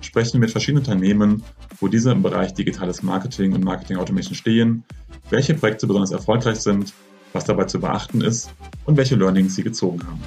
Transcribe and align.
sprechen 0.00 0.34
wir 0.34 0.40
mit 0.40 0.50
verschiedenen 0.50 0.84
Unternehmen, 0.84 1.42
wo 1.78 1.88
diese 1.88 2.12
im 2.12 2.22
Bereich 2.22 2.54
digitales 2.54 3.02
Marketing 3.02 3.52
und 3.52 3.64
Marketing 3.64 3.96
Automation 3.96 4.34
stehen, 4.34 4.84
welche 5.28 5.54
Projekte 5.54 5.86
besonders 5.86 6.10
erfolgreich 6.10 6.60
sind, 6.60 6.92
was 7.32 7.44
dabei 7.44 7.64
zu 7.64 7.80
beachten 7.80 8.20
ist 8.20 8.50
und 8.84 8.96
welche 8.96 9.16
Learnings 9.16 9.54
sie 9.54 9.62
gezogen 9.62 10.00
haben. 10.06 10.20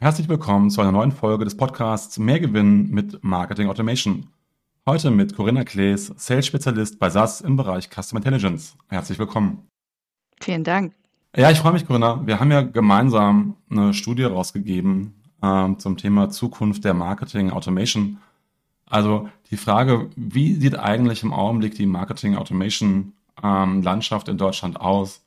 Herzlich 0.00 0.28
willkommen 0.28 0.70
zu 0.70 0.80
einer 0.80 0.92
neuen 0.92 1.12
Folge 1.12 1.44
des 1.44 1.56
Podcasts 1.56 2.18
Mehr 2.18 2.40
Gewinn 2.40 2.90
mit 2.90 3.22
Marketing 3.22 3.68
Automation. 3.68 4.28
Heute 4.86 5.10
mit 5.10 5.36
Corinna 5.36 5.64
Klees, 5.64 6.12
Sales-Spezialist 6.16 6.98
bei 6.98 7.10
SAS 7.10 7.40
im 7.40 7.56
Bereich 7.56 7.90
Customer 7.90 8.20
Intelligence. 8.20 8.76
Herzlich 8.88 9.18
willkommen. 9.18 9.68
Vielen 10.40 10.64
Dank. 10.64 10.94
Ja, 11.36 11.50
ich 11.50 11.58
freue 11.58 11.72
mich, 11.72 11.86
Corinna. 11.86 12.26
Wir 12.26 12.40
haben 12.40 12.50
ja 12.50 12.62
gemeinsam 12.62 13.56
eine 13.70 13.92
Studie 13.92 14.22
rausgegeben 14.24 15.17
ähm, 15.42 15.78
zum 15.78 15.96
Thema 15.96 16.30
Zukunft 16.30 16.84
der 16.84 16.94
Marketing 16.94 17.50
Automation. 17.50 18.18
Also 18.86 19.28
die 19.50 19.56
Frage, 19.56 20.10
wie 20.16 20.54
sieht 20.54 20.78
eigentlich 20.78 21.22
im 21.22 21.32
Augenblick 21.32 21.74
die 21.74 21.86
Marketing 21.86 22.36
Automation 22.36 23.12
ähm, 23.42 23.82
Landschaft 23.82 24.28
in 24.28 24.38
Deutschland 24.38 24.80
aus? 24.80 25.24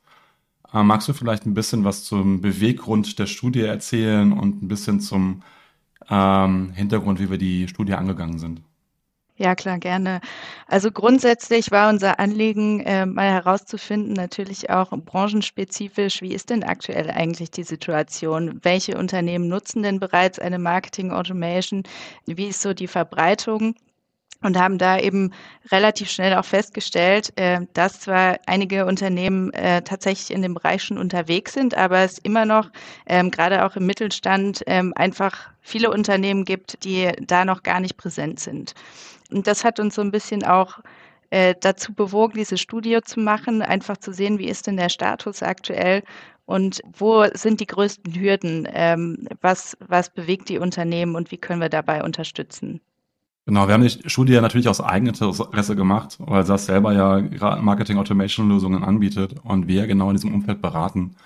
Äh, 0.72 0.82
magst 0.82 1.08
du 1.08 1.12
vielleicht 1.12 1.46
ein 1.46 1.54
bisschen 1.54 1.84
was 1.84 2.04
zum 2.04 2.40
Beweggrund 2.40 3.18
der 3.18 3.26
Studie 3.26 3.62
erzählen 3.62 4.32
und 4.32 4.62
ein 4.62 4.68
bisschen 4.68 5.00
zum 5.00 5.42
ähm, 6.08 6.72
Hintergrund, 6.72 7.20
wie 7.20 7.30
wir 7.30 7.38
die 7.38 7.68
Studie 7.68 7.94
angegangen 7.94 8.38
sind? 8.38 8.62
Ja, 9.36 9.54
klar, 9.54 9.78
gerne. 9.78 10.20
Also 10.66 10.90
grundsätzlich 10.90 11.70
war 11.70 11.88
unser 11.88 12.20
Anliegen, 12.20 12.80
äh, 12.80 13.06
mal 13.06 13.30
herauszufinden, 13.30 14.12
natürlich 14.12 14.68
auch 14.70 14.90
branchenspezifisch, 14.90 16.20
wie 16.20 16.34
ist 16.34 16.50
denn 16.50 16.62
aktuell 16.62 17.10
eigentlich 17.10 17.50
die 17.50 17.62
Situation? 17.64 18.60
Welche 18.62 18.96
Unternehmen 18.98 19.48
nutzen 19.48 19.82
denn 19.82 19.98
bereits 20.00 20.38
eine 20.38 20.58
Marketing 20.58 21.10
Automation? 21.10 21.82
Wie 22.26 22.48
ist 22.48 22.60
so 22.60 22.74
die 22.74 22.88
Verbreitung? 22.88 23.74
und 24.44 24.58
haben 24.58 24.76
da 24.78 24.98
eben 24.98 25.32
relativ 25.70 26.10
schnell 26.10 26.34
auch 26.36 26.44
festgestellt, 26.44 27.32
äh, 27.36 27.60
dass 27.74 28.00
zwar 28.00 28.38
einige 28.46 28.86
Unternehmen 28.86 29.52
äh, 29.52 29.82
tatsächlich 29.82 30.32
in 30.34 30.42
dem 30.42 30.54
Bereich 30.54 30.82
schon 30.82 30.98
unterwegs 30.98 31.52
sind, 31.54 31.76
aber 31.76 32.00
es 32.00 32.18
immer 32.18 32.44
noch 32.44 32.70
ähm, 33.06 33.30
gerade 33.30 33.64
auch 33.64 33.76
im 33.76 33.86
Mittelstand 33.86 34.62
ähm, 34.66 34.92
einfach 34.96 35.50
viele 35.60 35.90
Unternehmen 35.90 36.44
gibt, 36.44 36.84
die 36.84 37.10
da 37.20 37.44
noch 37.44 37.62
gar 37.62 37.80
nicht 37.80 37.96
präsent 37.96 38.40
sind. 38.40 38.74
Und 39.32 39.46
das 39.46 39.64
hat 39.64 39.80
uns 39.80 39.94
so 39.94 40.02
ein 40.02 40.10
bisschen 40.10 40.44
auch 40.44 40.78
äh, 41.30 41.54
dazu 41.58 41.94
bewogen, 41.94 42.34
diese 42.36 42.58
Studie 42.58 42.98
zu 43.02 43.20
machen, 43.20 43.62
einfach 43.62 43.96
zu 43.96 44.12
sehen, 44.12 44.38
wie 44.38 44.48
ist 44.48 44.66
denn 44.66 44.76
der 44.76 44.90
Status 44.90 45.42
aktuell 45.42 46.02
und 46.44 46.82
wo 46.98 47.24
sind 47.32 47.60
die 47.60 47.66
größten 47.66 48.14
Hürden, 48.14 48.68
ähm, 48.70 49.26
was, 49.40 49.76
was 49.86 50.10
bewegt 50.10 50.48
die 50.48 50.58
Unternehmen 50.58 51.14
und 51.14 51.30
wie 51.30 51.38
können 51.38 51.60
wir 51.60 51.68
dabei 51.68 52.04
unterstützen. 52.04 52.80
Genau, 53.46 53.66
wir 53.66 53.74
haben 53.74 53.82
die 53.82 54.08
Studie 54.10 54.40
natürlich 54.40 54.68
aus 54.68 54.80
Eigeninteresse 54.80 55.74
gemacht, 55.74 56.16
weil 56.20 56.44
SAS 56.44 56.66
selber 56.66 56.92
ja 56.92 57.20
Marketing 57.60 57.98
Automation 57.98 58.48
Lösungen 58.48 58.84
anbietet 58.84 59.34
und 59.42 59.66
wir 59.66 59.86
genau 59.86 60.10
in 60.10 60.16
diesem 60.16 60.32
Umfeld 60.32 60.62
beraten 60.62 61.16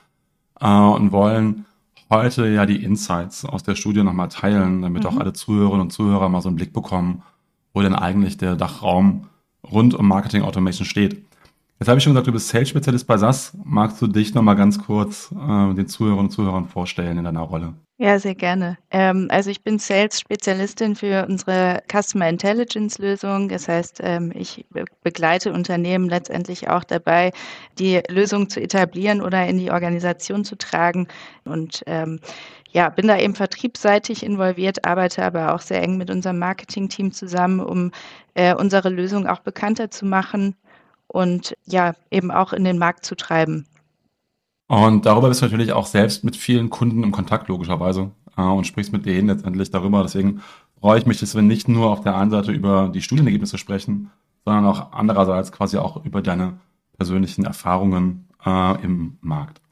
äh, 0.61 0.67
und 0.67 1.13
wollen 1.13 1.67
heute 2.09 2.47
ja 2.49 2.65
die 2.65 2.83
Insights 2.83 3.45
aus 3.45 3.65
der 3.65 3.75
Studie 3.75 4.03
nochmal 4.03 4.29
teilen, 4.29 4.81
damit 4.83 5.03
mhm. 5.03 5.09
auch 5.09 5.17
alle 5.19 5.33
Zuhörerinnen 5.33 5.83
und 5.83 5.91
Zuhörer 5.91 6.29
mal 6.29 6.41
so 6.41 6.49
einen 6.49 6.57
Blick 6.57 6.73
bekommen, 6.73 7.23
wo 7.77 7.83
denn 7.83 7.95
eigentlich 7.95 8.39
der 8.39 8.57
Dachraum 8.57 9.29
rund 9.71 9.93
um 9.93 10.09
Marketing 10.09 10.43
Automation 10.43 10.87
steht. 10.87 11.23
Jetzt 11.79 11.89
habe 11.89 11.99
ich 11.99 12.05
schon 12.05 12.15
gesagt, 12.15 12.27
du 12.27 12.33
bist 12.33 12.49
Sales-Spezialist 12.49 13.07
bei 13.07 13.19
SAS. 13.19 13.55
Magst 13.65 14.01
du 14.01 14.07
dich 14.07 14.33
nochmal 14.33 14.57
ganz 14.57 14.83
kurz 14.83 15.31
äh, 15.31 15.75
den 15.75 15.87
Zuhörerinnen 15.87 16.29
und 16.29 16.31
Zuhörern 16.31 16.69
vorstellen 16.69 17.19
in 17.19 17.25
deiner 17.25 17.43
Rolle? 17.43 17.75
Ja, 17.99 18.19
sehr 18.19 18.35
gerne. 18.35 18.79
Ähm, 18.91 19.29
also 19.31 19.51
ich 19.51 19.63
bin 19.63 19.79
Sales-Spezialistin 19.79 20.97
für 20.97 21.27
unsere 21.29 21.83
Customer 21.93 22.31
Intelligence-Lösung. 22.31 23.51
Das 23.51 23.69
heißt, 23.69 24.01
ähm, 24.03 24.33
ich 24.35 24.65
begleite 25.03 25.53
Unternehmen 25.53 26.09
letztendlich 26.09 26.71
auch 26.71 26.85
dabei, 26.85 27.31
die 27.79 28.01
Lösung 28.09 28.49
zu 28.49 28.59
etablieren 28.59 29.21
oder 29.21 29.47
in 29.47 29.59
die 29.59 29.71
Organisation 29.71 30.47
zu 30.47 30.57
tragen. 30.57 31.09
Und 31.45 31.83
ähm, 31.87 32.21
ja, 32.77 32.91
bin 32.91 33.09
da 33.09 33.19
eben 33.19 33.35
vertriebsseitig 33.35 34.23
involviert, 34.23 34.85
arbeite 34.85 35.25
aber 35.25 35.55
auch 35.55 35.63
sehr 35.63 35.83
eng 35.83 35.97
mit 35.97 36.11
unserem 36.11 36.39
Marketing-Team 36.39 37.11
zusammen, 37.11 37.61
um 37.61 37.91
äh, 38.35 38.55
unsere 38.55 38.91
Lösung 38.91 39.27
auch 39.27 39.39
bekannter 39.39 39.91
zu 39.91 40.05
machen 40.05 40.55
und 41.07 41.57
ja, 41.65 41.95
eben 42.11 42.31
auch 42.31 42.53
in 42.53 42.65
den 42.65 42.77
Markt 42.77 43.07
zu 43.07 43.15
treiben. 43.17 43.65
Und 44.69 45.07
darüber 45.07 45.29
bist 45.29 45.41
du 45.41 45.47
natürlich 45.47 45.73
auch 45.73 45.87
selbst 45.87 46.23
mit 46.23 46.37
vielen 46.37 46.69
Kunden 46.69 47.03
im 47.03 47.13
Kontakt, 47.13 47.49
logischerweise, 47.49 48.11
äh, 48.37 48.43
und 48.43 48.67
sprichst 48.67 48.93
mit 48.93 49.07
denen 49.07 49.29
letztendlich 49.29 49.71
darüber. 49.71 50.03
Deswegen 50.03 50.43
freue 50.79 50.99
ich 50.99 51.07
mich, 51.07 51.19
dass 51.19 51.35
wir 51.35 51.41
nicht 51.41 51.69
nur 51.69 51.91
auf 51.91 52.03
der 52.03 52.15
einen 52.15 52.31
Seite 52.31 52.53
über 52.53 52.91
die 52.93 53.01
Studienergebnisse 53.01 53.57
sprechen, 53.57 54.11
sondern 54.45 54.67
auch 54.67 54.93
andererseits 54.93 55.51
quasi 55.51 55.79
auch 55.79 56.05
über 56.05 56.21
deine 56.21 56.59
persönlichen 56.99 57.47
Erfahrungen 57.47 58.29
äh, 58.45 58.85
im 58.85 59.17
Markt. 59.23 59.63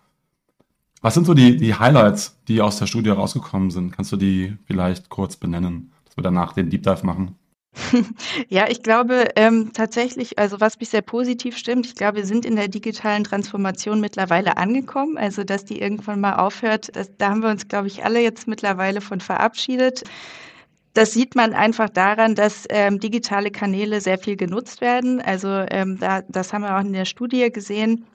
Was 1.05 1.13
sind 1.13 1.27
so 1.27 1.35
die, 1.35 1.59
die 1.59 1.75
Highlights, 1.75 2.41
die 2.49 2.63
aus 2.63 2.79
der 2.79 2.87
Studie 2.87 3.11
rausgekommen 3.11 3.71
sind? 3.71 3.93
Kannst 3.93 4.11
du 4.13 4.17
die 4.17 4.57
vielleicht 4.65 5.11
kurz 5.11 5.37
benennen, 5.37 5.93
dass 6.07 6.17
wir 6.17 6.23
danach 6.23 6.55
den 6.55 6.71
Deep 6.71 6.83
Dive 6.83 7.05
machen? 7.05 7.37
Ja, 8.49 8.69
ich 8.71 8.83
glaube 8.83 9.29
ähm, 9.37 9.73
tatsächlich, 9.75 10.39
also 10.39 10.61
was 10.61 10.81
mich 10.81 10.89
sehr 10.89 11.03
positiv 11.03 11.59
stimmt, 11.59 11.85
ich 11.85 11.95
glaube, 11.95 12.19
wir 12.19 12.25
sind 12.25 12.47
in 12.47 12.57
der 12.57 12.69
digitalen 12.69 13.23
Transformation 13.23 14.01
mittlerweile 14.01 14.57
angekommen. 14.57 15.19
Also, 15.19 15.45
dass 15.45 15.67
die 15.67 15.79
irgendwann 15.79 16.23
mal 16.23 16.37
aufhört, 16.37 16.97
das, 16.97 17.11
da 17.19 17.29
haben 17.29 17.43
wir 17.43 17.51
uns, 17.51 17.69
glaube 17.69 17.89
ich, 17.89 18.03
alle 18.03 18.23
jetzt 18.23 18.49
mittlerweile 18.49 19.03
von 19.03 19.21
verabschiedet. 19.21 20.05
Das 20.95 21.13
sieht 21.13 21.35
man 21.35 21.53
einfach 21.53 21.91
daran, 21.91 22.35
dass 22.35 22.65
ähm, 22.71 22.99
digitale 22.99 23.51
Kanäle 23.51 24.01
sehr 24.01 24.17
viel 24.17 24.37
genutzt 24.37 24.81
werden. 24.81 25.21
Also 25.21 25.49
ähm, 25.49 25.99
da, 25.99 26.23
das 26.23 26.55
haben 26.55 26.63
wir 26.63 26.75
auch 26.75 26.81
in 26.81 26.95
der 26.95 27.05
Studie 27.05 27.53
gesehen 27.53 28.07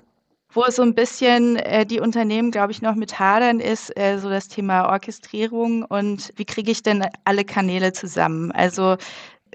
wo 0.51 0.63
es 0.63 0.77
so 0.77 0.81
ein 0.81 0.95
bisschen 0.95 1.57
äh, 1.57 1.85
die 1.85 1.99
Unternehmen, 1.99 2.51
glaube 2.51 2.71
ich, 2.71 2.81
noch 2.81 2.95
mit 2.95 3.19
hadern, 3.19 3.59
ist 3.59 3.95
äh, 3.97 4.17
so 4.17 4.29
das 4.29 4.47
Thema 4.47 4.89
Orchestrierung 4.89 5.83
und 5.83 6.31
wie 6.37 6.45
kriege 6.45 6.71
ich 6.71 6.81
denn 6.81 7.05
alle 7.23 7.45
Kanäle 7.45 7.93
zusammen? 7.93 8.51
Also 8.51 8.97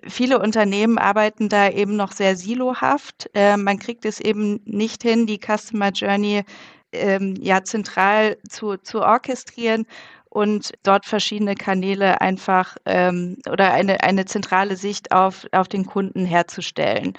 viele 0.07 0.39
Unternehmen 0.39 0.99
arbeiten 0.99 1.49
da 1.49 1.69
eben 1.69 1.97
noch 1.97 2.13
sehr 2.13 2.37
silohaft. 2.37 3.29
Äh, 3.35 3.57
man 3.57 3.79
kriegt 3.79 4.05
es 4.05 4.21
eben 4.21 4.61
nicht 4.65 5.03
hin, 5.03 5.27
die 5.27 5.41
Customer 5.41 5.91
Journey 5.91 6.45
ähm, 6.93 7.35
ja 7.41 7.65
zentral 7.65 8.37
zu, 8.49 8.77
zu 8.77 9.01
orchestrieren 9.01 9.87
und 10.31 10.73
dort 10.83 11.07
verschiedene 11.07 11.55
Kanäle 11.55 12.21
einfach 12.21 12.77
ähm, 12.87 13.37
oder 13.51 13.73
eine, 13.73 14.03
eine 14.03 14.25
zentrale 14.27 14.77
Sicht 14.77 15.13
auf, 15.13 15.47
auf 15.53 15.69
den 15.69 15.87
Kunden 15.87 16.25
herzustellen. 16.25 17.15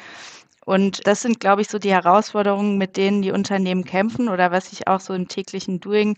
Und 0.65 1.05
das 1.05 1.21
sind, 1.21 1.39
glaube 1.39 1.61
ich, 1.61 1.69
so 1.69 1.77
die 1.77 1.91
Herausforderungen, 1.91 2.77
mit 2.77 2.97
denen 2.97 3.21
die 3.21 3.31
Unternehmen 3.31 3.85
kämpfen 3.85 4.29
oder 4.29 4.51
was 4.51 4.73
ich 4.73 4.87
auch 4.87 4.99
so 4.99 5.13
im 5.13 5.27
täglichen 5.27 5.79
Doing 5.79 6.17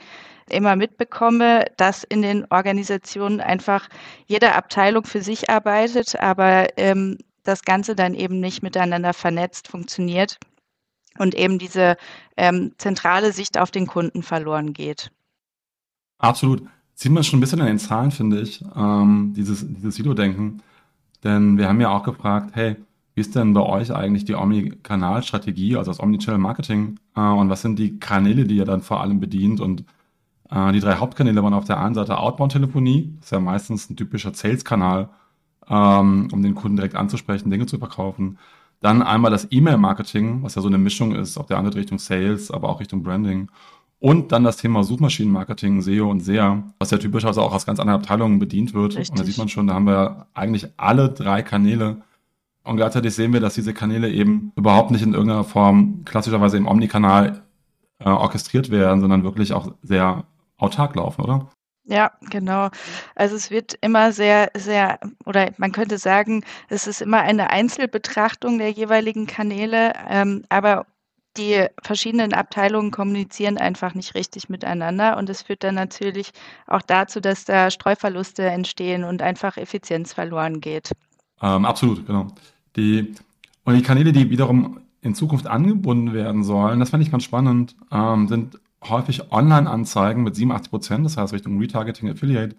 immer 0.49 0.77
mitbekomme, 0.77 1.65
dass 1.75 2.05
in 2.05 2.21
den 2.21 2.45
Organisationen 2.49 3.41
einfach 3.41 3.89
jede 4.25 4.55
Abteilung 4.55 5.03
für 5.03 5.21
sich 5.21 5.49
arbeitet, 5.49 6.17
aber 6.19 6.67
ähm, 6.77 7.17
das 7.44 7.63
Ganze 7.63 7.95
dann 7.95 8.13
eben 8.13 8.39
nicht 8.39 8.63
miteinander 8.63 9.13
vernetzt 9.13 9.67
funktioniert 9.67 10.39
und 11.17 11.35
eben 11.35 11.59
diese 11.59 11.97
ähm, 12.38 12.73
zentrale 12.77 13.33
Sicht 13.33 13.57
auf 13.57 13.71
den 13.71 13.88
Kunden 13.88 14.23
verloren 14.23 14.71
geht. 14.71 15.11
Absolut. 16.19 16.63
Sieht 16.93 17.11
man 17.11 17.23
schon 17.23 17.38
ein 17.38 17.41
bisschen 17.41 17.61
an 17.61 17.67
den 17.67 17.79
Zahlen, 17.79 18.11
finde 18.11 18.41
ich, 18.41 18.63
ähm, 18.75 19.33
dieses, 19.35 19.65
dieses 19.67 19.95
Silo-Denken. 19.95 20.61
Denn 21.23 21.57
wir 21.57 21.67
haben 21.67 21.81
ja 21.81 21.89
auch 21.89 22.03
gefragt, 22.03 22.51
hey, 22.53 22.77
wie 23.17 23.21
ist 23.21 23.33
denn 23.33 23.53
bei 23.55 23.63
euch 23.63 23.91
eigentlich 23.91 24.25
die 24.25 24.35
Omni-Kanal-Strategie, 24.35 25.75
also 25.75 25.89
das 25.89 25.99
Omnichannel-Marketing? 25.99 26.99
Äh, 27.15 27.19
und 27.19 27.49
was 27.49 27.63
sind 27.63 27.79
die 27.79 27.97
Kanäle, 27.97 28.45
die 28.45 28.57
ihr 28.57 28.65
dann 28.65 28.81
vor 28.81 29.01
allem 29.01 29.19
bedient? 29.19 29.59
Und 29.59 29.85
äh, 30.51 30.71
die 30.71 30.79
drei 30.79 30.97
Hauptkanäle 30.97 31.41
waren 31.41 31.55
auf 31.55 31.65
der 31.65 31.79
einen 31.79 31.95
Seite 31.95 32.19
Outbound-Telefonie, 32.19 33.15
das 33.15 33.25
ist 33.25 33.31
ja 33.31 33.39
meistens 33.39 33.89
ein 33.89 33.95
typischer 33.95 34.35
Sales-Kanal, 34.35 35.09
ähm, 35.67 36.27
um 36.31 36.43
den 36.43 36.53
Kunden 36.53 36.75
direkt 36.77 36.93
anzusprechen, 36.93 37.49
Dinge 37.49 37.65
zu 37.65 37.79
verkaufen. 37.79 38.37
Dann 38.81 39.01
einmal 39.01 39.31
das 39.31 39.47
E-Mail-Marketing, 39.49 40.43
was 40.43 40.53
ja 40.53 40.61
so 40.61 40.67
eine 40.67 40.77
Mischung 40.77 41.15
ist, 41.15 41.39
auf 41.39 41.47
der 41.47 41.57
anderen 41.57 41.75
Richtung 41.75 41.97
Sales, 41.97 42.51
aber 42.51 42.69
auch 42.69 42.79
Richtung 42.79 43.01
Branding. 43.01 43.49
Und 43.97 44.31
dann 44.31 44.43
das 44.43 44.57
Thema 44.57 44.83
Suchmaschinenmarketing, 44.83 45.81
SEO 45.81 46.11
und 46.11 46.19
SEA, 46.19 46.61
was 46.77 46.91
ja 46.91 46.99
typischerweise 46.99 47.41
auch 47.41 47.55
aus 47.55 47.65
ganz 47.65 47.79
anderen 47.79 47.99
Abteilungen 47.99 48.37
bedient 48.37 48.75
wird. 48.75 48.95
Richtig. 48.95 49.09
Und 49.09 49.19
da 49.19 49.23
sieht 49.23 49.39
man 49.39 49.49
schon, 49.49 49.65
da 49.65 49.73
haben 49.73 49.87
wir 49.87 50.27
eigentlich 50.35 50.67
alle 50.77 51.09
drei 51.09 51.41
Kanäle 51.41 52.03
Und 52.67 52.77
gleichzeitig 52.77 53.15
sehen 53.15 53.33
wir, 53.33 53.39
dass 53.39 53.55
diese 53.55 53.73
Kanäle 53.73 54.09
eben 54.09 54.51
überhaupt 54.55 54.91
nicht 54.91 55.01
in 55.01 55.13
irgendeiner 55.13 55.43
Form 55.43 56.03
klassischerweise 56.05 56.57
im 56.57 56.67
Omnikanal 56.67 57.43
äh, 57.99 58.09
orchestriert 58.09 58.69
werden, 58.69 59.01
sondern 59.01 59.23
wirklich 59.23 59.53
auch 59.53 59.73
sehr 59.81 60.25
autark 60.57 60.95
laufen, 60.95 61.21
oder? 61.21 61.49
Ja, 61.85 62.11
genau. 62.29 62.69
Also 63.15 63.35
es 63.37 63.49
wird 63.49 63.75
immer 63.79 64.11
sehr, 64.11 64.51
sehr, 64.57 64.99
oder 65.25 65.51
man 65.57 65.71
könnte 65.71 65.97
sagen, 65.97 66.43
es 66.67 66.85
ist 66.85 67.01
immer 67.01 67.21
eine 67.21 67.49
Einzelbetrachtung 67.49 68.57
der 68.57 68.71
jeweiligen 68.71 69.25
Kanäle, 69.25 69.93
ähm, 70.09 70.43
aber 70.49 70.85
die 71.37 71.65
verschiedenen 71.81 72.33
Abteilungen 72.33 72.91
kommunizieren 72.91 73.57
einfach 73.57 73.93
nicht 73.93 74.15
richtig 74.15 74.49
miteinander 74.49 75.17
und 75.17 75.29
es 75.29 75.43
führt 75.43 75.63
dann 75.63 75.75
natürlich 75.75 76.31
auch 76.65 76.81
dazu, 76.81 77.21
dass 77.21 77.45
da 77.45 77.71
Streuverluste 77.71 78.43
entstehen 78.43 79.03
und 79.05 79.21
einfach 79.21 79.55
Effizienz 79.55 80.13
verloren 80.13 80.59
geht. 80.59 80.91
Ähm, 81.41 81.63
absolut, 81.65 82.05
genau. 82.05 82.27
Die, 82.77 83.13
und 83.63 83.75
die 83.75 83.81
Kanäle, 83.81 84.13
die 84.13 84.29
wiederum 84.29 84.79
in 85.01 85.15
Zukunft 85.15 85.47
angebunden 85.47 86.13
werden 86.13 86.44
sollen, 86.44 86.79
das 86.79 86.91
fand 86.91 87.03
ich 87.03 87.12
ganz 87.12 87.24
spannend, 87.24 87.75
ähm, 87.91 88.27
sind 88.27 88.59
häufig 88.83 89.31
Online-Anzeigen 89.31 90.24
mit 90.24 90.35
87 90.35 90.69
Prozent, 90.69 91.06
das 91.06 91.18
heißt 91.18 91.33
Richtung 91.33 91.59
Retargeting 91.59 92.09
Affiliate, 92.09 92.56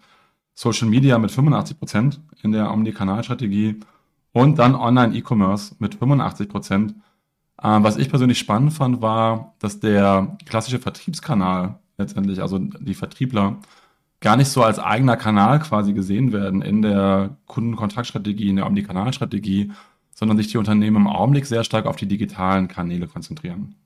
Social 0.54 0.88
Media 0.88 1.18
mit 1.18 1.30
85 1.30 1.78
Prozent 1.78 2.20
in 2.42 2.52
der 2.52 2.72
Omnikanalstrategie 2.72 3.76
und 4.32 4.58
dann 4.58 4.74
Online-E-Commerce 4.74 5.76
mit 5.78 5.94
85 5.94 6.48
Prozent. 6.48 6.94
Ähm, 7.62 7.84
was 7.84 7.96
ich 7.96 8.08
persönlich 8.08 8.38
spannend 8.38 8.72
fand, 8.72 9.00
war, 9.00 9.54
dass 9.60 9.80
der 9.80 10.36
klassische 10.46 10.80
Vertriebskanal 10.80 11.78
letztendlich, 11.96 12.42
also 12.42 12.58
die 12.58 12.94
Vertriebler, 12.94 13.58
gar 14.20 14.36
nicht 14.36 14.48
so 14.48 14.62
als 14.62 14.78
eigener 14.78 15.16
Kanal 15.16 15.60
quasi 15.60 15.92
gesehen 15.92 16.32
werden 16.32 16.62
in 16.62 16.82
der 16.82 17.36
Kundenkontaktstrategie, 17.46 18.48
in 18.48 18.56
der 18.56 18.66
Omnikanalstrategie, 18.66 19.70
sondern 20.18 20.36
sich 20.36 20.48
die 20.48 20.58
Unternehmen 20.58 20.96
im 20.96 21.06
Augenblick 21.06 21.46
sehr 21.46 21.62
stark 21.62 21.86
auf 21.86 21.94
die 21.94 22.08
digitalen 22.08 22.66
Kanäle 22.66 23.06
konzentrieren. 23.06 23.76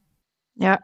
Ja, 0.54 0.78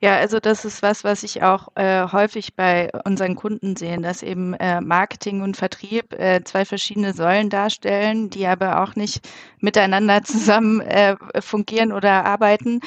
ja, 0.00 0.16
also 0.16 0.38
das 0.38 0.64
ist 0.64 0.82
was, 0.82 1.02
was 1.02 1.22
ich 1.24 1.42
auch 1.42 1.68
äh, 1.74 2.06
häufig 2.12 2.54
bei 2.54 2.90
unseren 3.04 3.34
Kunden 3.34 3.74
sehe, 3.74 4.00
dass 4.00 4.22
eben 4.22 4.54
äh, 4.54 4.80
Marketing 4.80 5.42
und 5.42 5.56
Vertrieb 5.56 6.12
äh, 6.12 6.42
zwei 6.44 6.64
verschiedene 6.64 7.14
Säulen 7.14 7.50
darstellen, 7.50 8.30
die 8.30 8.46
aber 8.46 8.82
auch 8.82 8.94
nicht 8.94 9.28
miteinander 9.58 10.22
zusammen 10.22 10.80
äh, 10.82 11.16
fungieren 11.40 11.92
oder 11.92 12.24
arbeiten. 12.24 12.80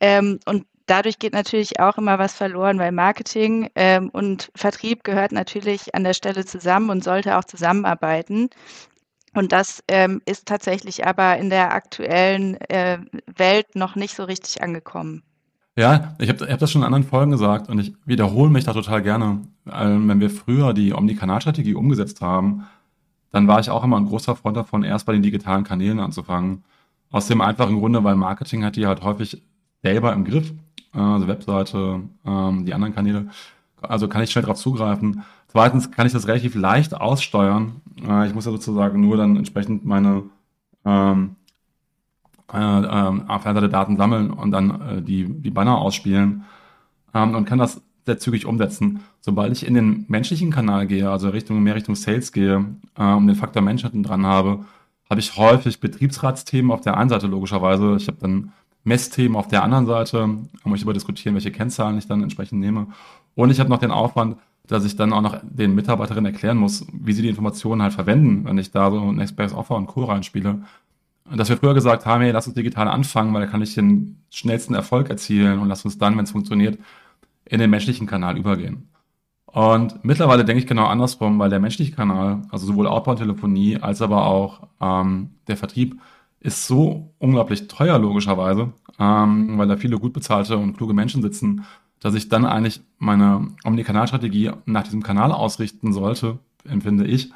Ähm, 0.00 0.40
und 0.46 0.66
dadurch 0.86 1.18
geht 1.18 1.32
natürlich 1.32 1.78
auch 1.78 1.98
immer 1.98 2.18
was 2.18 2.34
verloren, 2.34 2.78
weil 2.78 2.92
Marketing 2.92 3.70
ähm, 3.74 4.08
und 4.10 4.50
Vertrieb 4.56 5.04
gehört 5.04 5.32
natürlich 5.32 5.94
an 5.94 6.04
der 6.04 6.14
Stelle 6.14 6.44
zusammen 6.44 6.90
und 6.90 7.04
sollte 7.04 7.36
auch 7.36 7.44
zusammenarbeiten. 7.44 8.50
Und 9.36 9.52
das 9.52 9.84
ähm, 9.88 10.22
ist 10.24 10.46
tatsächlich 10.46 11.06
aber 11.06 11.36
in 11.36 11.50
der 11.50 11.74
aktuellen 11.74 12.54
äh, 12.70 12.98
Welt 13.36 13.76
noch 13.76 13.94
nicht 13.94 14.16
so 14.16 14.24
richtig 14.24 14.62
angekommen. 14.62 15.22
Ja, 15.76 16.14
ich 16.18 16.30
habe 16.30 16.50
hab 16.50 16.58
das 16.58 16.72
schon 16.72 16.80
in 16.80 16.86
anderen 16.86 17.04
Folgen 17.04 17.32
gesagt 17.32 17.68
und 17.68 17.78
ich 17.78 17.92
wiederhole 18.06 18.48
mich 18.48 18.64
da 18.64 18.72
total 18.72 19.02
gerne. 19.02 19.42
Ähm, 19.70 20.08
wenn 20.08 20.20
wir 20.20 20.30
früher 20.30 20.72
die 20.72 20.94
Omnikanalstrategie 20.94 21.74
umgesetzt 21.74 22.22
haben, 22.22 22.64
dann 23.30 23.46
war 23.46 23.60
ich 23.60 23.68
auch 23.68 23.84
immer 23.84 23.98
ein 23.98 24.06
großer 24.06 24.36
Freund 24.36 24.56
davon, 24.56 24.84
erst 24.84 25.04
bei 25.04 25.12
den 25.12 25.22
digitalen 25.22 25.64
Kanälen 25.64 26.00
anzufangen. 26.00 26.64
Aus 27.10 27.26
dem 27.26 27.42
einfachen 27.42 27.78
Grunde, 27.78 28.02
weil 28.04 28.16
Marketing 28.16 28.64
hat 28.64 28.76
die 28.76 28.86
halt 28.86 29.02
häufig 29.02 29.42
selber 29.82 30.14
im 30.14 30.24
Griff, 30.24 30.50
äh, 30.94 30.98
also 30.98 31.28
Webseite, 31.28 32.00
ähm, 32.24 32.64
die 32.64 32.72
anderen 32.72 32.94
Kanäle. 32.94 33.28
Also 33.82 34.08
kann 34.08 34.22
ich 34.22 34.30
schnell 34.30 34.44
darauf 34.44 34.58
zugreifen. 34.58 35.24
Zweitens 35.48 35.90
kann 35.90 36.06
ich 36.06 36.14
das 36.14 36.26
relativ 36.26 36.54
leicht 36.54 36.94
aussteuern. 36.94 37.82
Äh, 38.02 38.26
ich 38.26 38.34
muss 38.34 38.46
ja 38.46 38.52
sozusagen 38.52 39.00
nur 39.00 39.16
dann 39.16 39.36
entsprechend 39.36 39.84
meine 39.84 40.24
ähm, 40.84 41.36
äh, 42.52 42.56
äh, 42.58 43.38
veränderte 43.40 43.68
Daten 43.68 43.96
sammeln 43.96 44.30
und 44.30 44.50
dann 44.50 44.80
äh, 44.80 45.02
die, 45.02 45.26
die 45.28 45.50
Banner 45.50 45.78
ausspielen 45.78 46.44
ähm, 47.14 47.34
und 47.34 47.44
kann 47.44 47.58
das 47.58 47.82
sehr 48.04 48.18
zügig 48.18 48.46
umsetzen. 48.46 49.00
Sobald 49.20 49.52
ich 49.52 49.66
in 49.66 49.74
den 49.74 50.04
menschlichen 50.08 50.52
Kanal 50.52 50.86
gehe, 50.86 51.10
also 51.10 51.28
Richtung, 51.30 51.62
mehr 51.62 51.74
Richtung 51.74 51.96
Sales 51.96 52.32
gehe 52.32 52.64
äh, 52.96 53.12
und 53.12 53.26
den 53.26 53.36
Faktor 53.36 53.62
Mensch 53.62 53.82
hinten 53.82 54.04
dran 54.04 54.24
habe, 54.24 54.64
habe 55.10 55.20
ich 55.20 55.36
häufig 55.36 55.80
Betriebsratsthemen 55.80 56.70
auf 56.70 56.80
der 56.80 56.96
einen 56.96 57.10
Seite 57.10 57.26
logischerweise. 57.26 57.96
Ich 57.96 58.06
habe 58.06 58.18
dann 58.20 58.52
Messthemen 58.84 59.36
auf 59.36 59.48
der 59.48 59.64
anderen 59.64 59.86
Seite, 59.86 60.28
muss 60.64 60.78
ich 60.78 60.82
über 60.82 60.92
diskutieren, 60.92 61.34
welche 61.34 61.50
Kennzahlen 61.50 61.98
ich 61.98 62.06
dann 62.06 62.22
entsprechend 62.22 62.60
nehme. 62.60 62.86
Und 63.34 63.50
ich 63.50 63.58
habe 63.58 63.70
noch 63.70 63.78
den 63.78 63.90
Aufwand, 63.90 64.36
dass 64.66 64.84
ich 64.84 64.96
dann 64.96 65.12
auch 65.12 65.22
noch 65.22 65.40
den 65.42 65.74
Mitarbeiterinnen 65.74 66.32
erklären 66.32 66.56
muss, 66.58 66.86
wie 66.92 67.12
sie 67.12 67.22
die 67.22 67.28
Informationen 67.28 67.82
halt 67.82 67.92
verwenden, 67.92 68.44
wenn 68.44 68.58
ich 68.58 68.70
da 68.70 68.90
so 68.90 69.00
ein 69.00 69.20
Express 69.20 69.52
Offer 69.52 69.76
und 69.76 69.86
Co. 69.86 70.04
reinspiele 70.04 70.60
dass 71.34 71.48
wir 71.48 71.56
früher 71.56 71.74
gesagt 71.74 72.06
haben, 72.06 72.22
hey, 72.22 72.30
lass 72.30 72.46
uns 72.46 72.54
digital 72.54 72.88
anfangen, 72.88 73.34
weil 73.34 73.40
da 73.42 73.46
kann 73.46 73.62
ich 73.62 73.74
den 73.74 74.18
schnellsten 74.30 74.74
Erfolg 74.74 75.10
erzielen 75.10 75.58
und 75.58 75.68
lass 75.68 75.84
uns 75.84 75.98
dann, 75.98 76.16
wenn 76.16 76.24
es 76.24 76.30
funktioniert, 76.30 76.78
in 77.44 77.58
den 77.58 77.70
menschlichen 77.70 78.06
Kanal 78.06 78.36
übergehen. 78.36 78.88
Und 79.46 80.04
mittlerweile 80.04 80.44
denke 80.44 80.60
ich 80.60 80.66
genau 80.66 80.86
andersrum, 80.86 81.38
weil 81.38 81.50
der 81.50 81.60
menschliche 81.60 81.92
Kanal, 81.92 82.42
also 82.50 82.66
sowohl 82.66 82.86
Outbound-Telefonie 82.86 83.78
als 83.78 84.02
aber 84.02 84.26
auch 84.26 84.68
ähm, 84.80 85.30
der 85.48 85.56
Vertrieb, 85.56 85.98
ist 86.40 86.66
so 86.66 87.14
unglaublich 87.18 87.66
teuer 87.66 87.98
logischerweise, 87.98 88.72
ähm, 88.98 89.58
weil 89.58 89.66
da 89.66 89.76
viele 89.76 89.98
gut 89.98 90.12
bezahlte 90.12 90.58
und 90.58 90.76
kluge 90.76 90.94
Menschen 90.94 91.22
sitzen, 91.22 91.64
dass 92.00 92.14
ich 92.14 92.28
dann 92.28 92.44
eigentlich 92.44 92.82
meine 92.98 93.48
Omnikanalstrategie 93.64 94.52
nach 94.64 94.82
diesem 94.82 95.02
Kanal 95.02 95.32
ausrichten 95.32 95.92
sollte, 95.92 96.38
empfinde 96.64 97.06
ich, 97.06 97.32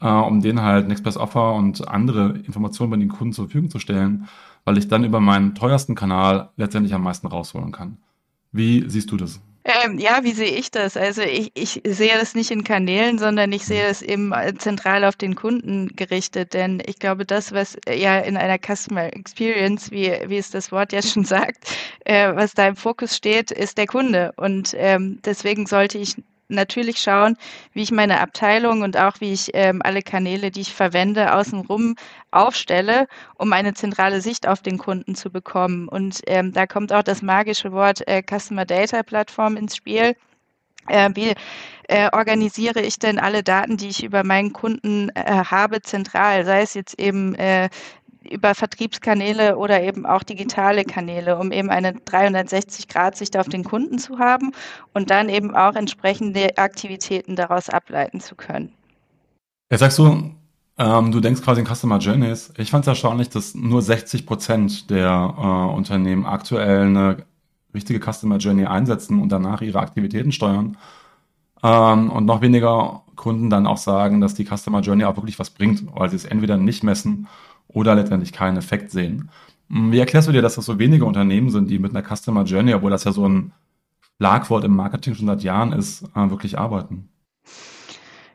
äh, 0.00 0.08
um 0.08 0.40
denen 0.40 0.62
halt 0.62 0.88
Nextpress 0.88 1.16
Offer 1.16 1.54
und 1.54 1.88
andere 1.88 2.38
Informationen 2.38 2.90
bei 2.90 2.96
den 2.96 3.08
Kunden 3.08 3.32
zur 3.32 3.46
Verfügung 3.46 3.70
zu 3.70 3.78
stellen, 3.78 4.28
weil 4.64 4.78
ich 4.78 4.88
dann 4.88 5.04
über 5.04 5.20
meinen 5.20 5.54
teuersten 5.54 5.94
Kanal 5.94 6.50
letztendlich 6.56 6.94
am 6.94 7.02
meisten 7.02 7.26
rausholen 7.26 7.72
kann. 7.72 7.98
Wie 8.52 8.88
siehst 8.88 9.10
du 9.10 9.16
das? 9.16 9.40
Ähm, 9.64 9.98
ja, 9.98 10.24
wie 10.24 10.32
sehe 10.32 10.50
ich 10.50 10.72
das? 10.72 10.96
Also 10.96 11.22
ich, 11.22 11.52
ich 11.54 11.80
sehe 11.84 12.14
das 12.18 12.34
nicht 12.34 12.50
in 12.50 12.64
Kanälen, 12.64 13.18
sondern 13.18 13.52
ich 13.52 13.64
sehe 13.64 13.84
es 13.86 14.02
eben 14.02 14.32
zentral 14.58 15.04
auf 15.04 15.14
den 15.14 15.36
Kunden 15.36 15.88
gerichtet. 15.94 16.52
Denn 16.52 16.82
ich 16.84 16.98
glaube, 16.98 17.24
das, 17.24 17.52
was 17.52 17.76
ja 17.88 18.18
in 18.18 18.36
einer 18.36 18.58
Customer 18.58 19.04
Experience, 19.14 19.92
wie, 19.92 20.10
wie 20.26 20.36
es 20.36 20.50
das 20.50 20.72
Wort 20.72 20.92
ja 20.92 21.00
schon 21.02 21.24
sagt, 21.24 21.68
äh, 22.04 22.34
was 22.34 22.54
da 22.54 22.66
im 22.68 22.76
Fokus 22.76 23.16
steht, 23.16 23.52
ist 23.52 23.78
der 23.78 23.86
Kunde. 23.86 24.32
Und 24.36 24.74
ähm, 24.76 25.20
deswegen 25.24 25.66
sollte 25.66 25.98
ich 25.98 26.16
natürlich 26.54 26.98
schauen, 26.98 27.36
wie 27.72 27.82
ich 27.82 27.90
meine 27.90 28.20
Abteilung 28.20 28.82
und 28.82 28.96
auch 28.96 29.20
wie 29.20 29.32
ich 29.32 29.50
ähm, 29.54 29.80
alle 29.84 30.02
Kanäle, 30.02 30.50
die 30.50 30.62
ich 30.62 30.72
verwende, 30.72 31.34
außenrum 31.34 31.96
aufstelle, 32.30 33.06
um 33.36 33.52
eine 33.52 33.74
zentrale 33.74 34.20
Sicht 34.20 34.46
auf 34.46 34.62
den 34.62 34.78
Kunden 34.78 35.14
zu 35.14 35.30
bekommen. 35.30 35.88
Und 35.88 36.20
ähm, 36.26 36.52
da 36.52 36.66
kommt 36.66 36.92
auch 36.92 37.02
das 37.02 37.22
magische 37.22 37.72
Wort 37.72 38.06
äh, 38.08 38.22
Customer 38.22 38.64
Data 38.64 39.02
Plattform 39.02 39.56
ins 39.56 39.76
Spiel. 39.76 40.14
Äh, 40.88 41.10
wie 41.14 41.34
äh, 41.88 42.08
organisiere 42.12 42.80
ich 42.80 42.98
denn 42.98 43.18
alle 43.18 43.42
Daten, 43.44 43.76
die 43.76 43.88
ich 43.88 44.02
über 44.02 44.24
meinen 44.24 44.52
Kunden 44.52 45.10
äh, 45.10 45.44
habe, 45.44 45.80
zentral? 45.82 46.44
Sei 46.44 46.62
es 46.62 46.74
jetzt 46.74 46.98
eben 46.98 47.34
äh, 47.36 47.68
über 48.30 48.54
Vertriebskanäle 48.54 49.56
oder 49.56 49.82
eben 49.82 50.06
auch 50.06 50.22
digitale 50.22 50.84
Kanäle, 50.84 51.38
um 51.38 51.52
eben 51.52 51.70
eine 51.70 51.92
360-Grad-Sicht 51.92 53.36
auf 53.36 53.48
den 53.48 53.64
Kunden 53.64 53.98
zu 53.98 54.18
haben 54.18 54.52
und 54.92 55.10
dann 55.10 55.28
eben 55.28 55.54
auch 55.56 55.74
entsprechende 55.74 56.56
Aktivitäten 56.58 57.36
daraus 57.36 57.68
ableiten 57.68 58.20
zu 58.20 58.34
können. 58.34 58.72
Jetzt 59.70 59.80
sagst 59.80 59.98
du, 59.98 60.34
ähm, 60.78 61.12
du 61.12 61.20
denkst 61.20 61.42
quasi 61.42 61.60
in 61.60 61.66
Customer 61.66 61.98
Journeys. 61.98 62.52
Ich 62.56 62.70
fand 62.70 62.84
es 62.84 62.88
erstaunlich, 62.88 63.28
dass 63.28 63.54
nur 63.54 63.82
60 63.82 64.26
Prozent 64.26 64.90
der 64.90 65.34
äh, 65.36 65.74
Unternehmen 65.74 66.26
aktuell 66.26 66.82
eine 66.82 67.24
richtige 67.74 68.00
Customer 68.00 68.36
Journey 68.38 68.66
einsetzen 68.66 69.20
und 69.20 69.30
danach 69.30 69.62
ihre 69.62 69.80
Aktivitäten 69.80 70.32
steuern. 70.32 70.76
Ähm, 71.62 72.10
und 72.10 72.24
noch 72.26 72.40
weniger 72.40 73.02
Kunden 73.16 73.50
dann 73.50 73.66
auch 73.66 73.76
sagen, 73.76 74.20
dass 74.20 74.34
die 74.34 74.44
Customer 74.44 74.80
Journey 74.80 75.04
auch 75.04 75.16
wirklich 75.16 75.38
was 75.38 75.50
bringt, 75.50 75.84
weil 75.94 76.10
sie 76.10 76.16
es 76.16 76.24
entweder 76.24 76.56
nicht 76.56 76.82
messen 76.82 77.28
oder 77.72 77.94
letztendlich 77.94 78.32
keinen 78.32 78.56
Effekt 78.56 78.90
sehen. 78.90 79.30
Hm, 79.68 79.92
wie 79.92 79.98
erklärst 79.98 80.28
du 80.28 80.32
dir, 80.32 80.42
dass 80.42 80.56
das 80.56 80.66
so 80.66 80.78
wenige 80.78 81.04
Unternehmen 81.04 81.50
sind, 81.50 81.70
die 81.70 81.78
mit 81.78 81.94
einer 81.94 82.06
Customer 82.06 82.44
Journey, 82.44 82.74
obwohl 82.74 82.90
das 82.90 83.04
ja 83.04 83.12
so 83.12 83.28
ein 83.28 83.52
Schlagwort 84.18 84.64
im 84.64 84.76
Marketing 84.76 85.14
schon 85.14 85.26
seit 85.26 85.42
Jahren 85.42 85.72
ist, 85.72 86.04
äh, 86.14 86.30
wirklich 86.30 86.58
arbeiten? 86.58 87.08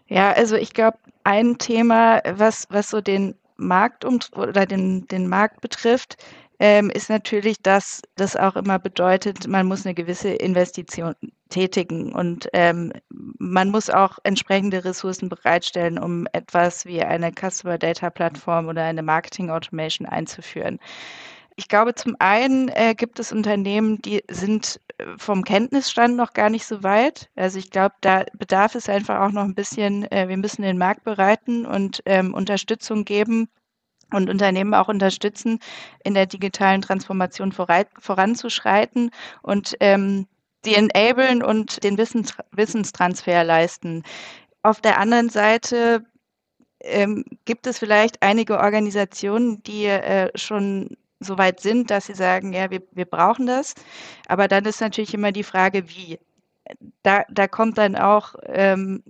Ja, 0.07 0.31
also 0.31 0.55
ich 0.55 0.73
glaube, 0.73 0.97
ein 1.23 1.57
Thema, 1.57 2.21
was, 2.25 2.67
was 2.69 2.89
so 2.89 3.01
den 3.01 3.35
Markt 3.57 4.05
um, 4.05 4.19
oder 4.35 4.65
den, 4.65 5.07
den 5.07 5.27
Markt 5.27 5.61
betrifft, 5.61 6.17
ähm, 6.59 6.89
ist 6.89 7.09
natürlich, 7.09 7.61
dass 7.61 8.01
das 8.15 8.35
auch 8.35 8.55
immer 8.55 8.79
bedeutet, 8.79 9.47
man 9.47 9.67
muss 9.67 9.85
eine 9.85 9.93
gewisse 9.93 10.29
Investition 10.29 11.13
tätigen 11.49 12.13
und 12.13 12.49
ähm, 12.53 12.93
man 13.09 13.69
muss 13.69 13.89
auch 13.89 14.17
entsprechende 14.23 14.83
Ressourcen 14.83 15.29
bereitstellen, 15.29 15.99
um 15.99 16.27
etwas 16.33 16.85
wie 16.85 17.01
eine 17.01 17.31
Customer 17.31 17.77
Data 17.77 18.09
Plattform 18.09 18.67
oder 18.67 18.83
eine 18.83 19.03
Marketing 19.03 19.49
Automation 19.49 20.07
einzuführen. 20.07 20.79
Ich 21.59 21.67
glaube, 21.69 21.95
zum 21.95 22.15
einen 22.19 22.69
äh, 22.69 22.93
gibt 22.95 23.19
es 23.19 23.31
Unternehmen, 23.31 23.99
die 24.01 24.23
sind 24.29 24.79
äh, 24.97 25.05
vom 25.17 25.43
Kenntnisstand 25.43 26.15
noch 26.15 26.33
gar 26.33 26.51
nicht 26.51 26.65
so 26.65 26.83
weit. 26.83 27.29
Also 27.35 27.57
ich 27.57 27.71
glaube, 27.71 27.95
da 28.01 28.25
bedarf 28.37 28.75
es 28.75 28.89
einfach 28.89 29.21
auch 29.21 29.31
noch 29.31 29.43
ein 29.43 29.55
bisschen, 29.55 30.09
äh, 30.11 30.27
wir 30.27 30.37
müssen 30.37 30.61
den 30.61 30.77
Markt 30.77 31.03
bereiten 31.03 31.65
und 31.65 32.03
ähm, 32.05 32.35
Unterstützung 32.35 33.05
geben, 33.05 33.49
und 34.13 34.29
Unternehmen 34.29 34.73
auch 34.73 34.87
unterstützen, 34.87 35.59
in 36.03 36.13
der 36.13 36.25
digitalen 36.25 36.81
Transformation 36.81 37.51
voranzuschreiten 37.51 39.11
und 39.41 39.75
ähm, 39.79 40.27
die 40.65 40.75
enablen 40.75 41.43
und 41.43 41.83
den 41.83 41.97
Wissens 41.97 42.33
Wissenstransfer 42.51 43.43
leisten. 43.43 44.03
Auf 44.63 44.81
der 44.81 44.99
anderen 44.99 45.29
Seite 45.29 46.05
ähm, 46.81 47.23
gibt 47.45 47.67
es 47.67 47.79
vielleicht 47.79 48.21
einige 48.21 48.59
Organisationen, 48.59 49.63
die 49.63 49.85
äh, 49.85 50.29
schon 50.35 50.97
so 51.19 51.37
weit 51.37 51.59
sind, 51.59 51.89
dass 51.89 52.07
sie 52.07 52.13
sagen, 52.13 52.53
ja, 52.53 52.69
wir, 52.69 52.83
wir 52.91 53.05
brauchen 53.05 53.47
das. 53.47 53.73
Aber 54.27 54.47
dann 54.47 54.65
ist 54.65 54.81
natürlich 54.81 55.13
immer 55.13 55.31
die 55.31 55.43
Frage, 55.43 55.89
wie. 55.89 56.19
Da, 57.01 57.23
da 57.29 57.47
kommt 57.47 57.77
dann 57.77 57.95
auch 57.95 58.35
ähm, 58.43 59.01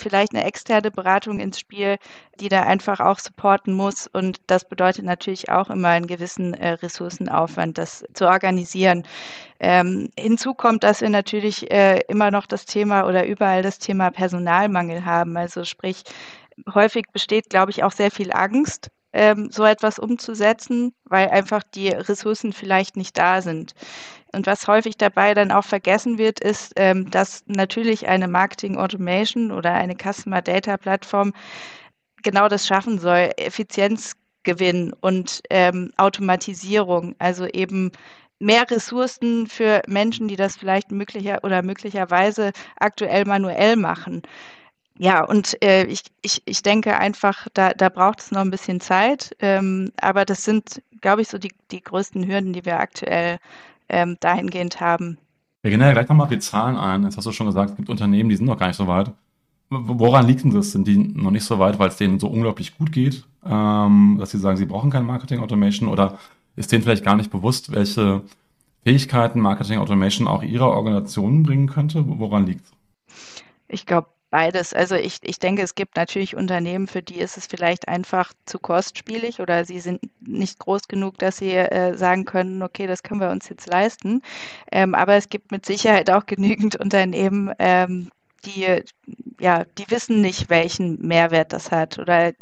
vielleicht 0.00 0.34
eine 0.34 0.44
externe 0.44 0.90
Beratung 0.90 1.40
ins 1.40 1.60
Spiel, 1.60 1.96
die 2.40 2.48
da 2.48 2.62
einfach 2.62 3.00
auch 3.00 3.18
supporten 3.18 3.74
muss. 3.74 4.06
Und 4.06 4.38
das 4.46 4.68
bedeutet 4.68 5.04
natürlich 5.04 5.48
auch 5.50 5.70
immer 5.70 5.88
einen 5.88 6.06
gewissen 6.06 6.54
äh, 6.54 6.70
Ressourcenaufwand, 6.72 7.78
das 7.78 8.04
zu 8.14 8.26
organisieren. 8.26 9.04
Ähm, 9.60 10.10
hinzu 10.18 10.54
kommt, 10.54 10.82
dass 10.84 11.00
wir 11.00 11.10
natürlich 11.10 11.70
äh, 11.70 12.00
immer 12.08 12.30
noch 12.30 12.46
das 12.46 12.64
Thema 12.66 13.06
oder 13.06 13.26
überall 13.26 13.62
das 13.62 13.78
Thema 13.78 14.10
Personalmangel 14.10 15.04
haben. 15.04 15.36
Also 15.36 15.64
sprich, 15.64 16.02
häufig 16.74 17.04
besteht, 17.12 17.50
glaube 17.50 17.70
ich, 17.70 17.84
auch 17.84 17.92
sehr 17.92 18.10
viel 18.10 18.32
Angst 18.32 18.90
ähm, 19.12 19.50
so 19.50 19.64
etwas 19.64 19.98
umzusetzen, 19.98 20.92
weil 21.04 21.28
einfach 21.28 21.62
die 21.62 21.88
Ressourcen 21.88 22.52
vielleicht 22.52 22.96
nicht 22.96 23.18
da 23.18 23.42
sind. 23.42 23.74
Und 24.32 24.46
was 24.46 24.66
häufig 24.68 24.96
dabei 24.96 25.34
dann 25.34 25.50
auch 25.50 25.64
vergessen 25.64 26.18
wird, 26.18 26.40
ist, 26.40 26.72
ähm, 26.76 27.10
dass 27.10 27.42
natürlich 27.46 28.08
eine 28.08 28.28
Marketing 28.28 28.76
Automation 28.76 29.50
oder 29.50 29.72
eine 29.74 29.96
Customer 29.96 30.42
Data 30.42 30.76
Plattform 30.76 31.32
genau 32.22 32.48
das 32.48 32.66
schaffen 32.66 32.98
soll, 32.98 33.30
Effizienzgewinn 33.36 34.92
und 35.00 35.42
ähm, 35.50 35.92
Automatisierung, 35.96 37.14
also 37.18 37.46
eben 37.46 37.90
mehr 38.38 38.70
Ressourcen 38.70 39.46
für 39.46 39.82
Menschen, 39.86 40.28
die 40.28 40.36
das 40.36 40.56
vielleicht 40.56 40.90
möglicher 40.90 41.40
oder 41.42 41.62
möglicherweise 41.62 42.52
aktuell 42.76 43.24
manuell 43.26 43.76
machen. 43.76 44.22
Ja, 44.98 45.24
und 45.24 45.62
äh, 45.64 45.84
ich, 45.86 46.02
ich, 46.22 46.42
ich 46.44 46.62
denke 46.62 46.98
einfach, 46.98 47.48
da, 47.54 47.72
da 47.72 47.88
braucht 47.88 48.20
es 48.20 48.32
noch 48.32 48.42
ein 48.42 48.50
bisschen 48.50 48.80
Zeit. 48.80 49.34
Ähm, 49.40 49.92
aber 50.00 50.26
das 50.26 50.44
sind, 50.44 50.82
glaube 51.00 51.22
ich, 51.22 51.28
so 51.28 51.38
die, 51.38 51.52
die 51.70 51.82
größten 51.82 52.26
Hürden, 52.26 52.52
die 52.52 52.66
wir 52.66 52.78
aktuell 52.80 53.38
ähm, 53.90 54.16
dahingehend 54.20 54.80
haben. 54.80 55.18
Wir 55.62 55.70
gehen 55.70 55.80
ja 55.80 55.92
gleich 55.92 56.08
nochmal 56.08 56.24
auf 56.24 56.32
die 56.32 56.38
Zahlen 56.38 56.76
ein. 56.76 57.02
Jetzt 57.04 57.16
hast 57.16 57.26
du 57.26 57.32
schon 57.32 57.46
gesagt, 57.46 57.70
es 57.70 57.76
gibt 57.76 57.90
Unternehmen, 57.90 58.30
die 58.30 58.36
sind 58.36 58.46
noch 58.46 58.58
gar 58.58 58.68
nicht 58.68 58.76
so 58.76 58.86
weit. 58.86 59.12
Woran 59.68 60.26
liegt 60.26 60.42
denn 60.42 60.52
das? 60.52 60.72
Sind 60.72 60.88
die 60.88 60.96
noch 60.96 61.30
nicht 61.30 61.44
so 61.44 61.58
weit, 61.58 61.78
weil 61.78 61.88
es 61.88 61.96
denen 61.96 62.18
so 62.18 62.28
unglaublich 62.28 62.76
gut 62.76 62.90
geht, 62.90 63.24
ähm, 63.44 64.16
dass 64.18 64.30
sie 64.30 64.38
sagen, 64.38 64.56
sie 64.56 64.66
brauchen 64.66 64.90
kein 64.90 65.04
Marketing 65.04 65.40
Automation? 65.40 65.88
Oder 65.88 66.18
ist 66.56 66.72
denen 66.72 66.82
vielleicht 66.82 67.04
gar 67.04 67.14
nicht 67.14 67.30
bewusst, 67.30 67.70
welche 67.72 68.22
Fähigkeiten 68.82 69.38
Marketing 69.38 69.78
Automation 69.78 70.26
auch 70.26 70.42
ihrer 70.42 70.70
Organisation 70.70 71.42
bringen 71.42 71.68
könnte? 71.68 72.04
Woran 72.06 72.46
liegt 72.46 72.64
es? 72.64 72.72
Ich 73.68 73.86
glaube, 73.86 74.08
Beides. 74.30 74.72
Also 74.72 74.94
ich, 74.94 75.18
ich 75.22 75.40
denke, 75.40 75.62
es 75.62 75.74
gibt 75.74 75.96
natürlich 75.96 76.36
Unternehmen, 76.36 76.86
für 76.86 77.02
die 77.02 77.18
ist 77.18 77.36
es 77.36 77.46
vielleicht 77.46 77.88
einfach 77.88 78.32
zu 78.46 78.60
kostspielig 78.60 79.40
oder 79.40 79.64
sie 79.64 79.80
sind 79.80 80.00
nicht 80.20 80.60
groß 80.60 80.86
genug, 80.86 81.18
dass 81.18 81.38
sie 81.38 81.50
äh, 81.50 81.96
sagen 81.96 82.24
können, 82.26 82.62
okay, 82.62 82.86
das 82.86 83.02
können 83.02 83.20
wir 83.20 83.30
uns 83.30 83.48
jetzt 83.48 83.66
leisten. 83.66 84.22
Ähm, 84.70 84.94
aber 84.94 85.14
es 85.16 85.30
gibt 85.30 85.50
mit 85.50 85.66
Sicherheit 85.66 86.10
auch 86.10 86.26
genügend 86.26 86.76
Unternehmen, 86.76 87.52
ähm, 87.58 88.10
die, 88.44 88.82
ja, 89.40 89.64
die 89.76 89.90
wissen 89.90 90.20
nicht, 90.20 90.48
welchen 90.48 91.04
Mehrwert 91.06 91.52
das 91.52 91.72
hat 91.72 91.98
oder 91.98 92.32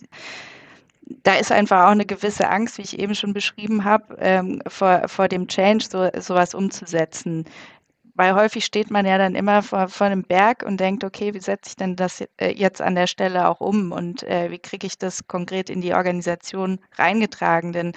da 1.22 1.36
ist 1.36 1.50
einfach 1.50 1.86
auch 1.86 1.92
eine 1.92 2.04
gewisse 2.04 2.50
Angst, 2.50 2.76
wie 2.76 2.82
ich 2.82 2.98
eben 2.98 3.14
schon 3.14 3.32
beschrieben 3.32 3.84
habe, 3.84 4.16
ähm, 4.20 4.60
vor, 4.68 5.08
vor 5.08 5.28
dem 5.28 5.48
Change 5.48 5.86
so, 5.90 6.10
sowas 6.20 6.54
umzusetzen 6.54 7.46
weil 8.18 8.34
häufig 8.34 8.64
steht 8.64 8.90
man 8.90 9.06
ja 9.06 9.16
dann 9.16 9.36
immer 9.36 9.62
vor, 9.62 9.88
vor 9.88 10.08
einem 10.08 10.24
Berg 10.24 10.64
und 10.64 10.80
denkt, 10.80 11.04
okay, 11.04 11.34
wie 11.34 11.40
setze 11.40 11.70
ich 11.70 11.76
denn 11.76 11.94
das 11.94 12.20
äh, 12.38 12.50
jetzt 12.50 12.82
an 12.82 12.96
der 12.96 13.06
Stelle 13.06 13.48
auch 13.48 13.60
um 13.60 13.92
und 13.92 14.24
äh, 14.24 14.50
wie 14.50 14.58
kriege 14.58 14.88
ich 14.88 14.98
das 14.98 15.28
konkret 15.28 15.70
in 15.70 15.80
die 15.80 15.94
Organisation 15.94 16.80
reingetragen? 16.96 17.72
Denn 17.72 17.92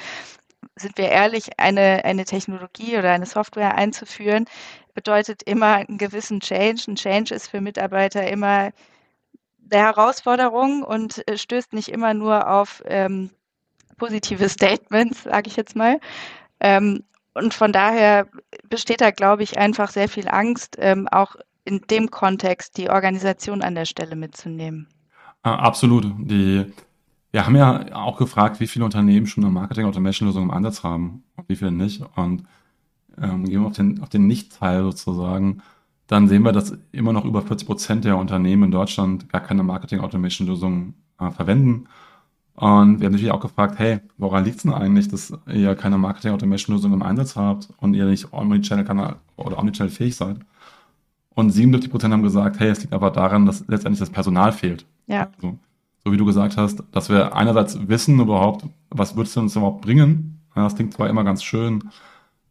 sind 0.75 0.99
wir 0.99 1.09
ehrlich, 1.09 1.59
eine, 1.59 2.05
eine 2.05 2.25
Technologie 2.25 2.99
oder 2.99 3.11
eine 3.11 3.25
Software 3.25 3.73
einzuführen, 3.73 4.45
bedeutet 4.93 5.41
immer 5.41 5.73
einen 5.77 5.97
gewissen 5.97 6.39
Change. 6.39 6.83
Ein 6.89 6.95
Change 6.97 7.33
ist 7.33 7.47
für 7.47 7.59
Mitarbeiter 7.59 8.27
immer 8.27 8.69
der 9.57 9.85
Herausforderung 9.85 10.83
und 10.83 11.27
äh, 11.27 11.35
stößt 11.35 11.73
nicht 11.73 11.89
immer 11.89 12.13
nur 12.13 12.47
auf 12.47 12.83
ähm, 12.85 13.31
positive 13.97 14.49
Statements, 14.49 15.23
sage 15.23 15.47
ich 15.47 15.55
jetzt 15.55 15.75
mal. 15.75 15.99
Ähm, 16.59 17.05
und 17.33 17.53
von 17.53 17.71
daher 17.71 18.27
besteht 18.69 19.01
da, 19.01 19.11
glaube 19.11 19.43
ich, 19.43 19.57
einfach 19.57 19.89
sehr 19.89 20.09
viel 20.09 20.27
Angst, 20.27 20.77
ähm, 20.79 21.07
auch 21.07 21.35
in 21.63 21.81
dem 21.89 22.09
Kontext 22.09 22.77
die 22.77 22.89
Organisation 22.89 23.61
an 23.61 23.75
der 23.75 23.85
Stelle 23.85 24.15
mitzunehmen. 24.15 24.87
Ah, 25.43 25.55
absolut. 25.55 26.05
Die, 26.17 26.65
wir 27.31 27.45
haben 27.45 27.55
ja 27.55 27.95
auch 27.95 28.17
gefragt, 28.17 28.59
wie 28.59 28.67
viele 28.67 28.85
Unternehmen 28.85 29.27
schon 29.27 29.43
eine 29.43 29.53
Marketing-Automation-Lösung 29.53 30.43
im 30.43 30.51
Ansatz 30.51 30.83
haben 30.83 31.23
und 31.35 31.47
wie 31.49 31.55
viele 31.55 31.71
nicht. 31.71 32.03
Und 32.15 32.43
ähm, 33.21 33.45
gehen 33.45 33.61
wir 33.61 33.67
auf 33.67 33.75
den, 33.75 34.01
auf 34.01 34.09
den 34.09 34.27
Nicht-Teil 34.27 34.83
sozusagen, 34.83 35.61
dann 36.07 36.27
sehen 36.27 36.43
wir, 36.43 36.51
dass 36.51 36.77
immer 36.91 37.13
noch 37.13 37.23
über 37.23 37.41
40 37.41 37.65
Prozent 37.65 38.05
der 38.05 38.17
Unternehmen 38.17 38.63
in 38.63 38.71
Deutschland 38.71 39.29
gar 39.29 39.39
keine 39.39 39.63
Marketing-Automation-Lösung 39.63 40.93
äh, 41.19 41.31
verwenden. 41.31 41.87
Und 42.61 42.99
wir 42.99 43.07
haben 43.07 43.13
natürlich 43.13 43.31
auch 43.31 43.39
gefragt, 43.39 43.79
hey, 43.79 44.01
woran 44.19 44.45
liegt 44.45 44.57
es 44.57 44.61
denn 44.61 44.71
eigentlich, 44.71 45.07
dass 45.07 45.33
ihr 45.51 45.73
keine 45.73 45.97
Marketing-Automation-Lösung 45.97 46.93
im 46.93 47.01
Einsatz 47.01 47.35
habt 47.35 47.69
und 47.77 47.95
ihr 47.95 48.05
nicht 48.05 48.31
Omnichannel-Kanal 48.31 49.15
oder 49.35 49.57
Omnichannel 49.57 49.91
fähig 49.91 50.15
seid? 50.15 50.37
Und 51.33 51.49
77 51.49 51.89
Prozent 51.89 52.13
haben 52.13 52.21
gesagt, 52.21 52.59
hey, 52.59 52.69
es 52.69 52.81
liegt 52.81 52.93
aber 52.93 53.09
daran, 53.09 53.47
dass 53.47 53.67
letztendlich 53.67 53.97
das 53.97 54.11
Personal 54.11 54.51
fehlt. 54.51 54.85
Ja. 55.07 55.29
So, 55.41 55.57
so 56.05 56.11
wie 56.11 56.17
du 56.17 56.25
gesagt 56.25 56.55
hast, 56.55 56.83
dass 56.91 57.09
wir 57.09 57.35
einerseits 57.35 57.87
wissen 57.87 58.19
überhaupt, 58.19 58.67
was 58.91 59.15
wird 59.15 59.25
es 59.25 59.35
uns 59.35 59.55
überhaupt 59.55 59.81
bringen. 59.81 60.39
Ja, 60.55 60.65
das 60.65 60.75
klingt 60.75 60.93
zwar 60.93 61.09
immer 61.09 61.23
ganz 61.23 61.41
schön, 61.41 61.85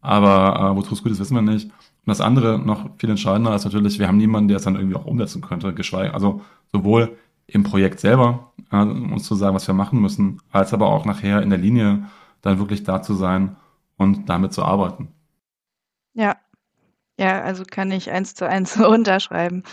aber 0.01 0.73
äh, 0.73 0.75
wozu 0.75 0.93
es 0.93 1.03
gut 1.03 1.13
ist, 1.13 1.19
wissen 1.19 1.35
wir 1.35 1.41
nicht. 1.41 1.67
Und 1.67 2.07
das 2.07 2.19
andere, 2.19 2.59
noch 2.59 2.89
viel 2.97 3.11
entscheidender, 3.11 3.55
ist 3.55 3.63
natürlich, 3.63 3.97
wir 3.97 4.09
haben 4.09 4.17
niemanden, 4.17 4.49
der 4.49 4.57
es 4.57 4.63
dann 4.63 4.75
irgendwie 4.75 4.97
auch 4.97 5.05
umsetzen 5.05 5.41
könnte, 5.41 5.73
geschweige, 5.73 6.13
also 6.13 6.41
sowohl 6.73 7.15
im 7.47 7.63
Projekt 7.63 8.01
selber, 8.01 8.50
äh, 8.71 8.75
uns 8.75 9.25
zu 9.25 9.35
sagen, 9.35 9.55
was 9.55 9.67
wir 9.67 9.75
machen 9.75 10.01
müssen, 10.01 10.41
als 10.51 10.73
aber 10.73 10.87
auch 10.87 11.05
nachher 11.05 11.41
in 11.41 11.49
der 11.49 11.59
Linie 11.59 12.05
dann 12.41 12.59
wirklich 12.59 12.83
da 12.83 13.01
zu 13.01 13.13
sein 13.13 13.55
und 13.97 14.29
damit 14.29 14.53
zu 14.53 14.63
arbeiten. 14.63 15.09
Ja, 16.13 16.35
ja, 17.19 17.41
also 17.41 17.63
kann 17.69 17.91
ich 17.91 18.11
eins 18.11 18.33
zu 18.33 18.47
eins 18.47 18.73
so 18.73 18.89
unterschreiben. 18.91 19.63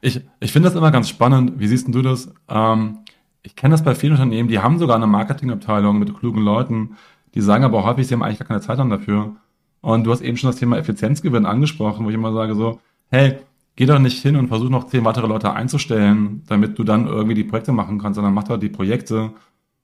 Ich, 0.00 0.22
ich 0.40 0.52
finde 0.52 0.68
das 0.68 0.76
immer 0.76 0.90
ganz 0.90 1.08
spannend. 1.08 1.60
Wie 1.60 1.68
siehst 1.68 1.86
du 1.94 2.02
das? 2.02 2.32
Ähm, 2.48 3.00
ich 3.42 3.54
kenne 3.56 3.72
das 3.72 3.84
bei 3.84 3.94
vielen 3.94 4.12
Unternehmen, 4.12 4.48
die 4.48 4.58
haben 4.58 4.78
sogar 4.78 4.96
eine 4.96 5.06
Marketingabteilung 5.06 5.98
mit 5.98 6.14
klugen 6.18 6.42
Leuten, 6.42 6.96
die 7.34 7.40
sagen 7.40 7.64
aber 7.64 7.84
häufig, 7.84 8.06
sie 8.06 8.14
haben 8.14 8.22
eigentlich 8.22 8.38
gar 8.38 8.48
keine 8.48 8.60
Zeit 8.60 8.78
dafür. 8.78 9.36
Und 9.80 10.04
du 10.04 10.12
hast 10.12 10.20
eben 10.20 10.36
schon 10.36 10.50
das 10.50 10.58
Thema 10.58 10.76
Effizienzgewinn 10.76 11.46
angesprochen, 11.46 12.04
wo 12.04 12.10
ich 12.10 12.14
immer 12.14 12.32
sage 12.32 12.54
so, 12.54 12.80
hey, 13.08 13.38
geh 13.80 13.86
doch 13.86 13.98
nicht 13.98 14.20
hin 14.20 14.36
und 14.36 14.48
versuch 14.48 14.68
noch 14.68 14.88
zehn 14.88 15.06
weitere 15.06 15.26
Leute 15.26 15.54
einzustellen, 15.54 16.42
damit 16.46 16.78
du 16.78 16.84
dann 16.84 17.06
irgendwie 17.06 17.34
die 17.34 17.44
Projekte 17.44 17.72
machen 17.72 17.98
kannst, 17.98 18.16
sondern 18.16 18.34
mach 18.34 18.44
doch 18.44 18.58
die 18.58 18.68
Projekte 18.68 19.32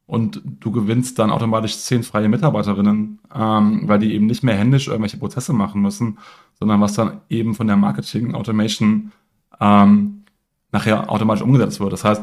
und 0.05 0.43
du 0.45 0.71
gewinnst 0.71 1.19
dann 1.19 1.31
automatisch 1.31 1.79
zehn 1.79 2.03
freie 2.03 2.29
Mitarbeiterinnen, 2.29 3.21
ähm, 3.35 3.89
weil 3.89 3.99
die 3.99 4.13
eben 4.13 4.27
nicht 4.27 4.43
mehr 4.43 4.55
händisch 4.55 4.89
irgendwelche 4.89 5.17
Prozesse 5.17 5.55
machen 5.55 5.81
müssen, 5.81 6.19
sondern 6.59 6.79
was 6.83 6.93
dann 6.93 7.23
eben 7.31 7.55
von 7.55 7.69
der 7.69 7.77
Marketing 7.77 8.35
Automation 8.35 9.13
ähm, 9.61 10.25
nachher 10.73 11.11
automatisch 11.11 11.43
umgesetzt 11.43 11.81
wird. 11.81 11.95
Das 11.95 12.05
heißt, 12.05 12.23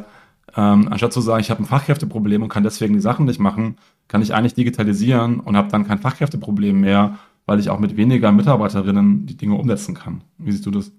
ähm, 0.56 0.89
anstatt 0.92 1.12
zu 1.12 1.22
sagen, 1.22 1.42
ich 1.42 1.50
habe 1.50 1.63
ein 1.63 1.65
Fachkräfteproblem 1.65 2.44
und 2.44 2.50
kann 2.50 2.62
deswegen 2.62 2.94
die 2.94 3.00
Sachen 3.00 3.25
nicht 3.25 3.39
machen, 3.39 3.77
kann 4.08 4.22
ich 4.22 4.36
eigentlich 4.36 4.53
digitalisieren 4.53 5.39
und 5.39 5.58
habe 5.58 5.70
dann 5.70 5.88
kein 5.88 5.98
Fachkräfteproblem 5.98 6.80
mehr, 6.80 7.18
weil 7.48 7.60
ich 7.60 7.72
auch 7.72 7.80
mit 7.80 7.98
weniger 7.98 8.32
Mitarbeiterinnen 8.32 9.25
die 9.25 9.38
Dinge 9.38 9.56
umsetzen 9.56 9.96
kann. 9.96 10.22
Wie 10.38 10.51
siehst 10.51 10.68
du 10.68 10.70
das? 10.70 10.92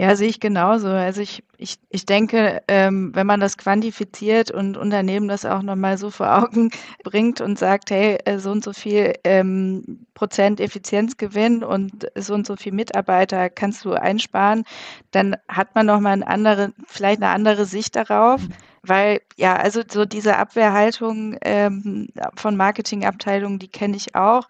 Ja, 0.00 0.16
sehe 0.16 0.28
ich 0.30 0.40
genauso. 0.40 0.88
Also 0.88 1.20
ich, 1.20 1.44
ich, 1.58 1.76
ich 1.90 2.06
denke, 2.06 2.62
ähm, 2.68 3.14
wenn 3.14 3.26
man 3.26 3.38
das 3.38 3.58
quantifiziert 3.58 4.50
und 4.50 4.78
Unternehmen 4.78 5.28
das 5.28 5.44
auch 5.44 5.60
nochmal 5.60 5.98
so 5.98 6.10
vor 6.10 6.38
Augen 6.38 6.70
bringt 7.04 7.42
und 7.42 7.58
sagt, 7.58 7.90
hey, 7.90 8.16
äh, 8.24 8.38
so 8.38 8.50
und 8.50 8.64
so 8.64 8.72
viel 8.72 9.12
ähm, 9.24 10.06
Prozent 10.14 10.58
Effizienzgewinn 10.58 11.62
und 11.62 12.06
so 12.16 12.32
und 12.32 12.46
so 12.46 12.56
viel 12.56 12.72
Mitarbeiter 12.72 13.50
kannst 13.50 13.84
du 13.84 13.92
einsparen, 13.92 14.64
dann 15.10 15.36
hat 15.48 15.74
man 15.74 15.84
nochmal 15.84 16.14
eine 16.14 16.26
andere, 16.28 16.72
vielleicht 16.86 17.20
eine 17.22 17.32
andere 17.32 17.66
Sicht 17.66 17.94
darauf. 17.94 18.40
Weil, 18.82 19.20
ja, 19.36 19.56
also 19.56 19.82
so 19.86 20.06
diese 20.06 20.38
Abwehrhaltung 20.38 21.36
ähm, 21.42 22.08
von 22.36 22.56
Marketingabteilungen, 22.56 23.58
die 23.58 23.68
kenne 23.68 23.98
ich 23.98 24.14
auch 24.14 24.48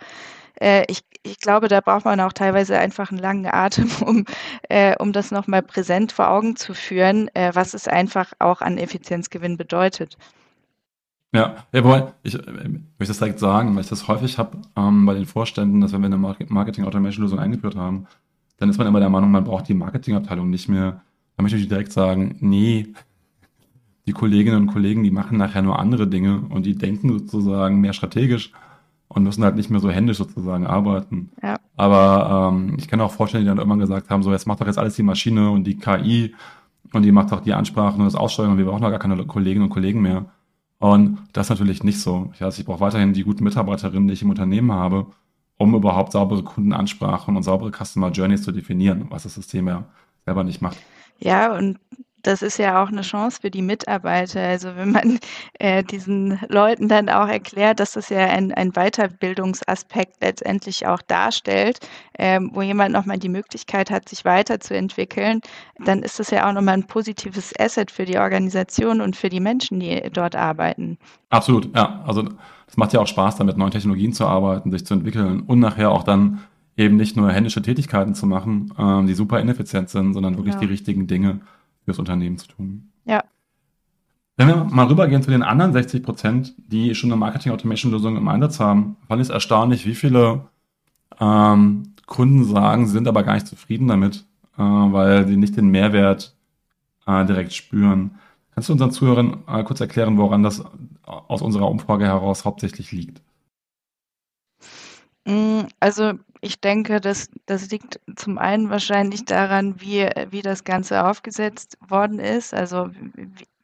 äh, 0.60 0.84
ich, 0.88 1.02
ich 1.22 1.38
glaube, 1.38 1.68
da 1.68 1.80
braucht 1.80 2.04
man 2.04 2.20
auch 2.20 2.32
teilweise 2.32 2.78
einfach 2.78 3.10
einen 3.10 3.20
langen 3.20 3.46
Atem, 3.46 3.90
um, 4.06 4.24
äh, 4.68 4.94
um 4.98 5.12
das 5.12 5.30
nochmal 5.30 5.62
präsent 5.62 6.12
vor 6.12 6.28
Augen 6.30 6.56
zu 6.56 6.74
führen, 6.74 7.28
äh, 7.34 7.50
was 7.54 7.74
es 7.74 7.88
einfach 7.88 8.32
auch 8.38 8.60
an 8.60 8.78
Effizienzgewinn 8.78 9.56
bedeutet. 9.56 10.16
Ja, 11.32 11.64
ja 11.72 12.12
ich, 12.22 12.34
ich 12.34 12.46
möchte 12.46 12.82
das 12.98 13.18
direkt 13.18 13.38
sagen, 13.38 13.74
weil 13.74 13.82
ich 13.82 13.88
das 13.88 14.08
häufig 14.08 14.38
habe 14.38 14.58
ähm, 14.76 15.06
bei 15.06 15.14
den 15.14 15.26
Vorständen, 15.26 15.80
dass 15.80 15.92
wenn 15.92 16.00
wir 16.00 16.06
eine 16.06 16.16
Marketing-Automation-Lösung 16.18 17.38
eingeführt 17.38 17.76
haben, 17.76 18.06
dann 18.58 18.68
ist 18.68 18.78
man 18.78 18.86
immer 18.86 19.00
der 19.00 19.08
Meinung, 19.08 19.30
man 19.30 19.44
braucht 19.44 19.68
die 19.68 19.74
Marketingabteilung 19.74 20.50
nicht 20.50 20.68
mehr. 20.68 21.00
Da 21.36 21.42
möchte 21.42 21.56
ich 21.56 21.68
direkt 21.68 21.92
sagen, 21.92 22.36
nee, 22.40 22.88
die 24.06 24.12
Kolleginnen 24.12 24.62
und 24.62 24.66
Kollegen, 24.66 25.02
die 25.02 25.10
machen 25.10 25.38
nachher 25.38 25.62
nur 25.62 25.78
andere 25.78 26.06
Dinge 26.06 26.42
und 26.50 26.66
die 26.66 26.74
denken 26.74 27.10
sozusagen 27.10 27.80
mehr 27.80 27.92
strategisch 27.92 28.52
und 29.12 29.24
müssen 29.24 29.42
halt 29.42 29.56
nicht 29.56 29.70
mehr 29.70 29.80
so 29.80 29.90
händisch 29.90 30.18
sozusagen 30.18 30.66
arbeiten. 30.66 31.30
Ja. 31.42 31.56
Aber 31.76 32.52
ähm, 32.52 32.76
ich 32.78 32.86
kann 32.86 33.00
auch 33.00 33.12
vorstellen, 33.12 33.44
die 33.44 33.48
dann 33.48 33.58
irgendwann 33.58 33.80
gesagt 33.80 34.08
haben, 34.08 34.22
so 34.22 34.30
jetzt 34.30 34.46
macht 34.46 34.60
doch 34.60 34.66
jetzt 34.66 34.78
alles 34.78 34.94
die 34.94 35.02
Maschine 35.02 35.50
und 35.50 35.64
die 35.64 35.76
KI 35.76 36.34
und 36.92 37.02
die 37.02 37.10
macht 37.10 37.32
auch 37.32 37.40
die 37.40 37.52
Ansprachen 37.52 37.98
und 37.98 38.06
das 38.06 38.14
Aussteuern 38.14 38.52
und 38.52 38.58
wir 38.58 38.66
brauchen 38.66 38.82
doch 38.82 38.90
gar 38.90 39.00
keine 39.00 39.16
Kolleginnen 39.26 39.64
und 39.64 39.70
Kollegen 39.70 40.00
mehr. 40.00 40.26
Und 40.78 41.18
das 41.32 41.46
ist 41.46 41.50
natürlich 41.50 41.82
nicht 41.82 42.00
so. 42.00 42.30
Ich, 42.34 42.42
also 42.42 42.60
ich 42.60 42.66
brauche 42.66 42.80
weiterhin 42.80 43.12
die 43.12 43.24
guten 43.24 43.44
Mitarbeiterinnen, 43.44 44.06
die 44.06 44.14
ich 44.14 44.22
im 44.22 44.30
Unternehmen 44.30 44.72
habe, 44.72 45.06
um 45.58 45.74
überhaupt 45.74 46.12
saubere 46.12 46.44
Kundenansprachen 46.44 47.36
und 47.36 47.42
saubere 47.42 47.72
Customer 47.72 48.10
Journeys 48.10 48.42
zu 48.42 48.52
definieren, 48.52 49.06
was 49.10 49.24
das 49.24 49.34
System 49.34 49.66
ja 49.66 49.84
selber 50.24 50.44
nicht 50.44 50.62
macht. 50.62 50.78
Ja, 51.18 51.54
und 51.56 51.78
das 52.22 52.42
ist 52.42 52.58
ja 52.58 52.82
auch 52.82 52.88
eine 52.88 53.02
Chance 53.02 53.38
für 53.40 53.50
die 53.50 53.62
Mitarbeiter. 53.62 54.40
Also 54.40 54.76
wenn 54.76 54.92
man 54.92 55.18
äh, 55.58 55.82
diesen 55.82 56.38
Leuten 56.48 56.88
dann 56.88 57.08
auch 57.08 57.28
erklärt, 57.28 57.80
dass 57.80 57.92
das 57.92 58.08
ja 58.08 58.26
ein, 58.26 58.52
ein 58.52 58.72
Weiterbildungsaspekt 58.72 60.16
letztendlich 60.20 60.86
auch 60.86 61.02
darstellt, 61.02 61.80
ähm, 62.18 62.50
wo 62.52 62.62
jemand 62.62 62.92
nochmal 62.92 63.18
die 63.18 63.28
Möglichkeit 63.28 63.90
hat, 63.90 64.08
sich 64.08 64.24
weiterzuentwickeln, 64.24 65.40
dann 65.78 66.02
ist 66.02 66.18
das 66.18 66.30
ja 66.30 66.48
auch 66.48 66.52
nochmal 66.52 66.74
ein 66.74 66.86
positives 66.86 67.52
Asset 67.58 67.90
für 67.90 68.04
die 68.04 68.18
Organisation 68.18 69.00
und 69.00 69.16
für 69.16 69.28
die 69.28 69.40
Menschen, 69.40 69.80
die 69.80 70.00
dort 70.12 70.36
arbeiten. 70.36 70.98
Absolut, 71.30 71.74
ja. 71.74 72.02
Also 72.06 72.28
es 72.66 72.76
macht 72.76 72.92
ja 72.92 73.00
auch 73.00 73.06
Spaß, 73.06 73.36
da 73.36 73.44
mit 73.44 73.56
neuen 73.56 73.70
Technologien 73.70 74.12
zu 74.12 74.26
arbeiten, 74.26 74.70
sich 74.70 74.84
zu 74.84 74.94
entwickeln 74.94 75.40
und 75.46 75.58
nachher 75.58 75.90
auch 75.90 76.04
dann 76.04 76.40
eben 76.76 76.96
nicht 76.96 77.16
nur 77.16 77.30
händische 77.30 77.62
Tätigkeiten 77.62 78.14
zu 78.14 78.26
machen, 78.26 78.72
ähm, 78.78 79.06
die 79.06 79.14
super 79.14 79.40
ineffizient 79.40 79.90
sind, 79.90 80.14
sondern 80.14 80.36
wirklich 80.36 80.54
ja. 80.54 80.60
die 80.60 80.66
richtigen 80.66 81.06
Dinge 81.06 81.40
fürs 81.90 81.98
Unternehmen 81.98 82.38
zu 82.38 82.48
tun. 82.48 82.92
Ja. 83.04 83.24
Wenn 84.36 84.48
wir 84.48 84.64
mal 84.64 84.86
rübergehen 84.86 85.22
zu 85.22 85.30
den 85.30 85.42
anderen 85.42 85.72
60 85.72 86.02
Prozent, 86.02 86.54
die 86.56 86.94
schon 86.94 87.10
eine 87.10 87.18
Marketing-Automation-Lösung 87.18 88.16
im 88.16 88.28
Einsatz 88.28 88.60
haben, 88.60 88.96
fand 89.06 89.20
ich 89.20 89.28
es 89.28 89.34
erstaunlich, 89.34 89.86
wie 89.86 89.94
viele 89.94 90.48
ähm, 91.20 91.94
Kunden 92.06 92.44
sagen, 92.44 92.86
sie 92.86 92.92
sind 92.92 93.08
aber 93.08 93.22
gar 93.22 93.34
nicht 93.34 93.48
zufrieden 93.48 93.88
damit, 93.88 94.24
äh, 94.56 94.62
weil 94.62 95.26
sie 95.26 95.36
nicht 95.36 95.56
den 95.56 95.68
Mehrwert 95.68 96.36
äh, 97.06 97.24
direkt 97.26 97.52
spüren. 97.52 98.18
Kannst 98.54 98.68
du 98.68 98.72
unseren 98.72 98.92
Zuhörern 98.92 99.42
äh, 99.46 99.62
kurz 99.64 99.80
erklären, 99.80 100.16
woran 100.16 100.42
das 100.42 100.64
aus 101.02 101.42
unserer 101.42 101.68
Umfrage 101.68 102.06
heraus 102.06 102.44
hauptsächlich 102.44 102.92
liegt? 102.92 103.20
Mm, 105.26 105.62
also 105.80 106.14
ich 106.40 106.60
denke, 106.60 107.00
das, 107.00 107.28
das 107.46 107.70
liegt 107.70 108.00
zum 108.16 108.38
einen 108.38 108.70
wahrscheinlich 108.70 109.24
daran, 109.24 109.80
wie, 109.80 110.08
wie 110.30 110.42
das 110.42 110.64
Ganze 110.64 111.04
aufgesetzt 111.04 111.76
worden 111.86 112.18
ist. 112.18 112.54
Also 112.54 112.90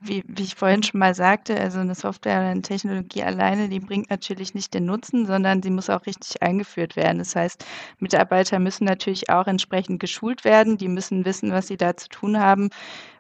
wie, 0.00 0.22
wie 0.26 0.42
ich 0.42 0.54
vorhin 0.54 0.82
schon 0.82 1.00
mal 1.00 1.14
sagte, 1.14 1.58
also 1.58 1.80
eine 1.80 1.94
Software 1.94 2.38
oder 2.40 2.50
eine 2.50 2.62
Technologie 2.62 3.22
alleine, 3.22 3.68
die 3.68 3.80
bringt 3.80 4.10
natürlich 4.10 4.54
nicht 4.54 4.74
den 4.74 4.84
Nutzen, 4.84 5.26
sondern 5.26 5.62
sie 5.62 5.70
muss 5.70 5.90
auch 5.90 6.04
richtig 6.06 6.42
eingeführt 6.42 6.96
werden. 6.96 7.18
Das 7.18 7.34
heißt, 7.34 7.64
Mitarbeiter 7.98 8.58
müssen 8.58 8.84
natürlich 8.84 9.30
auch 9.30 9.46
entsprechend 9.46 9.98
geschult 9.98 10.44
werden, 10.44 10.76
die 10.76 10.88
müssen 10.88 11.24
wissen, 11.24 11.50
was 11.50 11.68
sie 11.68 11.76
da 11.78 11.96
zu 11.96 12.08
tun 12.08 12.38
haben 12.38 12.70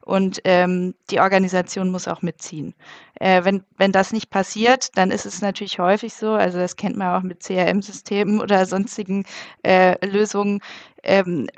und 0.06 0.40
ähm, 0.44 0.94
die 1.10 1.18
Organisation 1.18 1.90
muss 1.90 2.06
auch 2.06 2.22
mitziehen. 2.22 2.74
Äh, 3.16 3.44
wenn, 3.44 3.64
wenn 3.76 3.90
das 3.90 4.12
nicht 4.12 4.30
passiert, 4.30 4.96
dann 4.96 5.10
ist 5.10 5.26
es 5.26 5.42
natürlich 5.42 5.80
häufig 5.80 6.14
so, 6.14 6.30
also 6.30 6.58
das 6.58 6.76
kennt 6.76 6.96
man 6.96 7.14
auch 7.16 7.22
mit 7.22 7.42
CRM-Systemen 7.42 8.40
oder 8.42 8.66
sonstigen 8.66 9.24
äh, 9.64 10.06
Lösungen, 10.06 10.60
ähm, 11.02 11.48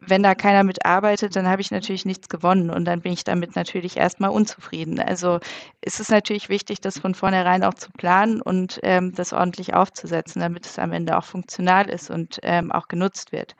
wenn 0.00 0.22
da 0.22 0.34
keiner 0.34 0.64
mitarbeitet, 0.64 1.36
dann 1.36 1.46
habe 1.48 1.60
ich 1.60 1.70
natürlich 1.70 2.06
nichts 2.06 2.30
gewonnen 2.30 2.70
und 2.70 2.86
dann 2.86 3.02
bin 3.02 3.12
ich 3.12 3.24
damit 3.24 3.56
natürlich 3.56 3.98
erstmal 3.98 4.30
unzufrieden. 4.30 5.00
Also 5.00 5.38
ist 5.82 6.00
es 6.00 6.08
natürlich 6.08 6.48
wichtig, 6.48 6.80
das 6.80 6.98
von 6.98 7.14
vornherein 7.14 7.62
auch 7.62 7.74
zu 7.74 7.90
planen 7.90 8.40
und 8.40 8.80
ähm, 8.84 9.14
das 9.14 9.34
ordentlich 9.34 9.74
aufzusetzen, 9.74 10.40
damit 10.40 10.64
es 10.64 10.78
am 10.78 10.92
Ende 10.92 11.18
auch 11.18 11.24
funktional 11.24 11.90
ist 11.90 12.10
und 12.10 12.38
ähm, 12.42 12.72
auch 12.72 12.88
genutzt 12.88 13.32
wird. 13.32 13.54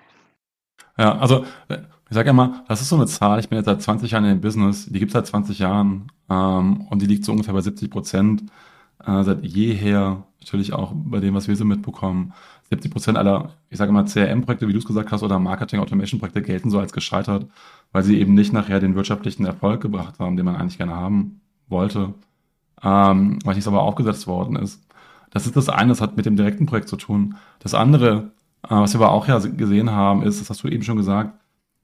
Ja, 0.99 1.17
also 1.19 1.45
ich 1.69 2.15
sage 2.15 2.31
immer, 2.31 2.65
das 2.69 2.81
ist 2.81 2.89
so 2.89 2.97
eine 2.97 3.07
Zahl, 3.07 3.39
ich 3.39 3.49
bin 3.49 3.57
jetzt 3.57 3.67
seit 3.67 3.83
20 3.83 4.11
Jahren 4.11 4.25
in 4.25 4.31
dem 4.31 4.41
Business, 4.41 4.87
die 4.87 4.99
gibt 4.99 5.11
es 5.11 5.13
seit 5.13 5.27
20 5.27 5.59
Jahren 5.59 6.11
ähm, 6.29 6.83
und 6.91 7.03
die 7.03 7.07
liegt 7.07 7.25
so 7.25 7.33
ungefähr 7.33 7.55
bei 7.55 7.61
70 7.61 7.91
Prozent 7.91 8.43
äh, 9.07 9.23
seit 9.23 9.45
jeher, 9.45 10.25
natürlich 10.41 10.73
auch 10.73 10.93
bei 10.95 11.21
dem, 11.21 11.35
was 11.35 11.49
wir 11.49 11.57
so 11.57 11.65
mitbekommen. 11.65 12.33
70 12.71 12.91
Prozent 12.91 13.19
aller, 13.19 13.51
ich 13.71 13.79
sage 13.79 13.93
mal, 13.93 14.05
CRM-Projekte, 14.05 14.69
wie 14.69 14.73
du 14.73 14.79
es 14.79 14.85
gesagt 14.85 15.13
hast, 15.13 15.23
oder 15.23 15.39
Marketing-Automation-Projekte 15.39 16.43
gelten 16.43 16.71
so 16.71 16.79
als 16.79 16.93
gescheitert, 16.93 17.47
weil 17.93 18.03
sie 18.03 18.19
eben 18.21 18.35
nicht 18.35 18.53
nachher 18.53 18.81
den 18.81 18.95
wirtschaftlichen 18.95 19.47
Erfolg 19.47 19.81
gebracht 19.81 20.19
haben, 20.19 20.37
den 20.37 20.45
man 20.45 20.57
eigentlich 20.57 20.79
gerne 20.79 20.95
haben 20.97 21.41
wollte, 21.69 22.15
ähm, 22.83 23.39
weil 23.45 23.55
nichts 23.55 23.69
aber 23.69 23.83
aufgesetzt 23.83 24.27
worden 24.27 24.57
ist. 24.57 24.83
Das 25.31 25.47
ist 25.47 25.57
das 25.57 25.69
eine, 25.69 25.91
das 25.91 26.01
hat 26.01 26.17
mit 26.17 26.27
dem 26.27 26.37
direkten 26.37 26.67
Projekt 26.67 26.89
zu 26.89 26.97
tun. 26.97 27.37
Das 27.59 27.75
andere, 27.75 28.17
äh, 28.17 28.38
was 28.63 28.95
wir 28.95 29.01
aber 29.01 29.13
auch 29.13 29.27
ja 29.29 29.39
gesehen 29.39 29.91
haben, 29.91 30.23
ist, 30.23 30.41
das 30.41 30.51
hast 30.51 30.63
du 30.63 30.69
eben 30.69 30.83
schon 30.83 30.97
gesagt, 30.97 31.33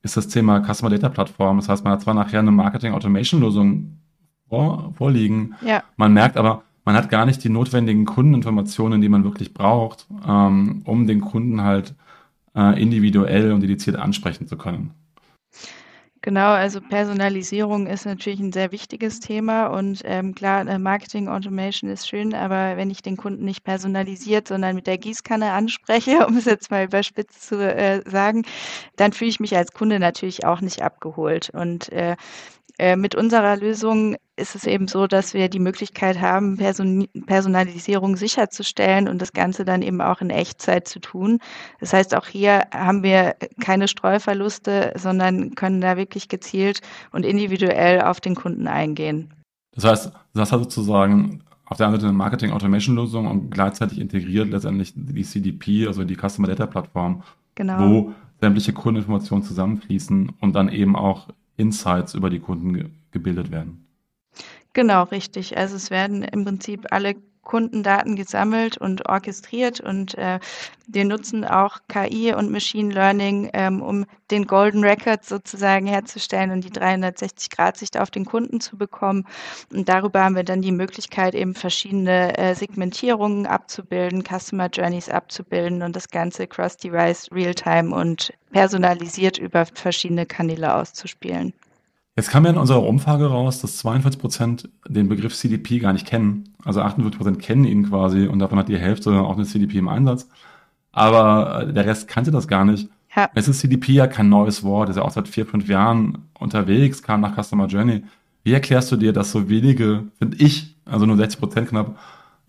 ist 0.03 0.17
das 0.17 0.29
Thema 0.29 0.61
Customer 0.61 0.91
Data 0.91 1.09
Plattform. 1.09 1.59
Das 1.59 1.69
heißt, 1.69 1.85
man 1.85 1.95
hat 1.95 2.03
zwar 2.03 2.15
nachher 2.15 2.41
eine 2.41 2.51
Marketing 2.51 2.93
Automation 2.93 3.41
Lösung 3.41 3.99
vor, 4.49 4.93
vorliegen, 4.97 5.55
ja. 5.65 5.83
man 5.97 6.13
merkt 6.13 6.37
aber, 6.37 6.63
man 6.85 6.95
hat 6.97 7.09
gar 7.09 7.25
nicht 7.25 7.43
die 7.43 7.49
notwendigen 7.49 8.05
Kundeninformationen, 8.05 9.01
die 9.01 9.09
man 9.09 9.25
wirklich 9.25 9.55
braucht, 9.55 10.07
ähm, 10.29 10.83
um 10.85 11.07
den 11.07 11.23
Kunden 11.23 11.63
halt 11.63 11.95
äh, 12.55 12.81
individuell 12.81 13.53
und 13.53 13.61
dediziert 13.61 13.97
ansprechen 13.97 14.47
zu 14.47 14.57
können. 14.57 14.91
Genau, 16.25 16.53
also 16.53 16.81
Personalisierung 16.81 17.87
ist 17.87 18.07
natürlich 18.07 18.41
ein 18.41 18.51
sehr 18.51 18.73
wichtiges 18.73 19.21
Thema 19.21 19.67
und 19.67 20.01
ähm, 20.07 20.35
klar, 20.35 20.67
äh, 20.67 20.79
Marketing 20.79 21.29
Automation 21.29 21.91
ist 21.91 22.09
schön, 22.09 22.33
aber 22.33 22.79
wenn 22.79 22.89
ich 22.89 23.03
den 23.03 23.19
Kunden 23.19 23.45
nicht 23.45 23.63
personalisiert, 23.63 24.49
sondern 24.49 24.75
mit 24.75 24.87
der 24.87 24.97
Gießkanne 24.97 25.53
anspreche, 25.53 26.27
um 26.27 26.39
es 26.39 26.47
jetzt 26.47 26.71
mal 26.71 26.85
überspitzt 26.87 27.43
zu 27.47 27.57
äh, 27.57 28.01
sagen, 28.09 28.47
dann 28.97 29.13
fühle 29.13 29.29
ich 29.29 29.39
mich 29.39 29.55
als 29.55 29.73
Kunde 29.73 29.99
natürlich 30.01 30.47
auch 30.47 30.63
nicht 30.63 30.81
abgeholt. 30.81 31.51
Und 31.51 31.93
äh, 31.93 32.17
äh, 32.79 32.97
mit 32.97 33.15
unserer 33.15 33.57
Lösung 33.57 34.17
ist 34.37 34.55
es 34.57 34.67
eben 34.67 34.89
so, 34.89 35.07
dass 35.07 35.33
wir 35.33 35.49
die 35.49 35.61
Möglichkeit 35.61 36.21
haben, 36.21 36.57
Person 36.57 37.07
Personalisierung 37.27 38.17
sicherzustellen 38.17 39.09
und 39.09 39.23
das 39.23 39.33
Ganze 39.33 39.65
dann 39.65 39.83
eben 39.83 40.01
auch 40.01 40.21
in 40.21 40.31
Echtzeit 40.31 40.89
zu 40.89 40.99
tun. 40.99 41.39
Das 41.81 41.93
heißt, 41.93 42.15
auch 42.15 42.27
hier 42.27 42.65
haben 42.73 43.03
wir 43.03 43.37
keine 43.61 43.87
Streuverluste, 43.87 44.93
sondern 44.97 45.55
können 45.55 45.81
da 45.81 45.97
wirklich 45.97 46.29
gezielt 46.29 46.81
und 47.13 47.25
individuell 47.25 48.03
auf 48.03 48.21
den 48.21 48.35
Kunden 48.35 48.67
eingehen. 48.67 49.33
Das 49.75 49.85
heißt, 49.85 50.13
das 50.35 50.53
hat 50.53 50.61
sozusagen 50.61 51.43
auf 51.67 51.77
der 51.77 51.87
einen 51.87 51.97
Seite 51.97 52.07
eine 52.07 52.17
Marketing-Automation-Lösung 52.19 53.27
und 53.27 53.51
gleichzeitig 53.51 54.01
integriert 54.01 54.51
letztendlich 54.51 54.93
die 54.95 55.23
CDP, 55.23 55.87
also 55.87 56.05
die 56.05 56.17
Customer 56.17 56.49
Data 56.49 56.67
Plattform, 56.67 57.23
genau. 57.55 57.79
wo 57.79 58.13
sämtliche 58.41 58.73
Kundeninformationen 58.73 59.45
zusammenfließen 59.45 60.33
und 60.41 60.55
dann 60.55 60.69
eben 60.69 60.97
auch 60.97 61.29
Insights 61.57 62.15
über 62.15 62.31
die 62.31 62.41
Kunden 62.41 62.75
ge 62.75 62.87
gebildet 63.13 63.53
werden. 63.53 63.84
Genau, 64.75 65.05
richtig. 65.05 65.57
Also 65.57 65.77
es 65.77 65.91
werden 65.91 66.23
im 66.23 66.45
Prinzip 66.45 66.87
alle 66.91 67.15
Kundendaten 67.43 68.17
gesammelt 68.17 68.79
und 68.79 69.07
orchestriert 69.09 69.79
und 69.79 70.17
äh, 70.17 70.41
wir 70.87 71.05
nutzen 71.05 71.45
auch 71.45 71.79
KI 71.89 72.33
und 72.35 72.51
Machine 72.51 72.93
Learning, 72.93 73.51
ähm, 73.53 73.83
um 73.83 74.07
den 74.31 74.47
Golden 74.47 74.83
Record 74.83 75.25
sozusagen 75.25 75.87
herzustellen 75.87 76.51
und 76.51 76.65
die 76.65 76.71
360-Grad-Sicht 76.71 77.99
auf 77.99 78.11
den 78.11 78.25
Kunden 78.25 78.61
zu 78.61 78.79
bekommen. 78.79 79.27
Und 79.73 79.89
darüber 79.89 80.25
haben 80.25 80.37
wir 80.37 80.45
dann 80.45 80.63
die 80.63 80.73
Möglichkeit, 80.73 81.35
eben 81.35 81.55
verschiedene 81.55 82.37
äh, 82.39 82.55
Segmentierungen 82.55 83.47
abzubilden, 83.47 84.25
Customer 84.25 84.69
Journeys 84.69 85.09
abzubilden 85.11 85.83
und 85.83 85.95
das 85.95 86.09
Ganze 86.09 86.47
cross-device, 86.47 87.31
real-time 87.31 87.95
und 87.95 88.33
personalisiert 88.53 89.39
über 89.39 89.67
verschiedene 89.67 90.27
Kanäle 90.27 90.75
auszuspielen. 90.75 91.53
Jetzt 92.17 92.31
kam 92.31 92.45
ja 92.45 92.51
in 92.51 92.59
unserer 92.59 92.85
Umfrage 92.85 93.27
raus, 93.27 93.61
dass 93.61 93.79
42 93.79 94.21
Prozent 94.21 94.69
den 94.87 95.09
Begriff 95.09 95.35
CDP 95.35 95.81
gar 95.81 95.93
nicht 95.93 96.07
kennen. 96.07 96.45
Also 96.65 96.81
48 96.81 97.19
Prozent 97.19 97.39
kennen 97.41 97.65
ihn 97.65 97.89
quasi 97.89 98.27
und 98.27 98.39
davon 98.39 98.59
hat 98.59 98.69
die 98.69 98.79
Hälfte 98.79 99.21
auch 99.21 99.37
eine 99.37 99.45
CDP 99.45 99.79
im 99.79 99.89
Einsatz. 99.89 100.29
Aber 100.93 101.63
äh, 101.63 101.73
der 101.73 101.87
Rest 101.87 102.07
kannte 102.07 102.31
das 102.31 102.47
gar 102.47 102.65
nicht. 102.65 102.89
Ja. 103.17 103.29
Es 103.35 103.49
ist 103.49 103.61
CDP 103.61 103.93
ja 103.93 104.07
kein 104.07 104.29
neues 104.29 104.63
Wort, 104.63 104.89
ist 104.91 104.97
ja 104.97 105.03
auch 105.03 105.11
seit 105.11 105.27
vier, 105.27 105.45
fünf 105.45 105.69
Jahren 105.69 106.29
unterwegs, 106.39 107.03
kam 107.03 107.21
nach 107.21 107.41
Customer 107.41 107.67
Journey. 107.67 108.05
Wie 108.45 108.53
erklärst 108.53 108.93
du 108.93 108.97
dir, 108.97 109.13
dass 109.13 109.33
so 109.33 109.49
wenige, 109.49 110.05
finde 110.19 110.37
ich, 110.39 110.77
also 110.85 111.07
nur 111.07 111.17
60 111.17 111.41
Prozent 111.41 111.69
knapp, 111.69 111.99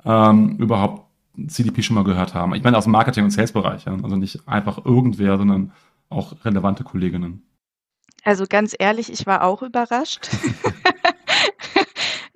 ähm, 0.04 0.58
überhaupt 0.58 1.08
CDP 1.47 1.82
schon 1.82 1.95
mal 1.95 2.04
gehört 2.04 2.36
haben? 2.36 2.54
Ich 2.54 2.63
meine 2.63 2.78
aus 2.78 2.84
dem 2.84 2.91
Marketing- 2.91 3.23
und 3.23 3.32
Sales-Bereich, 3.32 3.86
ja? 3.86 3.93
also 4.04 4.15
nicht 4.15 4.47
einfach 4.47 4.86
irgendwer, 4.86 5.38
sondern 5.38 5.71
auch 6.10 6.45
relevante 6.45 6.84
Kolleginnen. 6.84 7.41
Also 8.25 8.45
ganz 8.49 8.75
ehrlich, 8.77 9.11
ich 9.11 9.25
war 9.25 9.43
auch 9.43 9.61
überrascht. 9.61 10.29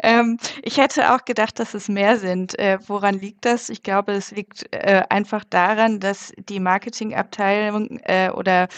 Ähm, 0.01 0.37
ich 0.63 0.77
hätte 0.77 1.13
auch 1.13 1.25
gedacht, 1.25 1.59
dass 1.59 1.73
es 1.73 1.89
mehr 1.89 2.17
sind. 2.17 2.57
Äh, 2.57 2.79
woran 2.87 3.19
liegt 3.19 3.45
das? 3.45 3.69
Ich 3.69 3.83
glaube, 3.83 4.13
es 4.13 4.31
liegt 4.31 4.65
äh, 4.73 5.03
einfach 5.09 5.43
daran, 5.43 5.99
dass 5.99 6.31
die 6.37 6.59
Marketingabteilung 6.61 7.99
äh, 8.03 8.29
oder 8.31 8.69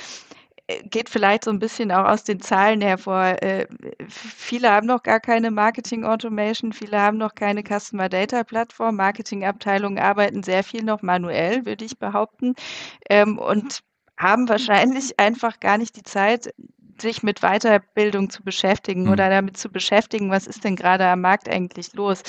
äh, 0.68 0.84
geht 0.84 1.10
vielleicht 1.10 1.46
so 1.46 1.52
ein 1.52 1.60
bisschen 1.60 1.92
auch 1.92 2.06
aus 2.06 2.24
den 2.24 2.42
Zahlen 2.42 2.82
hervor. 2.82 3.42
Äh, 3.44 3.68
viele 4.10 4.72
haben 4.72 4.88
noch 4.88 5.04
gar 5.04 5.20
keine 5.20 5.52
Marketing 5.52 6.06
Automation, 6.06 6.74
viele 6.74 7.00
haben 7.02 7.18
noch 7.18 7.36
keine 7.36 7.64
Customer 7.64 8.10
Data 8.10 8.44
Plattform. 8.44 8.96
Marketingabteilungen 8.98 10.00
arbeiten 10.00 10.44
sehr 10.44 10.64
viel 10.64 10.84
noch 10.84 11.02
manuell, 11.04 11.66
würde 11.66 11.86
ich 11.86 12.00
behaupten, 12.00 12.56
ähm, 13.10 13.38
und 13.40 13.82
haben 14.18 14.50
wahrscheinlich 14.50 15.20
einfach 15.20 15.60
gar 15.60 15.78
nicht 15.78 15.96
die 15.98 16.04
Zeit, 16.04 16.54
sich 17.02 17.24
mit 17.24 17.42
Weiterbildung 17.42 18.30
zu 18.30 18.44
beschäftigen 18.44 19.04
mhm. 19.04 19.12
oder 19.12 19.30
damit 19.30 19.58
zu 19.58 19.70
beschäftigen, 19.70 20.32
was 20.32 20.48
ist 20.48 20.64
denn 20.64 20.76
gerade 20.76 21.06
am 21.08 21.22
Markt 21.22 21.50
eigentlich 21.50 21.94
los. 21.94 22.24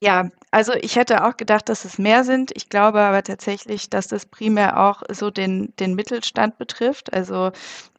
Ja, 0.00 0.30
also 0.52 0.74
ich 0.74 0.94
hätte 0.94 1.24
auch 1.24 1.36
gedacht, 1.36 1.68
dass 1.68 1.84
es 1.84 1.98
mehr 1.98 2.22
sind. 2.22 2.52
Ich 2.54 2.68
glaube 2.68 3.00
aber 3.00 3.22
tatsächlich, 3.24 3.90
dass 3.90 4.06
das 4.06 4.26
primär 4.26 4.78
auch 4.78 5.02
so 5.10 5.30
den, 5.30 5.74
den 5.80 5.94
Mittelstand 5.94 6.56
betrifft, 6.58 7.12
also 7.12 7.50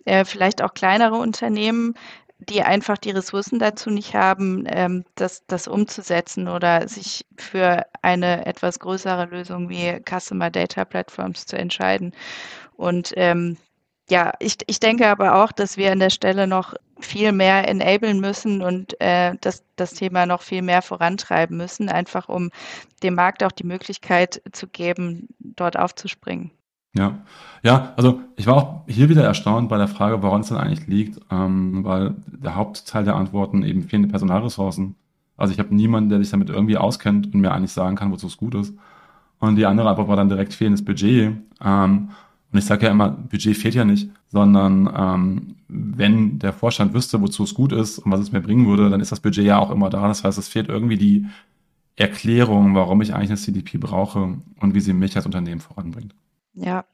äh, 0.05 0.23
vielleicht 0.23 0.61
auch 0.61 0.73
kleinere 0.73 1.15
Unternehmen, 1.15 1.95
die 2.39 2.63
einfach 2.63 2.97
die 2.97 3.11
Ressourcen 3.11 3.59
dazu 3.59 3.89
nicht 3.89 4.15
haben, 4.15 4.63
ähm, 4.67 5.03
das, 5.15 5.45
das 5.47 5.67
umzusetzen 5.67 6.47
oder 6.47 6.87
sich 6.87 7.25
für 7.37 7.85
eine 8.01 8.45
etwas 8.45 8.79
größere 8.79 9.25
Lösung 9.25 9.69
wie 9.69 10.01
Customer 10.09 10.49
Data 10.49 10.85
Platforms 10.85 11.45
zu 11.45 11.57
entscheiden. 11.57 12.13
Und 12.77 13.11
ähm, 13.17 13.57
ja, 14.09 14.33
ich, 14.39 14.57
ich 14.67 14.79
denke 14.79 15.07
aber 15.07 15.43
auch, 15.43 15.51
dass 15.51 15.77
wir 15.77 15.91
an 15.91 15.99
der 15.99 16.09
Stelle 16.09 16.47
noch 16.47 16.73
viel 16.99 17.31
mehr 17.31 17.67
enablen 17.67 18.19
müssen 18.19 18.61
und 18.61 18.99
äh, 18.99 19.35
das, 19.41 19.63
das 19.75 19.93
Thema 19.93 20.25
noch 20.25 20.41
viel 20.41 20.61
mehr 20.61 20.81
vorantreiben 20.81 21.55
müssen, 21.55 21.89
einfach 21.89 22.27
um 22.27 22.49
dem 23.03 23.15
Markt 23.15 23.43
auch 23.43 23.51
die 23.51 23.65
Möglichkeit 23.65 24.41
zu 24.51 24.67
geben, 24.67 25.29
dort 25.39 25.77
aufzuspringen. 25.77 26.51
Ja, 26.93 27.19
ja, 27.61 27.93
also 27.97 28.21
ich 28.35 28.47
war 28.47 28.55
auch 28.55 28.83
hier 28.87 29.09
wieder 29.09 29.23
erstaunt 29.23 29.69
bei 29.69 29.77
der 29.77 29.87
Frage, 29.87 30.23
woran 30.23 30.41
es 30.41 30.47
denn 30.47 30.57
eigentlich 30.57 30.87
liegt, 30.87 31.19
ähm, 31.31 31.83
weil 31.83 32.15
der 32.25 32.55
Hauptteil 32.55 33.03
der 33.03 33.15
Antworten 33.15 33.63
eben 33.63 33.83
fehlende 33.83 34.09
Personalressourcen. 34.09 34.95
Also 35.37 35.53
ich 35.53 35.59
habe 35.59 35.73
niemanden, 35.73 36.09
der 36.09 36.19
sich 36.19 36.31
damit 36.31 36.49
irgendwie 36.49 36.77
auskennt 36.77 37.33
und 37.33 37.39
mir 37.39 37.53
eigentlich 37.53 37.71
sagen 37.71 37.95
kann, 37.95 38.11
wozu 38.11 38.27
es 38.27 38.37
gut 38.37 38.55
ist. 38.55 38.73
Und 39.39 39.55
die 39.55 39.65
andere 39.65 39.87
Antwort 39.87 40.09
war 40.09 40.17
dann 40.17 40.29
direkt 40.29 40.53
fehlendes 40.53 40.83
Budget. 40.83 41.37
Ähm, 41.63 42.09
und 42.51 42.57
ich 42.57 42.65
sage 42.65 42.87
ja 42.87 42.91
immer, 42.91 43.09
Budget 43.09 43.55
fehlt 43.55 43.75
ja 43.75 43.85
nicht, 43.85 44.09
sondern 44.29 44.91
ähm, 44.95 45.55
wenn 45.67 46.39
der 46.39 46.51
Vorstand 46.51 46.93
wüsste, 46.93 47.21
wozu 47.21 47.43
es 47.43 47.53
gut 47.53 47.71
ist 47.71 47.99
und 47.99 48.11
was 48.11 48.19
es 48.19 48.31
mir 48.31 48.41
bringen 48.41 48.65
würde, 48.65 48.89
dann 48.89 49.01
ist 49.01 49.11
das 49.11 49.19
Budget 49.19 49.45
ja 49.45 49.59
auch 49.59 49.69
immer 49.69 49.89
da. 49.89 50.07
Das 50.07 50.23
heißt, 50.23 50.37
es 50.37 50.47
fehlt 50.47 50.67
irgendwie 50.67 50.97
die 50.97 51.27
Erklärung, 51.95 52.73
warum 52.73 53.01
ich 53.01 53.13
eigentlich 53.13 53.29
eine 53.29 53.37
CDP 53.37 53.77
brauche 53.77 54.37
und 54.59 54.73
wie 54.73 54.79
sie 54.79 54.93
mich 54.93 55.15
als 55.15 55.25
Unternehmen 55.27 55.61
voranbringt. 55.61 56.15
Ja. 56.53 56.85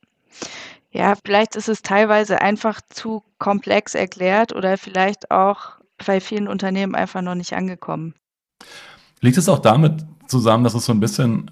Ja, 0.91 1.13
vielleicht 1.23 1.55
ist 1.55 1.69
es 1.69 1.81
teilweise 1.81 2.41
einfach 2.41 2.81
zu 2.81 3.23
komplex 3.37 3.95
erklärt 3.95 4.53
oder 4.53 4.77
vielleicht 4.77 5.31
auch 5.31 5.73
bei 6.05 6.19
vielen 6.19 6.47
Unternehmen 6.47 6.95
einfach 6.95 7.21
noch 7.21 7.35
nicht 7.35 7.53
angekommen. 7.53 8.13
Liegt 9.21 9.37
es 9.37 9.47
auch 9.47 9.59
damit 9.59 10.05
zusammen, 10.27 10.63
dass 10.63 10.73
es 10.73 10.85
so 10.85 10.91
ein 10.91 10.99
bisschen 10.99 11.51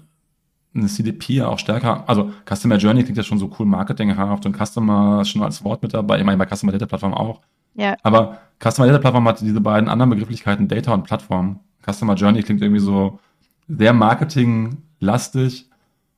eine 0.74 0.86
CDP 0.86 1.42
auch 1.42 1.58
stärker, 1.58 2.08
also 2.08 2.32
Customer 2.48 2.76
Journey 2.76 3.04
klingt 3.04 3.16
ja 3.16 3.22
schon 3.22 3.38
so 3.38 3.50
cool 3.58 3.66
marketinghaft 3.66 4.44
und 4.46 4.56
Customer 4.56 5.20
ist 5.22 5.28
schon 5.28 5.42
als 5.42 5.62
Wort 5.64 5.82
mit 5.82 5.94
dabei, 5.94 6.18
ich 6.18 6.24
meine 6.24 6.38
bei 6.38 6.46
Customer 6.46 6.72
Data 6.72 6.86
Plattform 6.86 7.14
auch. 7.14 7.40
Ja. 7.74 7.96
Aber 8.02 8.38
Customer 8.62 8.86
Data 8.86 8.98
Plattform 8.98 9.28
hat 9.28 9.40
diese 9.40 9.60
beiden 9.60 9.88
anderen 9.88 10.10
Begrifflichkeiten 10.10 10.68
Data 10.68 10.92
und 10.92 11.04
Plattform. 11.04 11.60
Customer 11.84 12.14
Journey 12.14 12.42
klingt 12.42 12.62
irgendwie 12.62 12.80
so 12.80 13.18
sehr 13.68 13.92
marketinglastig 13.92 15.68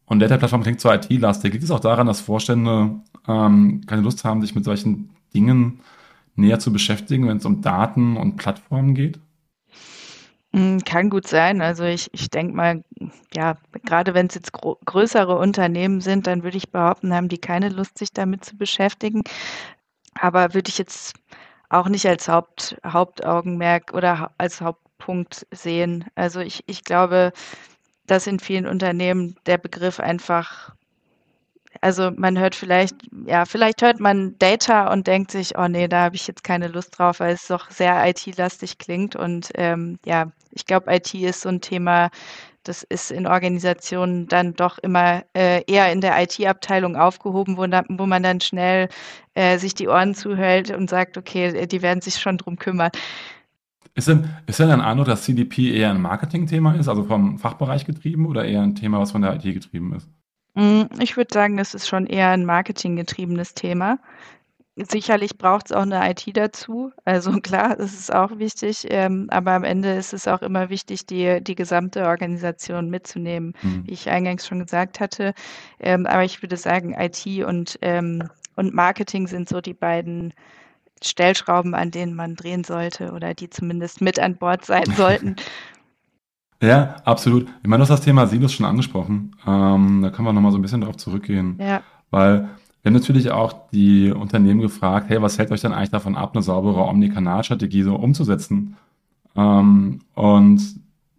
und 0.06 0.20
Data 0.20 0.36
Plattform 0.36 0.62
klingt 0.62 0.80
so 0.80 0.90
IT-lastig. 0.90 1.52
Liegt 1.52 1.64
es 1.64 1.70
auch 1.70 1.80
daran, 1.80 2.06
dass 2.06 2.20
Vorstände 2.20 3.00
ähm, 3.26 3.82
keine 3.86 4.02
Lust 4.02 4.24
haben, 4.24 4.40
sich 4.40 4.54
mit 4.54 4.64
solchen 4.64 5.10
Dingen 5.34 5.80
näher 6.36 6.58
zu 6.58 6.72
beschäftigen, 6.72 7.26
wenn 7.28 7.38
es 7.38 7.44
um 7.44 7.62
Daten 7.62 8.16
und 8.16 8.36
Plattformen 8.36 8.94
geht? 8.94 9.18
Hm, 10.56 10.78
kann 10.84 11.10
gut 11.10 11.26
sein. 11.28 11.60
Also 11.60 11.84
ich, 11.84 12.08
ich 12.14 12.30
denke 12.30 12.54
mal, 12.56 12.82
ja, 13.34 13.56
gerade 13.84 14.14
wenn 14.14 14.26
es 14.28 14.34
jetzt 14.36 14.52
größere 14.52 15.36
Unternehmen 15.36 16.00
sind, 16.00 16.26
dann 16.26 16.42
würde 16.44 16.56
ich 16.56 16.70
behaupten, 16.70 17.12
haben 17.14 17.28
die 17.28 17.36
keine 17.38 17.68
Lust, 17.68 17.98
sich 17.98 18.12
damit 18.12 18.42
zu 18.44 18.56
beschäftigen. 18.56 19.22
Aber 20.14 20.54
würde 20.54 20.70
ich 20.70 20.78
jetzt 20.78 21.14
auch 21.70 21.88
nicht 21.88 22.06
als 22.06 22.28
Haupt, 22.28 22.76
Hauptaugenmerk 22.86 23.92
oder 23.94 24.32
als 24.38 24.60
Hauptpunkt 24.62 25.46
sehen. 25.52 26.06
Also 26.14 26.40
ich, 26.40 26.64
ich 26.66 26.84
glaube, 26.84 27.32
dass 28.06 28.26
in 28.26 28.40
vielen 28.40 28.66
Unternehmen 28.66 29.36
der 29.46 29.58
Begriff 29.58 30.00
einfach 30.00 30.74
also 31.80 32.10
man 32.16 32.38
hört 32.38 32.54
vielleicht, 32.54 32.96
ja, 33.26 33.44
vielleicht 33.44 33.82
hört 33.82 34.00
man 34.00 34.38
Data 34.38 34.92
und 34.92 35.06
denkt 35.06 35.30
sich, 35.30 35.56
oh 35.58 35.68
nee, 35.68 35.88
da 35.88 36.04
habe 36.04 36.16
ich 36.16 36.26
jetzt 36.26 36.44
keine 36.44 36.68
Lust 36.68 36.98
drauf, 36.98 37.20
weil 37.20 37.34
es 37.34 37.46
doch 37.46 37.70
sehr 37.70 38.06
IT-lastig 38.08 38.78
klingt. 38.78 39.16
Und 39.16 39.50
ähm, 39.54 39.98
ja, 40.04 40.30
ich 40.52 40.66
glaube, 40.66 40.94
IT 40.94 41.14
ist 41.14 41.42
so 41.42 41.48
ein 41.48 41.60
Thema, 41.60 42.10
das 42.64 42.82
ist 42.82 43.10
in 43.10 43.26
Organisationen 43.26 44.26
dann 44.26 44.54
doch 44.54 44.78
immer 44.78 45.22
äh, 45.34 45.62
eher 45.66 45.92
in 45.92 46.00
der 46.00 46.20
IT-Abteilung 46.22 46.96
aufgehoben, 46.96 47.56
wo, 47.56 47.66
da, 47.66 47.84
wo, 47.88 48.06
man 48.06 48.22
dann 48.22 48.40
schnell 48.40 48.88
äh, 49.34 49.58
sich 49.58 49.74
die 49.74 49.88
Ohren 49.88 50.14
zuhält 50.14 50.70
und 50.70 50.90
sagt, 50.90 51.16
okay, 51.16 51.66
die 51.66 51.82
werden 51.82 52.00
sich 52.00 52.16
schon 52.16 52.38
drum 52.38 52.56
kümmern. 52.56 52.90
Ist 53.94 54.08
denn, 54.08 54.28
ist 54.46 54.58
denn 54.58 54.70
ein 54.70 54.82
Eindruck, 54.82 55.06
dass 55.06 55.22
CDP 55.22 55.72
eher 55.72 55.90
ein 55.90 56.02
Marketing-Thema 56.02 56.74
ist, 56.74 56.88
also 56.88 57.04
vom 57.04 57.38
Fachbereich 57.38 57.86
getrieben 57.86 58.26
oder 58.26 58.44
eher 58.44 58.62
ein 58.62 58.74
Thema, 58.74 59.00
was 59.00 59.12
von 59.12 59.22
der 59.22 59.34
IT 59.36 59.42
getrieben 59.42 59.94
ist? 59.94 60.08
Hm, 60.56 60.88
ich 60.98 61.16
würde 61.16 61.32
sagen, 61.32 61.56
das 61.56 61.74
ist 61.74 61.86
schon 61.86 62.06
eher 62.06 62.30
ein 62.30 62.46
marketinggetriebenes 62.46 63.54
Thema. 63.54 63.98
Sicherlich 64.76 65.38
braucht 65.38 65.66
es 65.66 65.72
auch 65.72 65.82
eine 65.82 66.10
IT 66.10 66.24
dazu. 66.34 66.92
Also 67.04 67.32
klar, 67.42 67.76
das 67.76 67.92
ist 67.92 68.12
auch 68.12 68.38
wichtig, 68.38 68.86
ähm, 68.90 69.28
aber 69.30 69.52
am 69.52 69.64
Ende 69.64 69.94
ist 69.94 70.12
es 70.12 70.26
auch 70.26 70.42
immer 70.42 70.70
wichtig, 70.70 71.06
die, 71.06 71.42
die 71.42 71.54
gesamte 71.54 72.06
Organisation 72.06 72.90
mitzunehmen, 72.90 73.54
mhm. 73.62 73.86
wie 73.86 73.92
ich 73.92 74.10
eingangs 74.10 74.46
schon 74.46 74.60
gesagt 74.60 74.98
hatte. 75.00 75.34
Ähm, 75.78 76.06
aber 76.06 76.24
ich 76.24 76.42
würde 76.42 76.56
sagen, 76.56 76.94
IT 76.98 77.26
und, 77.44 77.78
ähm, 77.82 78.28
und 78.56 78.74
Marketing 78.74 79.26
sind 79.26 79.48
so 79.48 79.60
die 79.60 79.74
beiden 79.74 80.32
Stellschrauben, 81.02 81.74
an 81.74 81.90
denen 81.90 82.14
man 82.14 82.34
drehen 82.34 82.64
sollte 82.64 83.12
oder 83.12 83.34
die 83.34 83.50
zumindest 83.50 84.00
mit 84.00 84.18
an 84.18 84.36
Bord 84.36 84.64
sein 84.64 84.86
sollten. 84.96 85.36
Ja, 86.62 86.96
absolut. 87.04 87.46
Ich 87.62 87.68
meine, 87.68 87.78
du 87.78 87.82
hast 87.82 87.90
das 87.90 88.00
Thema 88.00 88.26
Silos 88.26 88.52
schon 88.52 88.66
angesprochen. 88.66 89.32
Ähm, 89.46 90.00
da 90.02 90.10
können 90.10 90.26
wir 90.26 90.32
nochmal 90.32 90.52
so 90.52 90.58
ein 90.58 90.62
bisschen 90.62 90.80
darauf 90.80 90.96
zurückgehen. 90.96 91.58
Ja. 91.60 91.82
Weil 92.10 92.48
wir 92.82 92.90
haben 92.90 92.94
natürlich 92.94 93.30
auch 93.30 93.68
die 93.72 94.10
Unternehmen 94.12 94.60
gefragt, 94.60 95.10
hey, 95.10 95.20
was 95.20 95.38
hält 95.38 95.50
euch 95.50 95.60
denn 95.60 95.72
eigentlich 95.72 95.90
davon 95.90 96.16
ab, 96.16 96.30
eine 96.34 96.42
saubere 96.42 96.86
Omnikanalstrategie 96.86 97.82
so 97.82 97.96
umzusetzen? 97.96 98.76
Ähm, 99.34 100.00
und 100.14 100.62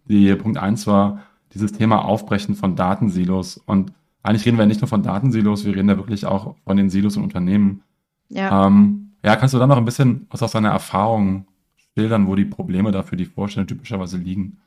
die 0.08 0.34
Punkt 0.34 0.58
eins 0.58 0.86
war 0.86 1.20
dieses 1.54 1.72
Thema 1.72 2.04
Aufbrechen 2.04 2.54
von 2.54 2.74
Datensilos. 2.74 3.58
Und 3.58 3.92
eigentlich 4.22 4.46
reden 4.46 4.58
wir 4.58 4.66
nicht 4.66 4.80
nur 4.80 4.88
von 4.88 5.02
Datensilos, 5.02 5.64
wir 5.64 5.74
reden 5.74 5.88
da 5.88 5.96
wirklich 5.96 6.26
auch 6.26 6.56
von 6.64 6.76
den 6.76 6.90
Silos 6.90 7.16
und 7.16 7.24
Unternehmen. 7.24 7.82
Ja. 8.28 8.66
Ähm, 8.66 9.10
ja, 9.24 9.36
kannst 9.36 9.54
du 9.54 9.58
da 9.58 9.66
noch 9.66 9.76
ein 9.76 9.84
bisschen 9.84 10.26
was 10.30 10.42
aus 10.42 10.52
deiner 10.52 10.70
Erfahrung 10.70 11.46
schildern, 11.94 12.26
wo 12.26 12.34
die 12.34 12.44
Probleme 12.44 12.92
dafür 12.92 13.18
die 13.18 13.24
Vorstellungen 13.24 13.68
typischerweise 13.68 14.16
liegen? 14.16 14.58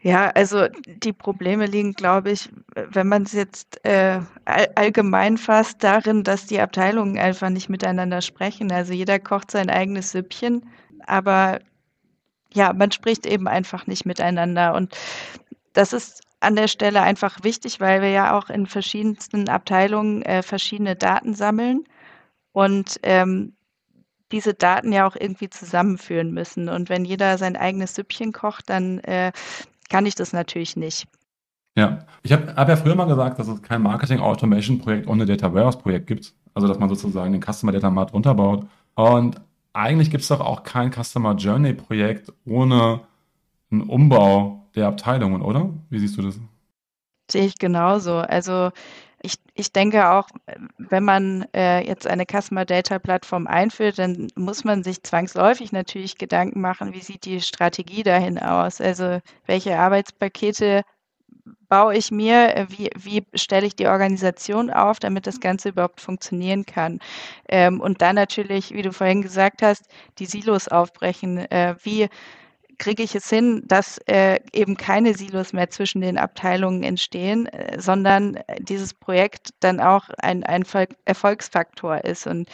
Ja, 0.00 0.30
also 0.30 0.68
die 0.86 1.12
Probleme 1.12 1.66
liegen, 1.66 1.92
glaube 1.92 2.30
ich, 2.30 2.48
wenn 2.74 3.08
man 3.08 3.24
es 3.24 3.32
jetzt 3.32 3.84
äh, 3.84 4.20
all, 4.44 4.68
allgemein 4.76 5.36
fasst, 5.36 5.82
darin, 5.82 6.22
dass 6.22 6.46
die 6.46 6.60
Abteilungen 6.60 7.18
einfach 7.18 7.50
nicht 7.50 7.68
miteinander 7.68 8.20
sprechen. 8.22 8.70
Also 8.70 8.92
jeder 8.92 9.18
kocht 9.18 9.50
sein 9.50 9.70
eigenes 9.70 10.12
Süppchen, 10.12 10.68
aber 11.06 11.58
ja, 12.54 12.72
man 12.72 12.92
spricht 12.92 13.26
eben 13.26 13.48
einfach 13.48 13.86
nicht 13.88 14.06
miteinander. 14.06 14.74
Und 14.74 14.96
das 15.72 15.92
ist 15.92 16.22
an 16.40 16.54
der 16.54 16.68
Stelle 16.68 17.02
einfach 17.02 17.42
wichtig, 17.42 17.80
weil 17.80 18.00
wir 18.00 18.10
ja 18.10 18.38
auch 18.38 18.50
in 18.50 18.66
verschiedensten 18.66 19.48
Abteilungen 19.48 20.22
äh, 20.22 20.42
verschiedene 20.44 20.94
Daten 20.94 21.34
sammeln 21.34 21.84
und 22.52 23.00
ähm, 23.02 23.54
diese 24.32 24.54
Daten 24.54 24.92
ja 24.92 25.06
auch 25.06 25.16
irgendwie 25.16 25.50
zusammenführen 25.50 26.32
müssen. 26.32 26.68
Und 26.68 26.88
wenn 26.88 27.04
jeder 27.04 27.38
sein 27.38 27.56
eigenes 27.56 27.94
Süppchen 27.94 28.32
kocht, 28.32 28.68
dann 28.70 28.98
äh, 29.00 29.32
kann 29.88 30.06
ich 30.06 30.14
das 30.14 30.32
natürlich 30.32 30.76
nicht. 30.76 31.06
Ja, 31.76 32.06
ich 32.22 32.32
habe 32.32 32.54
hab 32.56 32.68
ja 32.68 32.76
früher 32.76 32.96
mal 32.96 33.04
gesagt, 33.04 33.38
dass 33.38 33.46
es 33.48 33.62
kein 33.62 33.82
Marketing 33.82 34.18
Automation 34.18 34.78
Projekt 34.78 35.06
ohne 35.06 35.26
Data 35.26 35.54
Warehouse 35.54 35.78
Projekt 35.78 36.08
gibt. 36.08 36.34
Also, 36.54 36.66
dass 36.66 36.78
man 36.78 36.88
sozusagen 36.88 37.32
den 37.32 37.42
Customer 37.42 37.72
Data 37.72 37.88
Mart 37.88 38.12
runterbaut. 38.12 38.66
Und 38.94 39.40
eigentlich 39.72 40.10
gibt 40.10 40.22
es 40.22 40.28
doch 40.28 40.40
auch 40.40 40.64
kein 40.64 40.90
Customer 40.92 41.36
Journey 41.36 41.74
Projekt 41.74 42.32
ohne 42.44 43.00
einen 43.70 43.82
Umbau 43.82 44.66
der 44.74 44.88
Abteilungen, 44.88 45.40
oder? 45.40 45.70
Wie 45.88 46.00
siehst 46.00 46.16
du 46.16 46.22
das? 46.22 46.40
Sehe 47.30 47.44
ich 47.44 47.58
genauso. 47.58 48.16
Also, 48.16 48.70
Ich, 49.20 49.34
ich 49.54 49.72
denke 49.72 50.10
auch, 50.10 50.28
wenn 50.78 51.04
man 51.04 51.46
äh, 51.54 51.84
jetzt 51.86 52.06
eine 52.06 52.24
Customer 52.24 52.64
Data 52.64 52.98
Plattform 52.98 53.46
einführt, 53.48 53.98
dann 53.98 54.28
muss 54.36 54.64
man 54.64 54.84
sich 54.84 55.02
zwangsläufig 55.02 55.72
natürlich 55.72 56.18
Gedanken 56.18 56.60
machen, 56.60 56.94
wie 56.94 57.00
sieht 57.00 57.24
die 57.24 57.40
Strategie 57.40 58.04
dahin 58.04 58.38
aus? 58.38 58.80
Also 58.80 59.20
welche 59.46 59.76
Arbeitspakete 59.76 60.84
baue 61.68 61.96
ich 61.96 62.10
mir, 62.10 62.66
wie, 62.68 62.90
wie 62.96 63.26
stelle 63.34 63.66
ich 63.66 63.76
die 63.76 63.88
Organisation 63.88 64.70
auf, 64.70 64.98
damit 64.98 65.26
das 65.26 65.40
Ganze 65.40 65.70
überhaupt 65.70 66.00
funktionieren 66.00 66.64
kann. 66.64 67.00
Ähm, 67.48 67.80
und 67.80 68.00
dann 68.02 68.14
natürlich, 68.14 68.72
wie 68.72 68.82
du 68.82 68.92
vorhin 68.92 69.22
gesagt 69.22 69.62
hast, 69.62 69.84
die 70.18 70.26
Silos 70.26 70.68
aufbrechen. 70.68 71.38
Äh, 71.50 71.76
wie 71.82 72.08
kriege 72.78 73.02
ich 73.02 73.14
es 73.14 73.28
hin, 73.28 73.62
dass 73.66 73.98
äh, 74.06 74.40
eben 74.52 74.76
keine 74.76 75.14
Silos 75.14 75.52
mehr 75.52 75.70
zwischen 75.70 76.00
den 76.00 76.18
Abteilungen 76.18 76.82
entstehen, 76.82 77.46
äh, 77.46 77.80
sondern 77.80 78.38
dieses 78.58 78.94
Projekt 78.94 79.50
dann 79.60 79.80
auch 79.80 80.08
ein, 80.18 80.44
ein 80.44 80.64
Erfolgsfaktor 81.04 82.04
ist. 82.04 82.26
Und 82.26 82.48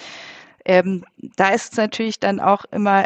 ähm, 0.65 1.05
da 1.17 1.51
ist 1.51 1.73
es 1.73 1.77
natürlich 1.79 2.21
dann 2.21 2.41
auch 2.41 2.65
immer 2.71 3.05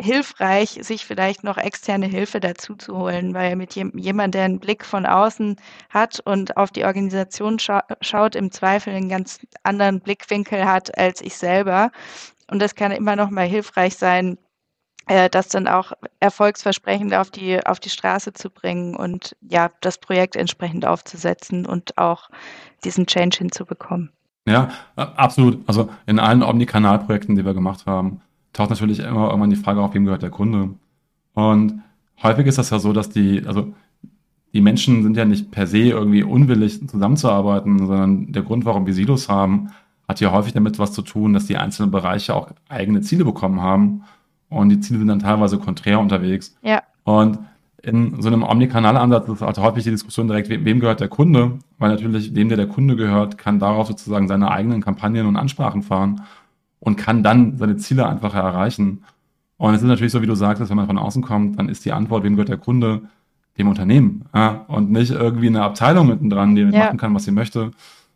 hilfreich, 0.00 0.78
sich 0.82 1.06
vielleicht 1.06 1.42
noch 1.42 1.56
externe 1.56 2.06
Hilfe 2.06 2.38
dazu 2.38 2.74
zu 2.74 2.98
holen, 2.98 3.32
weil 3.32 3.56
mit 3.56 3.74
jem, 3.74 3.92
jemand, 3.96 4.34
der 4.34 4.44
einen 4.44 4.60
Blick 4.60 4.84
von 4.84 5.06
außen 5.06 5.56
hat 5.88 6.20
und 6.20 6.56
auf 6.56 6.70
die 6.70 6.84
Organisation 6.84 7.58
scha 7.58 7.82
schaut, 8.02 8.34
im 8.34 8.50
Zweifel 8.50 8.94
einen 8.94 9.08
ganz 9.08 9.40
anderen 9.62 10.00
Blickwinkel 10.00 10.66
hat 10.66 10.96
als 10.98 11.22
ich 11.22 11.36
selber. 11.36 11.90
Und 12.50 12.60
das 12.60 12.74
kann 12.74 12.92
immer 12.92 13.16
noch 13.16 13.30
mal 13.30 13.46
hilfreich 13.46 13.96
sein, 13.96 14.38
das 15.06 15.48
dann 15.48 15.68
auch 15.68 15.92
erfolgsversprechend 16.18 17.14
auf 17.14 17.30
die, 17.30 17.64
auf 17.64 17.78
die 17.78 17.90
Straße 17.90 18.32
zu 18.32 18.50
bringen 18.50 18.96
und 18.96 19.36
ja, 19.48 19.70
das 19.80 19.98
Projekt 19.98 20.34
entsprechend 20.34 20.84
aufzusetzen 20.84 21.64
und 21.64 21.96
auch 21.96 22.28
diesen 22.84 23.06
Change 23.06 23.38
hinzubekommen. 23.38 24.10
Ja, 24.48 24.70
absolut. 24.96 25.60
Also 25.68 25.90
in 26.06 26.18
allen 26.18 26.42
Omnikanal-Projekten, 26.42 27.36
die 27.36 27.44
wir 27.44 27.54
gemacht 27.54 27.86
haben, 27.86 28.20
taucht 28.52 28.70
natürlich 28.70 28.98
immer 28.98 29.28
irgendwann 29.28 29.50
die 29.50 29.56
Frage 29.56 29.80
auf, 29.80 29.94
wem 29.94 30.04
gehört 30.04 30.22
der 30.22 30.30
Kunde. 30.30 30.70
Und 31.34 31.82
häufig 32.22 32.46
ist 32.46 32.58
das 32.58 32.70
ja 32.70 32.78
so, 32.78 32.92
dass 32.92 33.08
die, 33.08 33.44
also 33.46 33.72
die 34.52 34.60
Menschen 34.60 35.02
sind 35.02 35.16
ja 35.16 35.24
nicht 35.24 35.50
per 35.50 35.66
se 35.66 35.78
irgendwie 35.78 36.22
unwillig 36.22 36.88
zusammenzuarbeiten, 36.88 37.78
sondern 37.78 38.32
der 38.32 38.42
Grund, 38.42 38.64
warum 38.64 38.86
wir 38.86 38.94
Silos 38.94 39.28
haben, 39.28 39.70
hat 40.08 40.20
ja 40.20 40.32
häufig 40.32 40.52
damit 40.52 40.78
was 40.78 40.92
zu 40.92 41.02
tun, 41.02 41.32
dass 41.32 41.46
die 41.46 41.56
einzelnen 41.56 41.90
Bereiche 41.90 42.34
auch 42.34 42.48
eigene 42.68 43.00
Ziele 43.02 43.24
bekommen 43.24 43.60
haben 43.60 44.04
und 44.48 44.68
die 44.68 44.80
Ziele 44.80 45.00
sind 45.00 45.08
dann 45.08 45.18
teilweise 45.18 45.58
konträr 45.58 45.98
unterwegs. 46.00 46.56
Ja. 46.62 46.82
Und 47.04 47.38
in 47.82 48.20
so 48.20 48.28
einem 48.28 48.42
Omnikanal-Ansatz 48.42 49.28
ist 49.28 49.42
halt 49.42 49.58
häufig 49.58 49.84
die 49.84 49.90
Diskussion 49.90 50.26
direkt, 50.26 50.48
wem 50.48 50.80
gehört 50.80 51.00
der 51.00 51.08
Kunde? 51.08 51.58
Weil 51.78 51.90
natürlich 51.90 52.32
dem, 52.32 52.48
der 52.48 52.56
der 52.56 52.66
Kunde 52.66 52.96
gehört, 52.96 53.38
kann 53.38 53.60
darauf 53.60 53.86
sozusagen 53.86 54.26
seine 54.26 54.50
eigenen 54.50 54.82
Kampagnen 54.82 55.26
und 55.26 55.36
Ansprachen 55.36 55.82
fahren 55.82 56.22
und 56.80 56.96
kann 56.96 57.22
dann 57.22 57.56
seine 57.58 57.76
Ziele 57.76 58.06
einfacher 58.08 58.40
erreichen. 58.40 59.04
Und 59.56 59.74
es 59.74 59.82
ist 59.82 59.88
natürlich 59.88 60.12
so, 60.12 60.20
wie 60.20 60.26
du 60.26 60.34
sagtest, 60.34 60.68
wenn 60.70 60.76
man 60.76 60.86
von 60.86 60.98
außen 60.98 61.22
kommt, 61.22 61.58
dann 61.58 61.68
ist 61.68 61.84
die 61.84 61.92
Antwort, 61.92 62.24
wem 62.24 62.34
gehört 62.34 62.48
der 62.48 62.58
Kunde? 62.58 63.02
Dem 63.56 63.68
Unternehmen. 63.68 64.26
Ja? 64.34 64.64
Und 64.68 64.90
nicht 64.90 65.12
irgendwie 65.12 65.46
eine 65.46 65.62
Abteilung 65.62 66.08
mittendran, 66.08 66.56
die 66.56 66.62
ja. 66.62 66.86
machen 66.86 66.98
kann, 66.98 67.14
was 67.14 67.24
sie 67.24 67.30
möchte, 67.30 67.70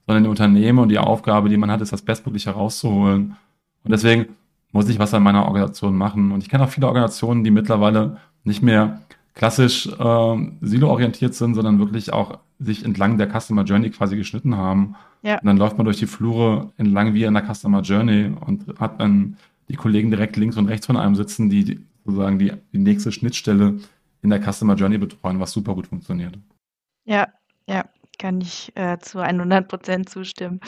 sondern 0.06 0.24
die 0.24 0.30
Unternehmen 0.30 0.80
und 0.80 0.88
die 0.88 0.98
Aufgabe, 0.98 1.48
die 1.48 1.56
man 1.56 1.70
hat, 1.70 1.80
ist 1.80 1.92
das 1.92 2.02
Bestmögliche 2.02 2.50
herauszuholen. 2.50 3.36
Und 3.84 3.90
deswegen 3.90 4.26
muss 4.72 4.88
ich 4.88 4.98
was 4.98 5.14
an 5.14 5.22
meiner 5.22 5.46
Organisation 5.46 5.96
machen. 5.96 6.32
Und 6.32 6.42
ich 6.42 6.48
kenne 6.48 6.64
auch 6.64 6.70
viele 6.70 6.86
Organisationen, 6.86 7.44
die 7.44 7.50
mittlerweile 7.50 8.18
nicht 8.44 8.62
mehr 8.62 9.00
klassisch 9.34 9.86
äh, 9.86 10.36
silo-orientiert 10.60 11.34
sind, 11.34 11.54
sondern 11.54 11.78
wirklich 11.78 12.12
auch 12.12 12.38
sich 12.58 12.84
entlang 12.84 13.18
der 13.18 13.28
Customer 13.28 13.64
Journey 13.64 13.90
quasi 13.90 14.16
geschnitten 14.16 14.56
haben 14.56 14.96
ja. 15.22 15.38
Und 15.38 15.46
dann 15.46 15.56
läuft 15.56 15.76
man 15.76 15.84
durch 15.84 15.98
die 15.98 16.06
Flure 16.06 16.72
entlang 16.76 17.14
wie 17.14 17.24
in 17.24 17.34
der 17.34 17.54
Customer 17.54 17.82
Journey 17.82 18.32
und 18.40 18.78
hat 18.78 19.00
dann 19.00 19.36
die 19.68 19.76
Kollegen 19.76 20.10
direkt 20.10 20.36
links 20.36 20.56
und 20.56 20.66
rechts 20.66 20.86
von 20.86 20.96
einem 20.96 21.14
sitzen, 21.14 21.50
die 21.50 21.80
sozusagen 22.04 22.38
die, 22.38 22.52
die 22.72 22.78
nächste 22.78 23.12
Schnittstelle 23.12 23.78
in 24.22 24.30
der 24.30 24.40
Customer 24.40 24.74
Journey 24.74 24.98
betreuen, 24.98 25.40
was 25.40 25.52
super 25.52 25.74
gut 25.74 25.86
funktioniert. 25.86 26.38
Ja, 27.04 27.28
ja, 27.66 27.84
kann 28.18 28.40
ich 28.40 28.72
äh, 28.76 28.98
zu 28.98 29.20
100 29.20 29.68
Prozent 29.68 30.08
zustimmen. 30.08 30.60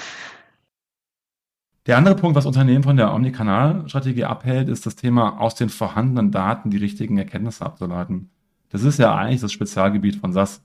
Der 1.86 1.98
andere 1.98 2.14
Punkt, 2.14 2.36
was 2.36 2.46
Unternehmen 2.46 2.84
von 2.84 2.96
der 2.96 3.12
Omnikanal-Strategie 3.12 4.24
abhält, 4.24 4.68
ist 4.68 4.86
das 4.86 4.94
Thema 4.94 5.40
aus 5.40 5.56
den 5.56 5.68
vorhandenen 5.68 6.30
Daten 6.30 6.70
die 6.70 6.76
richtigen 6.76 7.18
Erkenntnisse 7.18 7.66
abzuleiten. 7.66 8.30
Das 8.70 8.84
ist 8.84 9.00
ja 9.00 9.14
eigentlich 9.14 9.40
das 9.40 9.52
Spezialgebiet 9.52 10.16
von 10.16 10.32
SAS. 10.32 10.62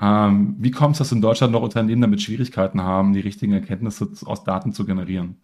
Ähm, 0.00 0.54
wie 0.58 0.70
kommt 0.70 0.92
es, 0.92 0.98
dass 0.98 1.12
in 1.12 1.20
Deutschland 1.20 1.52
noch 1.52 1.62
Unternehmen 1.62 2.02
damit 2.02 2.22
Schwierigkeiten 2.22 2.80
haben, 2.82 3.12
die 3.12 3.20
richtigen 3.20 3.54
Erkenntnisse 3.54 4.08
aus 4.24 4.44
Daten 4.44 4.72
zu 4.72 4.84
generieren? 4.86 5.36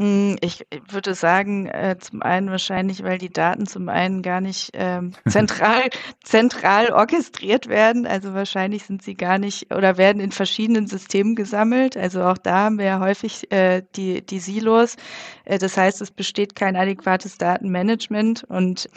Hm, 0.00 0.36
ich 0.40 0.66
würde 0.88 1.12
sagen, 1.14 1.66
äh, 1.66 1.94
zum 2.00 2.22
einen 2.22 2.50
wahrscheinlich, 2.50 3.02
weil 3.02 3.18
die 3.18 3.28
Daten 3.28 3.66
zum 3.66 3.90
einen 3.90 4.22
gar 4.22 4.40
nicht 4.40 4.70
ähm, 4.72 5.12
zentral, 5.28 5.90
zentral 6.24 6.90
orchestriert 6.90 7.68
werden. 7.68 8.06
Also 8.06 8.32
wahrscheinlich 8.32 8.84
sind 8.84 9.02
sie 9.02 9.14
gar 9.14 9.36
nicht 9.38 9.74
oder 9.74 9.98
werden 9.98 10.22
in 10.22 10.32
verschiedenen 10.32 10.86
Systemen 10.86 11.34
gesammelt. 11.34 11.98
Also 11.98 12.22
auch 12.22 12.38
da 12.38 12.60
haben 12.60 12.78
wir 12.78 12.86
ja 12.86 13.00
häufig 13.00 13.52
äh, 13.52 13.82
die, 13.94 14.24
die 14.24 14.38
Silos. 14.38 14.96
Äh, 15.44 15.58
das 15.58 15.76
heißt, 15.76 16.00
es 16.00 16.10
besteht 16.10 16.54
kein 16.54 16.76
adäquates 16.76 17.36
Datenmanagement 17.36 18.44
und 18.44 18.88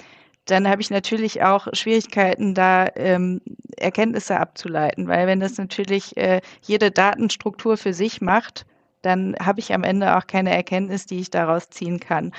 dann 0.46 0.70
habe 0.70 0.82
ich 0.82 0.90
natürlich 0.90 1.44
auch 1.44 1.68
Schwierigkeiten, 1.74 2.54
da 2.54 2.88
ähm, 2.96 3.42
Erkenntnisse 3.76 4.40
abzuleiten, 4.40 5.10
weil 5.10 5.28
wenn 5.28 5.42
das 5.42 5.58
natürlich 5.58 6.16
äh, 6.16 6.40
jede 6.62 6.92
Datenstruktur 6.92 7.76
für 7.76 7.94
sich 7.94 8.22
macht, 8.22 8.66
dann 9.04 9.36
habe 9.40 9.60
ich 9.60 9.74
am 9.74 9.84
Ende 9.84 10.18
auch 10.18 10.28
keine 10.28 10.54
Erkenntnis, 10.56 11.06
die 11.06 11.20
ich 11.20 11.30
daraus 11.30 11.70
ziehen 11.70 12.00
kann. 12.00 12.32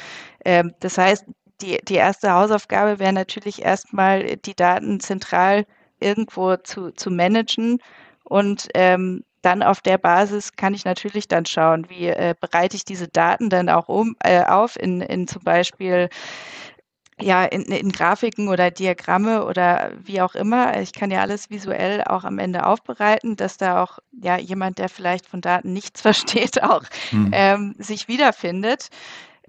Ähm, 0.44 0.74
das 0.80 0.98
heißt, 0.98 1.24
die, 1.60 1.78
die 1.84 1.94
erste 1.94 2.32
Hausaufgabe 2.32 2.98
wäre 2.98 3.12
natürlich 3.12 3.62
erstmal, 3.62 4.36
die 4.38 4.56
Daten 4.56 5.00
zentral 5.00 5.66
irgendwo 6.00 6.56
zu, 6.56 6.90
zu 6.90 7.10
managen 7.10 7.78
und 8.24 8.68
ähm, 8.74 9.24
dann 9.42 9.62
auf 9.62 9.80
der 9.80 9.98
Basis 9.98 10.56
kann 10.56 10.74
ich 10.74 10.84
natürlich 10.84 11.28
dann 11.28 11.44
schauen, 11.44 11.88
wie 11.90 12.08
äh, 12.08 12.34
bereite 12.40 12.76
ich 12.76 12.84
diese 12.84 13.08
Daten 13.08 13.50
dann 13.50 13.68
auch 13.68 13.88
um 13.88 14.16
äh, 14.24 14.42
auf 14.44 14.76
in, 14.80 15.00
in 15.02 15.28
zum 15.28 15.42
Beispiel 15.42 16.08
ja, 17.20 17.44
in, 17.44 17.62
in 17.62 17.92
Grafiken 17.92 18.48
oder 18.48 18.70
Diagramme 18.70 19.44
oder 19.44 19.92
wie 20.02 20.20
auch 20.20 20.34
immer. 20.34 20.80
Ich 20.80 20.92
kann 20.92 21.10
ja 21.10 21.20
alles 21.20 21.48
visuell 21.50 22.02
auch 22.04 22.24
am 22.24 22.38
Ende 22.38 22.66
aufbereiten, 22.66 23.36
dass 23.36 23.56
da 23.56 23.82
auch 23.82 23.98
ja 24.20 24.36
jemand, 24.36 24.78
der 24.78 24.88
vielleicht 24.88 25.26
von 25.26 25.40
Daten 25.40 25.72
nichts 25.72 26.00
versteht, 26.02 26.62
auch 26.62 26.82
mhm. 27.12 27.30
ähm, 27.32 27.74
sich 27.78 28.08
wiederfindet. 28.08 28.88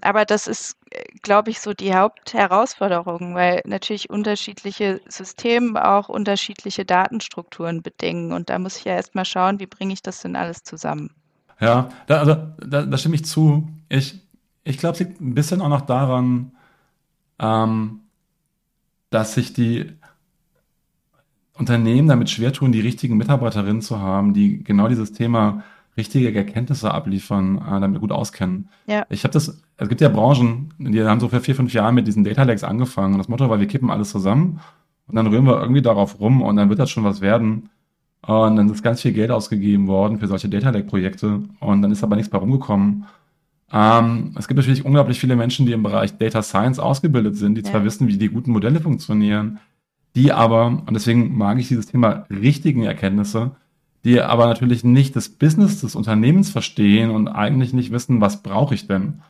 Aber 0.02 0.26
das 0.26 0.46
ist, 0.46 0.78
glaube 1.24 1.50
ich, 1.50 1.60
so 1.60 1.74
die 1.74 1.96
Hauptherausforderung, 1.96 3.34
weil 3.34 3.62
natürlich 3.66 4.10
unterschiedliche 4.10 5.02
Systeme 5.08 5.84
auch 5.88 6.10
unterschiedliche 6.10 6.86
Datenstrukturen 6.86 7.82
bedingen. 7.82 8.32
Und 8.32 8.50
da 8.50 8.60
muss 8.60 8.78
ich 8.78 8.86
ja 8.86 8.94
erstmal 8.94 9.26
schauen, 9.26 9.60
wie 9.60 9.66
bringe 9.66 9.94
ich 9.94 10.04
das 10.04 10.22
denn 10.22 10.36
alles 10.36 10.64
zusammen. 10.64 11.12
Ja, 11.60 11.90
da, 12.08 12.20
also 12.20 12.36
da, 12.60 12.84
da 12.84 12.98
stimme 12.98 13.16
ich 13.16 13.26
zu. 13.26 13.68
Ich, 13.88 14.20
ich 14.64 14.78
glaube, 14.78 14.94
es 14.94 15.00
liegt 15.00 15.22
ein 15.22 15.34
bisschen 15.34 15.62
auch 15.62 15.70
noch 15.70 15.82
daran, 15.82 16.52
ähm, 17.40 18.02
dass 19.10 19.34
sich 19.34 19.54
die 19.54 19.92
Unternehmen 21.58 22.08
damit 22.08 22.30
schwer 22.30 22.52
tun, 22.52 22.72
die 22.72 22.82
richtigen 22.82 23.18
Mitarbeiterinnen 23.18 23.82
zu 23.82 24.00
haben, 24.00 24.34
die 24.34 24.64
genau 24.64 24.88
dieses 24.88 25.14
Thema 25.14 25.64
richtige 25.98 26.36
Erkenntnisse 26.36 26.94
abliefern, 26.94 27.58
äh, 27.58 27.80
damit 27.80 28.02
gut 28.02 28.12
auskennen. 28.12 28.70
Ja. 28.88 29.06
Ich 29.10 29.24
habe 29.24 29.32
das, 29.32 29.62
es 29.78 29.90
gibt 29.90 30.02
ja 30.02 30.10
Branchen, 30.10 30.74
die 30.78 31.02
haben 31.04 31.20
so 31.20 31.30
vor 31.30 31.40
vier, 31.40 31.56
fünf 31.56 31.74
Jahren 31.74 31.96
mit 31.96 32.08
diesen 32.08 32.24
Data 32.24 32.44
Lakes 32.44 32.64
angefangen. 32.64 33.14
Und 33.14 33.20
das 33.20 33.30
Motto 33.30 33.50
war, 33.50 33.60
wir 33.60 33.68
kippen 33.68 33.90
alles 33.90 34.10
zusammen 34.10 34.60
und 35.08 35.16
dann 35.16 35.28
rühren 35.28 35.46
wir 35.46 35.62
irgendwie 35.62 35.82
darauf 35.82 36.20
rum 36.20 36.42
und 36.42 36.58
dann 36.58 36.70
wird 36.70 36.80
das 36.80 36.90
schon 36.90 37.04
was 37.04 37.22
werden. 37.22 37.70
Und 38.22 38.56
dann 38.56 38.70
ist 38.70 38.84
ganz 38.84 39.02
viel 39.02 39.14
Geld 39.14 39.32
ausgegeben 39.32 39.88
worden 39.88 40.20
für 40.20 40.28
solche 40.28 40.50
Data 40.50 40.72
Lake 40.72 40.88
Projekte 40.88 41.44
und 41.60 41.82
dann 41.82 41.92
ist 41.92 42.04
aber 42.04 42.16
nichts 42.16 42.32
bei 42.32 42.40
rumgekommen. 42.40 43.06
Ähm, 43.72 44.36
es 44.38 44.48
gibt 44.48 44.58
natürlich 44.58 44.86
unglaublich 44.86 45.20
viele 45.20 45.36
Menschen, 45.36 45.66
die 45.66 45.72
im 45.72 45.84
Bereich 45.84 46.18
Data 46.18 46.42
Science 46.42 46.80
ausgebildet 46.80 47.36
sind, 47.36 47.56
die 47.56 47.62
ja. 47.62 47.72
zwar 47.72 47.84
wissen, 47.84 48.08
wie 48.08 48.18
die 48.18 48.30
guten 48.30 48.52
Modelle 48.52 48.80
funktionieren, 48.80 49.60
die 50.16 50.32
aber, 50.32 50.68
und 50.68 50.94
deswegen 50.94 51.38
mag 51.38 51.60
ich 51.60 51.68
dieses 51.68 51.88
Thema 51.88 52.26
richtigen 52.30 52.84
Erkenntnisse, 52.84 53.56
die 54.04 54.22
aber 54.22 54.46
natürlich 54.46 54.84
nicht 54.84 55.16
das 55.16 55.30
Business 55.30 55.82
des 55.82 55.96
Unternehmens 55.96 56.52
verstehen 56.52 57.10
und 57.10 57.28
eigentlich 57.28 57.74
nicht 57.74 57.92
wissen, 57.92 58.22
was 58.22 58.44
brauche 58.44 58.76
ich 58.76 58.88
denn. 58.88 59.22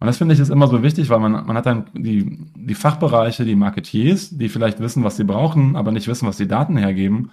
Und 0.00 0.06
das 0.06 0.18
finde 0.18 0.34
ich 0.34 0.40
ist 0.40 0.50
immer 0.50 0.68
so 0.68 0.82
wichtig, 0.82 1.08
weil 1.08 1.20
man, 1.20 1.46
man 1.46 1.56
hat 1.56 1.66
dann 1.66 1.86
die, 1.94 2.38
die 2.54 2.74
Fachbereiche, 2.74 3.44
die 3.44 3.56
Marketiers, 3.56 4.36
die 4.36 4.48
vielleicht 4.48 4.80
wissen, 4.80 5.02
was 5.02 5.16
sie 5.16 5.24
brauchen, 5.24 5.76
aber 5.76 5.92
nicht 5.92 6.08
wissen, 6.08 6.28
was 6.28 6.36
die 6.36 6.46
Daten 6.46 6.76
hergeben. 6.76 7.30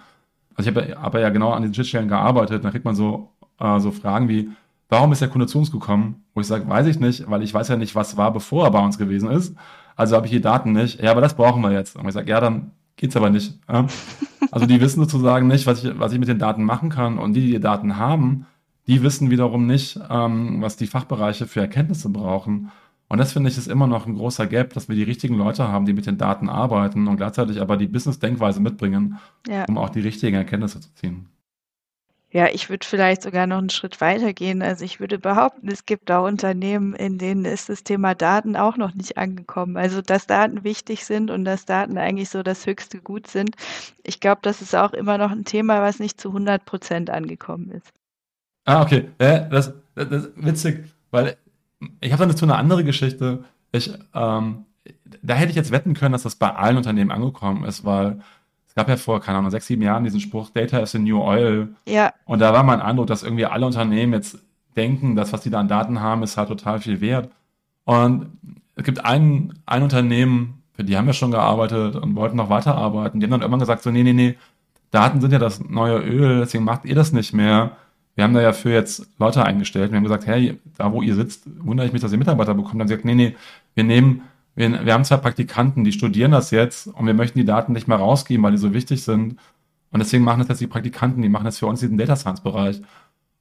Also 0.55 0.69
ich 0.69 0.75
habe 0.75 0.95
hab 0.99 1.13
ja 1.15 1.29
genau 1.29 1.51
an 1.51 1.63
diesen 1.63 1.73
Schnittstellen 1.75 2.07
gearbeitet, 2.07 2.63
da 2.63 2.71
kriegt 2.71 2.85
man 2.85 2.95
so, 2.95 3.29
äh, 3.59 3.79
so 3.79 3.91
Fragen 3.91 4.29
wie, 4.29 4.49
Warum 4.89 5.11
ist 5.11 5.21
der 5.21 5.29
Kunde 5.29 5.47
zu 5.47 5.57
uns 5.57 5.71
gekommen? 5.71 6.23
Wo 6.33 6.41
ich 6.41 6.47
sage, 6.47 6.67
weiß 6.67 6.85
ich 6.87 6.99
nicht, 6.99 7.29
weil 7.29 7.41
ich 7.43 7.53
weiß 7.53 7.69
ja 7.69 7.75
nicht, 7.75 7.95
was 7.95 8.17
war, 8.17 8.31
bevor 8.31 8.65
er 8.65 8.71
bei 8.71 8.83
uns 8.83 8.97
gewesen 8.97 9.29
ist. 9.29 9.55
Also 9.95 10.15
habe 10.15 10.27
ich 10.27 10.31
die 10.31 10.41
Daten 10.41 10.73
nicht. 10.73 11.01
Ja, 11.01 11.11
aber 11.11 11.21
das 11.21 11.35
brauchen 11.35 11.61
wir 11.61 11.71
jetzt. 11.71 11.95
Und 11.95 12.07
ich 12.07 12.13
sage, 12.13 12.29
ja, 12.29 12.39
dann 12.39 12.71
geht's 12.95 13.15
aber 13.15 13.29
nicht. 13.29 13.59
Also 14.51 14.67
die 14.67 14.79
wissen 14.79 15.01
sozusagen 15.01 15.47
nicht, 15.47 15.65
was 15.65 15.83
ich, 15.83 15.99
was 15.99 16.13
ich 16.13 16.19
mit 16.19 16.29
den 16.29 16.39
Daten 16.39 16.63
machen 16.63 16.89
kann. 16.89 17.17
Und 17.17 17.33
die, 17.33 17.41
die 17.41 17.51
die 17.53 17.59
Daten 17.59 17.97
haben, 17.97 18.45
die 18.87 19.01
wissen 19.01 19.31
wiederum 19.31 19.65
nicht, 19.65 19.99
ähm, 20.09 20.61
was 20.61 20.77
die 20.77 20.87
Fachbereiche 20.87 21.47
für 21.47 21.61
Erkenntnisse 21.61 22.09
brauchen. 22.09 22.71
Und 23.07 23.17
das 23.17 23.33
finde 23.33 23.49
ich 23.49 23.57
ist 23.57 23.67
immer 23.67 23.87
noch 23.87 24.07
ein 24.07 24.15
großer 24.15 24.47
Gap, 24.47 24.73
dass 24.73 24.87
wir 24.87 24.95
die 24.95 25.03
richtigen 25.03 25.35
Leute 25.35 25.67
haben, 25.67 25.85
die 25.85 25.93
mit 25.93 26.05
den 26.05 26.17
Daten 26.17 26.49
arbeiten 26.49 27.07
und 27.07 27.17
gleichzeitig 27.17 27.61
aber 27.61 27.77
die 27.77 27.87
Business-Denkweise 27.87 28.61
mitbringen, 28.61 29.19
ja. 29.47 29.65
um 29.65 29.77
auch 29.77 29.89
die 29.89 29.99
richtigen 29.99 30.35
Erkenntnisse 30.35 30.79
zu 30.79 30.93
ziehen. 30.95 31.27
Ja, 32.31 32.47
ich 32.49 32.69
würde 32.69 32.85
vielleicht 32.85 33.21
sogar 33.21 33.47
noch 33.47 33.59
einen 33.59 33.69
Schritt 33.69 34.01
weiter 34.01 34.33
gehen. 34.33 34.61
Also 34.61 34.83
ich 34.83 34.99
würde 34.99 35.17
behaupten, 35.17 35.69
es 35.69 35.85
gibt 35.85 36.11
auch 36.11 36.25
Unternehmen, 36.25 36.93
in 36.93 37.17
denen 37.17 37.45
ist 37.45 37.69
das 37.69 37.83
Thema 37.83 38.13
Daten 38.13 38.57
auch 38.57 38.75
noch 38.75 38.93
nicht 38.93 39.17
angekommen. 39.17 39.77
Also 39.77 40.01
dass 40.01 40.27
Daten 40.27 40.63
wichtig 40.63 41.05
sind 41.05 41.31
und 41.31 41.45
dass 41.45 41.65
Daten 41.65 41.97
eigentlich 41.97 42.29
so 42.29 42.43
das 42.43 42.65
höchste 42.65 42.99
Gut 42.99 43.27
sind. 43.27 43.55
Ich 44.03 44.19
glaube, 44.19 44.39
das 44.41 44.61
ist 44.61 44.75
auch 44.75 44.93
immer 44.93 45.17
noch 45.17 45.31
ein 45.31 45.45
Thema, 45.45 45.81
was 45.81 45.99
nicht 45.99 46.19
zu 46.19 46.29
100 46.29 46.65
Prozent 46.65 47.09
angekommen 47.09 47.71
ist. 47.71 47.93
Ah, 48.65 48.81
okay. 48.81 49.09
Ja, 49.21 49.39
das, 49.39 49.73
das, 49.93 50.09
das 50.09 50.25
ist 50.25 50.31
witzig, 50.35 50.85
weil 51.11 51.37
ich 52.01 52.11
habe 52.11 52.21
dann 52.21 52.29
dazu 52.29 52.45
eine 52.45 52.55
andere 52.55 52.83
Geschichte. 52.83 53.45
Ich, 53.71 53.93
ähm, 54.13 54.65
da 55.21 55.35
hätte 55.35 55.51
ich 55.51 55.55
jetzt 55.55 55.71
wetten 55.71 55.93
können, 55.93 56.13
dass 56.13 56.23
das 56.23 56.35
bei 56.35 56.53
allen 56.53 56.77
Unternehmen 56.77 57.11
angekommen 57.11 57.63
ist, 57.63 57.85
weil 57.85 58.19
gab 58.75 58.89
ja 58.89 58.97
vor, 58.97 59.21
keine 59.21 59.37
Ahnung, 59.37 59.51
sechs, 59.51 59.67
sieben 59.67 59.81
Jahren 59.81 60.03
diesen 60.03 60.19
Spruch, 60.19 60.49
Data 60.49 60.79
is 60.79 60.91
the 60.91 60.99
new 60.99 61.21
oil. 61.21 61.69
Ja. 61.87 62.13
Und 62.25 62.39
da 62.39 62.53
war 62.53 62.63
mein 62.63 62.81
Eindruck, 62.81 63.07
dass 63.07 63.23
irgendwie 63.23 63.45
alle 63.45 63.65
Unternehmen 63.65 64.13
jetzt 64.13 64.37
denken, 64.75 65.15
dass 65.15 65.31
was 65.33 65.41
die 65.41 65.49
da 65.49 65.61
an 65.61 65.69
Daten 65.69 66.01
haben, 66.01 66.23
ist 66.23 66.37
halt 66.37 66.49
total 66.49 66.79
viel 66.79 66.99
wert. 66.99 67.29
Und 67.85 68.27
es 68.75 68.83
gibt 68.83 69.03
ein, 69.05 69.53
ein 69.65 69.83
Unternehmen, 69.83 70.61
für 70.73 70.83
die 70.83 70.97
haben 70.97 71.07
wir 71.07 71.13
schon 71.13 71.31
gearbeitet 71.31 71.95
und 71.95 72.15
wollten 72.15 72.35
noch 72.35 72.49
weiterarbeiten. 72.49 73.19
Die 73.19 73.25
haben 73.25 73.31
dann 73.31 73.41
irgendwann 73.41 73.61
gesagt, 73.61 73.83
so, 73.83 73.91
nee, 73.91 74.03
nee, 74.03 74.13
nee, 74.13 74.35
Daten 74.91 75.21
sind 75.21 75.31
ja 75.31 75.39
das 75.39 75.61
neue 75.61 75.97
Öl, 75.99 76.39
deswegen 76.39 76.63
macht 76.65 76.85
ihr 76.85 76.95
das 76.95 77.13
nicht 77.13 77.33
mehr. 77.33 77.77
Wir 78.15 78.23
haben 78.23 78.33
da 78.33 78.41
ja 78.41 78.53
für 78.53 78.71
jetzt 78.71 79.07
Leute 79.19 79.43
eingestellt. 79.43 79.91
Wir 79.91 79.97
haben 79.97 80.03
gesagt, 80.03 80.25
hey, 80.25 80.57
da 80.77 80.91
wo 80.91 81.01
ihr 81.01 81.15
sitzt, 81.15 81.43
wundere 81.59 81.85
ich 81.85 81.93
mich, 81.93 82.01
dass 82.01 82.13
ihr 82.13 82.17
Mitarbeiter 82.17 82.53
bekommt. 82.53 82.75
Dann 82.75 82.81
haben 82.81 82.87
sie 82.87 82.95
gesagt, 82.95 83.05
nee, 83.05 83.15
nee, 83.15 83.35
wir 83.73 83.83
nehmen 83.83 84.21
wir, 84.55 84.85
wir 84.85 84.93
haben 84.93 85.03
zwei 85.03 85.17
Praktikanten, 85.17 85.83
die 85.83 85.91
studieren 85.91 86.31
das 86.31 86.51
jetzt 86.51 86.87
und 86.87 87.05
wir 87.05 87.13
möchten 87.13 87.37
die 87.37 87.45
Daten 87.45 87.73
nicht 87.73 87.87
mehr 87.87 87.97
rausgeben, 87.97 88.43
weil 88.43 88.51
die 88.51 88.57
so 88.57 88.73
wichtig 88.73 89.03
sind. 89.03 89.37
Und 89.91 89.99
deswegen 89.99 90.23
machen 90.23 90.39
das 90.39 90.47
jetzt 90.47 90.61
die 90.61 90.67
Praktikanten, 90.67 91.21
die 91.21 91.29
machen 91.29 91.45
das 91.45 91.59
für 91.59 91.67
uns 91.67 91.79
diesen 91.81 91.97
Data 91.97 92.15
Science 92.15 92.41
Bereich. 92.41 92.81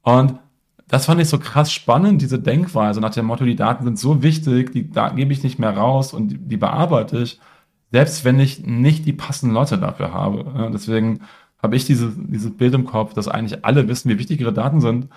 Und 0.03 0.39
das 0.89 1.07
fand 1.07 1.21
ich 1.21 1.29
so 1.29 1.39
krass 1.39 1.73
spannend, 1.73 2.21
diese 2.21 2.39
Denkweise 2.39 3.01
nach 3.01 3.15
dem 3.15 3.27
Motto, 3.27 3.45
die 3.45 3.57
Daten 3.57 3.85
sind 3.85 3.99
so 3.99 4.23
wichtig, 4.23 4.73
die 4.73 4.91
Daten 4.91 5.17
gebe 5.17 5.33
ich 5.33 5.43
nicht 5.43 5.59
mehr 5.59 5.77
raus 5.77 6.13
und 6.13 6.29
die, 6.29 6.39
die 6.39 6.57
bearbeite 6.57 7.19
ich, 7.23 7.41
selbst 7.91 8.25
wenn 8.25 8.39
ich 8.39 8.67
nicht 8.67 9.07
die 9.07 9.13
passenden 9.13 9.55
Leute 9.55 9.79
dafür 9.79 10.13
habe. 10.13 10.71
Deswegen 10.75 11.21
habe 11.63 11.77
ich 11.77 11.87
diese, 11.87 12.13
dieses 12.17 12.55
Bild 12.55 12.75
im 12.75 12.85
Kopf, 12.85 13.15
dass 13.15 13.29
eigentlich 13.29 13.65
alle 13.65 13.89
wissen, 13.89 14.11
wie 14.11 14.19
wichtig 14.19 14.41
ihre 14.41 14.53
Daten 14.53 14.81
sind 14.81 15.09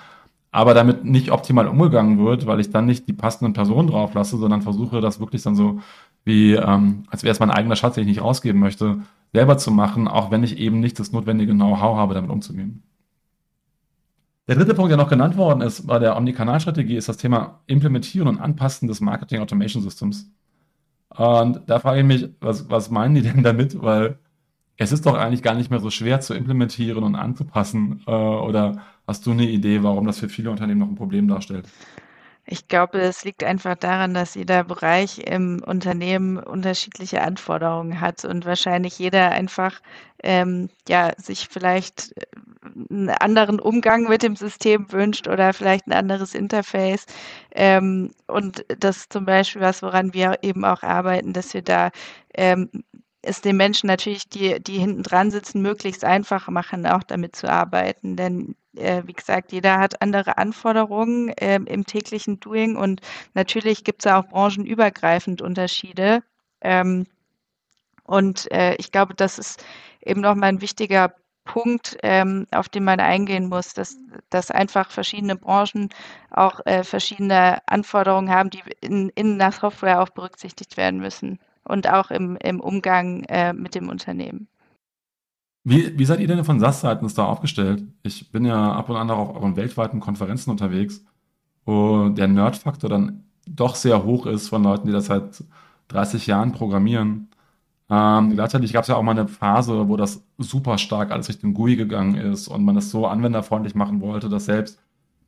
aber 0.52 0.74
damit 0.74 1.06
nicht 1.06 1.32
optimal 1.32 1.68
umgegangen 1.68 2.20
wird, 2.24 2.46
weil 2.46 2.60
ich 2.60 2.70
dann 2.72 2.86
nicht 2.86 3.08
die 3.08 3.14
passenden 3.14 3.54
Personen 3.54 3.90
drauf 3.90 4.14
lasse, 4.14 4.38
sondern 4.38 4.62
versuche 4.62 5.02
das 5.02 5.20
wirklich 5.20 5.44
dann 5.44 5.56
so 5.56 5.80
wie, 6.24 6.54
ähm, 6.54 7.04
als 7.10 7.24
wäre 7.24 7.32
es 7.32 7.40
mein 7.40 7.52
eigener 7.52 7.76
Schatz, 7.76 7.96
den 7.96 8.02
ich 8.02 8.16
nicht 8.16 8.22
rausgeben 8.22 8.60
möchte, 8.60 9.00
selber 9.34 9.58
zu 9.58 9.72
machen, 9.72 10.08
auch 10.08 10.32
wenn 10.32 10.44
ich 10.44 10.58
eben 10.58 10.80
nicht 10.80 11.00
das 11.00 11.12
notwendige 11.12 11.54
Know-how 11.54 11.98
habe, 11.98 12.14
damit 12.14 12.32
umzugehen. 12.32 12.84
Der 14.48 14.56
dritte 14.56 14.74
Punkt, 14.74 14.90
der 14.90 14.98
noch 14.98 15.10
genannt 15.10 15.36
worden 15.36 15.62
ist 15.62 15.88
bei 15.88 16.00
der 16.00 16.16
Omnikanalstrategie, 16.16 16.96
ist 16.96 17.10
das 17.10 17.18
Thema 17.18 17.60
Implementieren 17.68 18.30
und 18.30 18.40
Anpassen 18.40 18.88
des 18.88 19.02
Marketing 19.02 19.42
Automation 19.42 19.84
Systems. 19.84 20.32
Und 21.10 21.62
da 21.68 21.80
frage 21.80 22.00
ich 22.00 22.06
mich, 22.06 22.30
was, 22.40 22.70
was 22.70 22.90
meinen 22.90 23.16
die 23.16 23.22
denn 23.24 23.44
damit? 23.44 23.82
Weil 23.82 24.20
es 24.78 24.92
ist 24.92 25.06
doch 25.06 25.16
eigentlich 25.16 25.44
gar 25.44 25.56
nicht 25.56 25.70
mehr 25.70 25.80
so 25.80 25.90
schwer 25.90 26.22
zu 26.22 26.34
implementieren 26.34 27.04
und 27.04 27.16
anzupassen. 27.16 28.02
Äh, 28.08 28.12
oder 28.12 28.78
hast 29.08 29.26
du 29.26 29.32
eine 29.32 29.48
Idee, 29.48 29.84
warum 29.84 30.06
das 30.06 30.20
für 30.20 30.30
viele 30.30 30.52
Unternehmen 30.52 30.80
noch 30.80 30.90
ein 30.90 30.96
Problem 30.96 31.28
darstellt? 31.28 31.68
Ich 32.50 32.70
glaube, 32.70 33.00
es 33.00 33.26
liegt 33.26 33.44
einfach 33.44 33.76
daran, 33.76 34.14
dass 34.14 34.36
jeder 34.36 34.64
Bereich 34.64 35.20
im 35.20 35.62
Unternehmen 35.66 36.38
unterschiedliche 36.38 37.22
Anforderungen 37.22 38.00
hat 38.00 38.24
und 38.24 38.46
wahrscheinlich 38.46 38.98
jeder 38.98 39.32
einfach 39.32 39.82
ähm, 40.24 40.70
ja 40.88 41.12
sich 41.18 41.50
vielleicht 41.50 42.14
äh, 42.16 42.26
einen 42.90 43.10
anderen 43.10 43.60
Umgang 43.60 44.04
mit 44.08 44.24
dem 44.24 44.38
System 44.38 44.90
wünscht 44.94 45.28
oder 45.28 45.52
vielleicht 45.52 45.88
ein 45.88 45.94
anderes 45.94 46.36
Interface. 46.36 47.06
Ähm, 47.54 48.12
und 48.28 48.64
das 48.80 48.98
ist 48.98 49.14
zum 49.14 49.26
Beispiel 49.26 49.62
was, 49.62 49.82
woran 49.82 50.14
wir 50.14 50.40
eben 50.42 50.64
auch 50.64 50.84
arbeiten, 50.84 51.34
dass 51.34 51.54
wir 51.54 51.62
da 51.62 51.92
ähm, 52.34 52.70
es 53.28 53.42
den 53.42 53.58
Menschen 53.58 53.88
natürlich, 53.88 54.30
die, 54.30 54.60
die 54.62 54.80
hinten 54.80 55.04
dran 55.04 55.32
sitzen, 55.32 55.62
möglichst 55.62 56.04
einfach 56.04 56.48
machen, 56.48 56.86
auch 56.88 57.04
damit 57.04 57.36
zu 57.36 57.50
arbeiten. 57.50 58.16
Denn 58.16 58.56
äh, 58.76 59.04
wie 59.06 59.14
gesagt, 59.14 59.52
jeder 59.52 59.80
hat 59.80 60.02
andere 60.02 60.38
Anforderungen 60.38 61.30
äh, 61.30 61.56
im 61.56 61.86
täglichen 61.86 62.40
Doing 62.40 62.76
und 62.76 63.02
natürlich 63.34 63.84
gibt 63.84 64.06
es 64.06 64.12
auch 64.12 64.26
branchenübergreifend 64.28 65.42
Unterschiede. 65.42 66.24
Ähm, 66.62 67.06
und 68.04 68.50
äh, 68.52 68.76
ich 68.76 68.92
glaube, 68.92 69.14
das 69.14 69.38
ist 69.38 69.64
eben 70.02 70.22
nochmal 70.22 70.50
ein 70.50 70.62
wichtiger 70.62 71.14
Punkt, 71.44 71.98
ähm, 72.04 72.46
auf 72.52 72.70
den 72.70 72.84
man 72.84 73.00
eingehen 73.00 73.48
muss, 73.48 73.74
dass, 73.74 73.98
dass 74.30 74.52
einfach 74.52 74.92
verschiedene 74.92 75.36
Branchen 75.36 75.90
auch 76.30 76.60
äh, 76.66 76.84
verschiedene 76.84 77.60
Anforderungen 77.68 78.30
haben, 78.30 78.50
die 78.50 78.62
in, 78.82 79.10
in 79.10 79.40
der 79.40 79.52
Software 79.52 80.02
auch 80.02 80.10
berücksichtigt 80.10 80.78
werden 80.78 81.00
müssen 81.00 81.40
und 81.68 81.90
auch 81.92 82.12
im, 82.12 82.38
im 82.38 82.60
Umgang 82.60 83.24
äh, 83.24 83.54
mit 83.54 83.76
dem 83.76 83.90
Unternehmen. 83.90 84.48
Wie, 85.64 85.98
wie 86.00 86.06
seid 86.06 86.22
ihr 86.22 86.28
denn 86.28 86.46
von 86.46 86.60
SAS 86.60 86.82
seitens 86.82 87.14
da 87.14 87.26
aufgestellt? 87.26 87.84
Ich 88.02 88.32
bin 88.32 88.46
ja 88.46 88.72
ab 88.72 88.90
und 88.90 88.96
an 88.96 89.12
auch 89.12 89.30
auf 89.30 89.36
euren 89.36 89.58
weltweiten 89.58 90.00
Konferenzen 90.00 90.50
unterwegs, 90.50 91.04
wo 91.66 92.10
der 92.10 92.30
Nerd-Faktor 92.30 92.90
dann 92.90 93.26
doch 93.46 93.76
sehr 93.76 94.04
hoch 94.04 94.26
ist 94.26 94.48
von 94.48 94.64
Leuten, 94.64 94.88
die 94.88 94.94
das 94.94 95.08
seit 95.08 95.44
30 95.90 96.28
Jahren 96.28 96.54
programmieren. 96.54 97.30
Ähm, 97.90 98.32
gleichzeitig 98.34 98.74
gab 98.74 98.84
es 98.84 98.90
ja 98.90 98.96
auch 98.96 99.04
mal 99.04 99.12
eine 99.12 99.28
Phase, 99.28 99.88
wo 99.88 99.96
das 99.96 100.24
super 100.38 100.78
stark 100.78 101.12
alles 101.12 101.30
Richtung 101.30 101.54
GUI 101.54 101.76
gegangen 101.76 102.16
ist 102.16 102.48
und 102.48 102.64
man 102.66 102.76
das 102.76 102.90
so 102.90 103.08
anwenderfreundlich 103.08 103.76
machen 103.76 104.02
wollte, 104.02 104.30
dass 104.30 104.46
selbst 104.46 104.80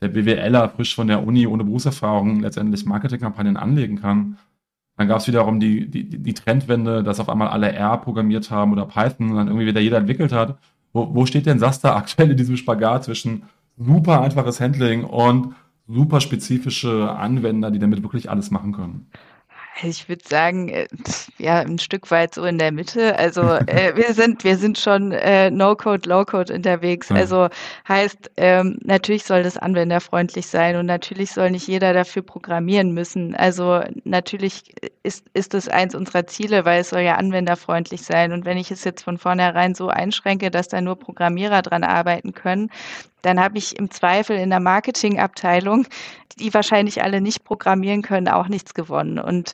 der 0.02 0.10
BWLer 0.10 0.70
frisch 0.70 0.96
von 0.96 1.08
der 1.08 1.26
Uni 1.26 1.48
ohne 1.48 1.64
Berufserfahrung 1.64 2.42
letztendlich 2.42 2.86
Marketingkampagnen 2.86 3.58
anlegen 3.58 4.00
kann. 4.00 4.38
Dann 5.00 5.08
gab 5.08 5.20
es 5.20 5.28
wiederum 5.28 5.62
die, 5.62 5.90
die, 5.90 6.04
die 6.04 6.34
Trendwende, 6.34 7.04
dass 7.04 7.22
auf 7.22 7.30
einmal 7.30 7.48
alle 7.48 7.72
R 7.72 7.96
programmiert 8.00 8.52
haben 8.52 8.74
oder 8.74 8.86
Python 8.86 9.30
und 9.30 9.38
dann 9.38 9.48
irgendwie 9.48 9.66
wieder 9.66 9.80
jeder 9.80 9.96
entwickelt 9.96 10.34
hat. 10.34 10.58
Wo, 10.92 11.16
wo 11.16 11.26
steht 11.26 11.46
denn 11.46 11.58
Sasta 11.58 11.96
aktuell 11.96 12.32
in 12.32 12.36
diesem 12.36 12.58
Spagat 12.58 13.06
zwischen 13.06 13.44
super 13.78 14.22
einfaches 14.22 14.60
Handling 14.60 15.06
und 15.06 15.56
super 15.88 16.20
spezifische 16.20 17.12
Anwender, 17.12 17.72
die 17.72 17.80
damit 17.80 18.04
wirklich 18.04 18.30
alles 18.30 18.52
machen 18.52 18.74
können? 18.74 19.08
Ich 19.84 20.10
würde 20.10 20.24
sagen, 20.28 20.70
äh, 20.70 20.88
ja, 21.38 21.60
ein 21.60 21.80
Stück 21.80 22.12
weit 22.12 22.34
so 22.34 22.44
in 22.46 22.58
der 22.58 22.72
Mitte. 22.72 23.18
Also 23.18 23.42
äh, 23.42 23.94
wir 23.96 24.14
sind, 24.14 24.44
wir 24.44 24.58
sind 24.58 24.78
schon 24.78 25.12
äh, 25.12 25.50
No-Code, 25.50 26.08
Low-Code 26.10 26.54
unterwegs. 26.54 27.10
Ja. 27.10 27.18
Also 27.18 27.50
heißt, 27.88 28.32
ähm, 28.38 28.80
natürlich 28.84 29.24
soll 29.24 29.44
das 29.44 29.58
anwenderfreundlich 29.58 30.48
sein 30.48 30.76
und 30.76 30.86
natürlich 30.86 31.32
soll 31.32 31.52
nicht 31.52 31.68
jeder 31.68 31.94
dafür 31.94 32.22
programmieren 32.22 32.94
müssen. 32.94 33.36
Also 33.36 33.82
natürlich 34.04 34.74
ist, 35.04 35.26
ist 35.34 35.54
das 35.54 35.68
eins 35.68 35.96
unserer 35.96 36.28
Ziele, 36.28 36.66
weil 36.66 36.82
es 36.82 36.90
soll 36.90 37.02
ja 37.02 37.16
anwenderfreundlich 37.16 38.02
sein. 38.02 38.32
Und 38.32 38.46
wenn 38.46 38.58
ich 38.58 38.72
es 38.72 38.84
jetzt 38.84 39.04
von 39.04 39.18
vornherein 39.18 39.76
so 39.76 39.88
einschränke, 39.88 40.52
dass 40.52 40.68
da 40.68 40.82
nur 40.82 40.98
Programmierer 40.98 41.62
dran 41.62 41.84
arbeiten 41.84 42.34
können, 42.34 42.70
dann 43.22 43.40
habe 43.40 43.58
ich 43.58 43.78
im 43.78 43.92
Zweifel 43.92 44.38
in 44.38 44.50
der 44.50 44.60
Marketingabteilung, 44.60 45.86
die 46.38 46.54
wahrscheinlich 46.54 47.04
alle 47.04 47.22
nicht 47.22 47.44
programmieren 47.44 48.02
können, 48.02 48.28
auch 48.28 48.48
nichts 48.48 48.74
gewonnen. 48.74 49.20
Und 49.20 49.54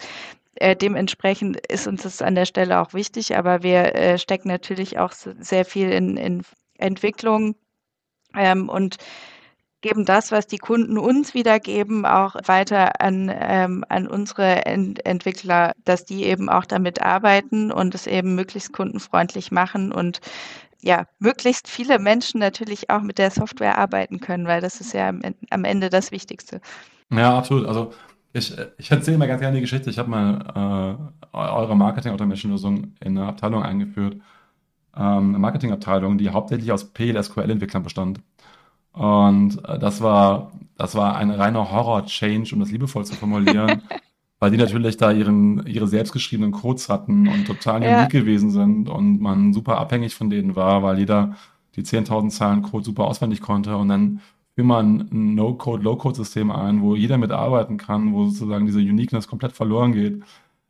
äh, 0.56 0.76
dementsprechend 0.76 1.58
ist 1.68 1.88
uns 1.88 2.04
das 2.04 2.22
an 2.22 2.36
der 2.36 2.46
Stelle 2.46 2.80
auch 2.80 2.94
wichtig, 2.94 3.36
aber 3.38 3.64
wir 3.64 3.96
äh, 3.96 4.18
stecken 4.18 4.48
natürlich 4.48 5.00
auch 5.00 5.12
sehr 5.12 5.66
viel 5.66 5.90
in, 5.92 6.18
in 6.18 6.44
Entwicklung 6.78 7.56
ähm, 8.36 8.70
und 8.70 8.98
geben 9.82 10.06
das, 10.06 10.32
was 10.32 10.48
die 10.48 10.58
Kunden 10.58 10.98
uns 10.98 11.34
wiedergeben, 11.36 12.06
auch 12.06 12.36
weiter 12.46 13.02
an, 13.02 13.32
ähm, 13.32 13.86
an 13.88 14.08
unsere 14.08 14.66
Ent 14.66 15.06
Entwickler, 15.06 15.74
dass 15.84 16.06
die 16.06 16.24
eben 16.24 16.50
auch 16.50 16.66
damit 16.66 17.02
arbeiten 17.02 17.72
und 17.72 17.94
es 17.94 18.08
eben 18.08 18.34
möglichst 18.34 18.74
kundenfreundlich 18.74 19.52
machen 19.52 19.92
und 19.92 20.22
ja, 20.86 21.08
möglichst 21.18 21.68
viele 21.68 21.98
Menschen 21.98 22.40
natürlich 22.40 22.92
auch 22.92 23.02
mit 23.02 23.18
der 23.18 23.32
Software 23.32 23.80
arbeiten 23.80 24.20
können, 24.20 24.46
weil 24.46 24.62
das 24.62 24.80
ist 24.80 24.94
ja 24.94 25.10
am 25.50 25.64
Ende 25.64 25.90
das 25.90 26.12
Wichtigste. 26.12 26.62
Ja, 27.12 27.38
absolut. 27.38 27.66
Also 27.66 27.92
ich, 28.34 28.56
ich 28.78 28.92
erzähle 28.92 29.18
mal 29.18 29.28
ganz 29.28 29.42
gerne 29.42 29.56
die 29.56 29.62
Geschichte. 29.62 29.90
Ich 29.90 29.98
habe 29.98 30.12
mal 30.12 31.00
äh, 31.34 31.38
eure 31.38 31.76
Marketing-Automation-Lösung 31.76 32.94
in 33.00 33.18
eine 33.18 33.28
Abteilung 33.28 33.64
eingeführt, 33.64 34.18
ähm, 34.96 35.30
eine 35.30 35.40
Marketingabteilung, 35.40 36.20
die 36.20 36.30
hauptsächlich 36.30 36.72
aus 36.72 36.94
PLSQL-Entwicklern 36.94 37.82
bestand. 37.82 38.22
Und 38.92 39.68
äh, 39.68 39.80
das 39.80 40.02
war, 40.02 40.52
das 40.78 40.94
war 40.94 41.16
ein 41.16 41.32
reiner 41.32 41.72
Horror-Change, 41.72 42.54
um 42.54 42.60
das 42.60 42.70
liebevoll 42.70 43.06
zu 43.06 43.16
formulieren. 43.16 43.82
weil 44.40 44.52
die 44.52 44.58
natürlich 44.58 44.98
da 44.98 45.12
ihren, 45.12 45.66
ihre 45.66 45.88
selbstgeschriebenen 45.88 46.52
Codes 46.52 46.90
hatten 46.90 47.28
und 47.28 47.46
total 47.46 47.84
ja. 47.84 48.00
unique 48.00 48.12
gewesen 48.12 48.52
sind 48.52 48.90
und 48.90 49.22
man 49.22 49.54
super 49.54 49.78
abhängig 49.78 50.16
von 50.16 50.30
denen 50.30 50.56
war, 50.56 50.84
weil 50.84 51.00
jeder 51.00 51.36
die 51.76 51.84
10.000 51.84 52.30
Zeilen 52.30 52.62
Code 52.62 52.86
super 52.86 53.06
auswendig 53.06 53.42
konnte 53.42 53.76
und 53.78 53.90
dann 53.90 54.22
führ 54.56 54.66
mal 54.66 54.84
ein 54.84 55.36
No-Code, 55.36 55.84
Low-Code-System 55.84 56.52
ein, 56.52 56.82
wo 56.82 56.96
jeder 56.96 57.18
mitarbeiten 57.18 57.78
kann, 57.78 58.14
wo 58.14 58.26
sozusagen 58.26 58.66
diese 58.66 58.80
Uniqueness 58.80 59.28
komplett 59.28 59.52
verloren 59.52 59.92
geht. 59.92 60.24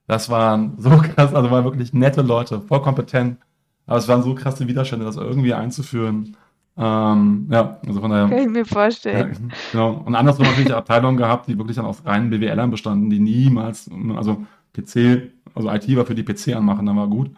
Das 0.08 0.30
waren 0.30 0.74
so 0.78 0.90
krass, 0.90 1.34
also 1.34 1.52
waren 1.52 1.66
wirklich 1.66 1.94
nette 1.94 2.22
Leute, 2.22 2.62
voll 2.62 2.82
kompetent, 2.82 3.38
aber 3.86 3.98
es 3.98 4.08
waren 4.08 4.24
so 4.24 4.34
krasse 4.36 4.68
Widerstände, 4.68 5.06
das 5.06 5.18
irgendwie 5.18 5.54
einzuführen. 5.54 6.36
Ähm, 6.78 7.48
ja, 7.50 7.80
also 7.88 8.02
von 8.02 8.12
daher. 8.12 8.28
Kann 8.28 8.38
ich 8.38 8.50
mir 8.50 8.66
vorstellen. 8.66 9.34
Ja, 9.34 9.56
genau. 9.72 10.04
Und 10.06 10.16
andersrum 10.16 10.46
natürlich 10.46 10.74
Abteilungen 10.74 11.18
gehabt, 11.18 11.48
die 11.48 11.58
wirklich 11.58 11.78
dann 11.78 11.86
aus 11.86 12.06
reinen 12.06 12.30
BWLern 12.30 12.70
bestanden, 12.70 13.10
die 13.10 13.20
niemals, 13.20 13.90
also 14.16 14.46
PC, 14.74 15.32
also 15.54 15.72
IT 15.72 15.96
war 15.96 16.06
für 16.06 16.16
die 16.16 16.24
PC 16.24 16.56
anmachen, 16.56 16.86
dann 16.86 16.98
war 16.98 17.08
gut. 17.08 17.32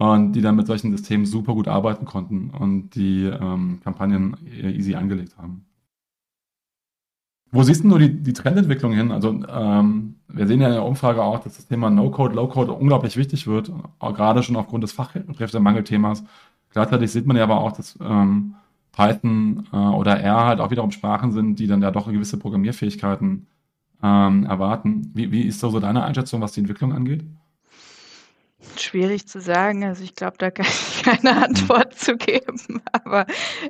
Und 0.00 0.32
die 0.32 0.42
dann 0.42 0.54
mit 0.54 0.68
solchen 0.68 0.92
Systemen 0.92 1.26
super 1.26 1.54
gut 1.54 1.66
arbeiten 1.66 2.04
konnten 2.04 2.50
und 2.50 2.90
die 2.94 3.24
ähm, 3.24 3.80
Kampagnen 3.82 4.36
easy 4.46 4.94
angelegt 4.94 5.36
haben. 5.36 5.64
Wo 7.50 7.64
siehst 7.64 7.82
du 7.82 7.98
die, 7.98 8.22
die 8.22 8.32
Trendentwicklung 8.32 8.92
hin? 8.92 9.10
Also 9.10 9.30
ähm, 9.48 10.16
wir 10.28 10.46
sehen 10.46 10.60
ja 10.60 10.68
in 10.68 10.74
der 10.74 10.84
Umfrage 10.84 11.22
auch, 11.22 11.40
dass 11.40 11.56
das 11.56 11.66
Thema 11.66 11.90
No-Code, 11.90 12.34
Low-Code 12.34 12.72
unglaublich 12.72 13.16
wichtig 13.16 13.48
wird, 13.48 13.72
auch 13.98 14.14
gerade 14.14 14.44
schon 14.44 14.54
aufgrund 14.54 14.84
des 14.84 14.92
Fachkräftemangelthemas. 14.92 16.22
Gleichzeitig 16.70 17.10
sieht 17.10 17.26
man 17.26 17.36
ja 17.36 17.44
aber 17.44 17.58
auch, 17.58 17.72
dass 17.72 17.98
ähm, 18.00 18.54
Python 18.98 19.68
äh, 19.72 19.76
oder 19.76 20.18
R 20.18 20.44
halt 20.44 20.60
auch 20.60 20.72
wiederum 20.72 20.90
Sprachen 20.90 21.30
sind, 21.30 21.60
die 21.60 21.68
dann 21.68 21.80
ja 21.80 21.92
doch 21.92 22.08
gewisse 22.08 22.36
Programmierfähigkeiten 22.36 23.46
ähm, 24.02 24.44
erwarten. 24.44 25.12
Wie, 25.14 25.30
wie 25.30 25.42
ist 25.42 25.60
so, 25.60 25.70
so 25.70 25.78
deine 25.78 26.02
Einschätzung, 26.04 26.40
was 26.40 26.52
die 26.52 26.60
Entwicklung 26.60 26.92
angeht? 26.92 27.24
Schwierig 28.76 29.28
zu 29.28 29.40
sagen. 29.40 29.84
Also 29.84 30.02
ich 30.02 30.16
glaube, 30.16 30.36
da 30.38 30.50
kann 30.50 30.66
ich 30.66 31.02
keine 31.04 31.36
hm. 31.36 31.42
Antwort 31.44 31.94
zu 31.94 32.16
geben. 32.16 32.82
Aber 32.92 33.26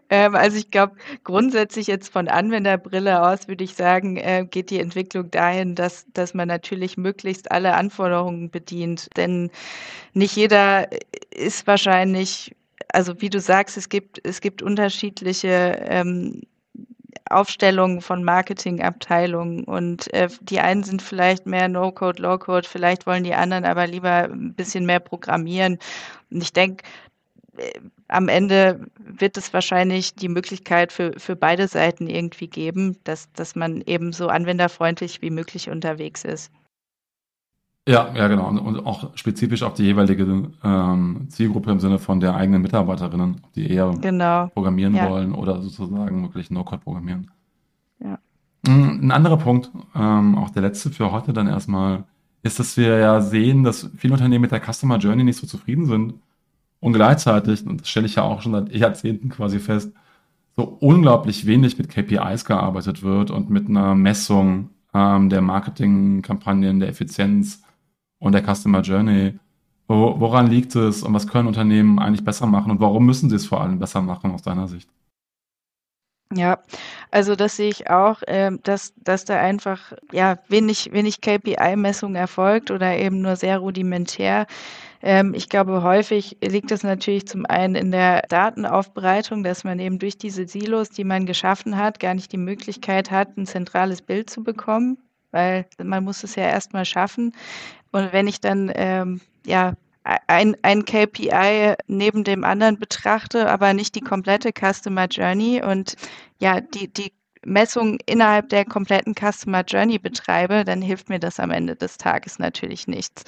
ähm, 0.09 0.35
also 0.35 0.57
ich 0.57 0.71
glaube, 0.71 0.97
grundsätzlich 1.25 1.89
jetzt 1.89 2.11
von 2.11 2.29
Anwenderbrille 2.29 3.23
aus 3.23 3.49
würde 3.49 3.65
ich 3.65 3.75
sagen, 3.75 4.17
äh, 4.17 4.47
geht 4.51 4.71
die 4.71 4.81
Entwicklung 4.81 5.31
dahin, 5.31 5.75
dass, 5.75 6.07
dass 6.15 6.33
man 6.33 6.49
natürlich 6.49 6.97
möglichst 6.97 7.53
alle 7.53 7.75
Anforderungen 7.75 8.51
bedient. 8.51 9.09
Denn 9.19 9.51
nicht 10.15 10.37
jeder 10.37 10.89
ist 11.31 11.67
wahrscheinlich 11.67 12.57
also 12.93 13.21
wie 13.21 13.31
du 13.31 13.41
sagst, 13.41 13.77
es 13.77 13.89
gibt, 13.89 14.21
es 14.25 14.41
gibt 14.41 14.63
unterschiedliche 14.63 15.79
ähm, 15.89 16.43
Aufstellungen 17.31 18.01
von 18.01 18.25
Marketingabteilungen 18.25 19.65
und 19.65 20.13
äh, 20.15 20.29
die 20.41 20.61
einen 20.61 20.83
sind 20.83 21.03
vielleicht 21.03 21.47
mehr 21.47 21.69
No-Code, 21.69 22.23
Low-Code, 22.23 22.69
vielleicht 22.69 23.07
wollen 23.07 23.25
die 23.25 23.35
anderen 23.35 23.65
aber 23.65 23.87
lieber 23.87 24.25
ein 24.31 24.55
bisschen 24.55 24.87
mehr 24.87 25.01
programmieren. 25.01 25.79
Und 26.31 26.43
ich 26.43 26.53
denke, 26.53 26.85
äh, 27.57 27.81
am 28.09 28.29
Ende 28.29 28.87
wird 28.99 29.37
es 29.37 29.53
wahrscheinlich 29.53 30.15
die 30.15 30.29
Möglichkeit 30.29 30.93
für, 30.93 31.13
für 31.19 31.37
beide 31.37 31.69
Seiten 31.69 32.07
irgendwie 32.07 32.49
geben, 32.49 32.99
dass, 33.05 33.31
dass 33.33 33.55
man 33.55 33.83
eben 33.83 34.13
so 34.13 34.29
anwenderfreundlich 34.29 35.21
wie 35.21 35.31
möglich 35.31 35.69
unterwegs 35.69 36.25
ist. 36.25 36.51
Ja, 37.89 38.11
ja, 38.15 38.29
genau. 38.29 38.49
Und, 38.49 38.85
auch 38.85 39.17
spezifisch 39.17 39.63
auf 39.63 39.73
die 39.73 39.85
jeweilige 39.85 40.51
ähm, 40.63 41.27
Zielgruppe 41.31 41.71
im 41.71 41.81
Sinne 41.81 41.99
von 41.99 42.21
der 42.21 42.35
eigenen 42.35 42.61
Mitarbeiterinnen, 42.61 43.41
die 43.55 43.71
eher 43.71 43.95
genau. 43.99 44.49
programmieren 44.49 44.95
ja. 44.95 45.09
wollen 45.09 45.33
oder 45.33 45.63
sozusagen 45.63 46.23
wirklich 46.23 46.51
No-Code 46.51 46.83
programmieren. 46.83 47.31
Ja. 47.99 48.19
Mm, 48.67 49.05
ein 49.05 49.11
anderer 49.11 49.39
Punkt, 49.39 49.71
ähm, 49.97 50.37
auch 50.37 50.51
der 50.51 50.61
letzte 50.61 50.91
für 50.91 51.13
heute 51.13 51.33
dann 51.33 51.47
erstmal, 51.47 52.05
ist, 52.43 52.59
dass 52.59 52.77
wir 52.77 52.99
ja 52.99 53.23
sehen, 53.23 53.65
dass 53.65 53.91
viele 53.97 54.13
Unternehmen 54.13 54.43
mit 54.43 54.53
der 54.53 54.61
Customer 54.61 54.99
Journey 54.99 55.25
nicht 55.25 55.39
so 55.39 55.47
zufrieden 55.47 55.87
sind 55.87 56.13
und 56.81 56.93
gleichzeitig, 56.93 57.67
und 57.67 57.81
das 57.81 57.89
stelle 57.89 58.05
ich 58.05 58.17
ja 58.17 58.23
auch 58.23 58.43
schon 58.43 58.53
seit 58.53 58.71
Jahrzehnten 58.71 59.31
quasi 59.31 59.61
fest, 59.61 59.95
so 60.57 60.65
unglaublich 60.65 61.47
wenig 61.47 61.79
mit 61.79 61.89
KPIs 61.89 62.45
gearbeitet 62.45 63.03
wird 63.03 63.31
und 63.31 63.49
mit 63.49 63.67
einer 63.71 63.95
Messung 63.95 64.69
ähm, 64.93 65.31
der 65.31 65.41
Marketingkampagnen, 65.41 66.81
der 66.81 66.91
Effizienz 66.91 67.63
und 68.19 68.33
der 68.33 68.43
Customer 68.43 68.81
Journey. 68.81 69.39
Wo, 69.87 70.21
woran 70.21 70.49
liegt 70.49 70.77
es 70.77 71.03
und 71.03 71.15
was 71.15 71.27
können 71.27 71.49
Unternehmen 71.49 71.99
eigentlich 71.99 72.25
besser 72.25 72.47
machen 72.47 72.71
und 72.71 72.81
warum 72.81 73.07
müssen 73.07 73.31
sie 73.31 73.37
es 73.37 73.47
vor 73.47 73.63
allem 73.63 73.79
besser 73.79 74.03
machen 74.03 74.33
aus 74.33 74.43
deiner 74.43 74.69
Sicht? 74.69 74.89
Ja, 76.35 76.59
also 77.11 77.37
das 77.37 77.57
sehe 77.57 77.71
ich 77.71 77.89
auch, 77.89 78.21
äh, 78.23 78.51
dass, 78.63 78.93
dass 78.97 79.25
da 79.25 79.41
einfach 79.41 79.95
ja 80.13 80.37
wenig, 80.49 80.93
wenig 80.93 81.23
KPI-Messung 81.23 82.15
erfolgt 82.17 82.71
oder 82.71 82.99
eben 82.99 83.23
nur 83.23 83.37
sehr 83.37 83.59
rudimentär. 83.59 84.47
Ähm, 85.01 85.33
ich 85.35 85.49
glaube, 85.49 85.83
häufig 85.83 86.37
liegt 86.43 86.71
es 86.71 86.83
natürlich 86.83 87.27
zum 87.27 87.47
einen 87.47 87.75
in 87.75 87.91
der 87.93 88.23
Datenaufbereitung, 88.29 89.43
dass 89.43 89.65
man 89.65 89.79
eben 89.79 89.99
durch 89.99 90.19
diese 90.19 90.47
Silos, 90.47 90.91
die 90.91 91.05
man 91.05 91.25
geschaffen 91.25 91.79
hat, 91.79 91.99
gar 91.99 92.13
nicht 92.13 92.31
die 92.33 92.37
Möglichkeit 92.37 93.11
hat, 93.11 93.39
ein 93.39 93.47
zentrales 93.47 94.03
Bild 94.03 94.29
zu 94.29 94.43
bekommen, 94.45 94.99
weil 95.31 95.67
man 95.83 96.05
muss 96.05 96.25
es 96.25 96.35
ja 96.35 96.45
erstmal 96.45 96.85
schaffen. 96.85 97.33
Und 97.93 98.13
wenn 98.13 98.27
ich 98.27 98.41
dann 98.41 98.71
ähm, 98.75 99.21
ja 99.47 99.75
ein, 100.27 100.57
ein 100.63 100.85
KPI 100.85 101.75
neben 101.87 102.25
dem 102.25 102.45
anderen 102.45 102.79
betrachte, 102.79 103.51
aber 103.51 103.75
nicht 103.75 103.95
die 103.95 104.01
komplette 104.01 104.53
Customer 104.53 105.07
Journey 105.07 105.63
und 105.63 105.97
ja, 106.39 106.61
die, 106.61 106.93
die 106.93 107.13
Messung 107.45 107.99
innerhalb 108.07 108.49
der 108.49 108.65
kompletten 108.65 109.15
Customer 109.15 109.63
Journey 109.63 109.99
betreibe, 109.99 110.65
dann 110.65 110.83
hilft 110.83 111.09
mir 111.09 111.19
das 111.19 111.39
am 111.41 111.51
Ende 111.51 111.77
des 111.77 111.99
Tages 111.99 112.39
natürlich 112.39 112.89
nichts. 112.89 113.25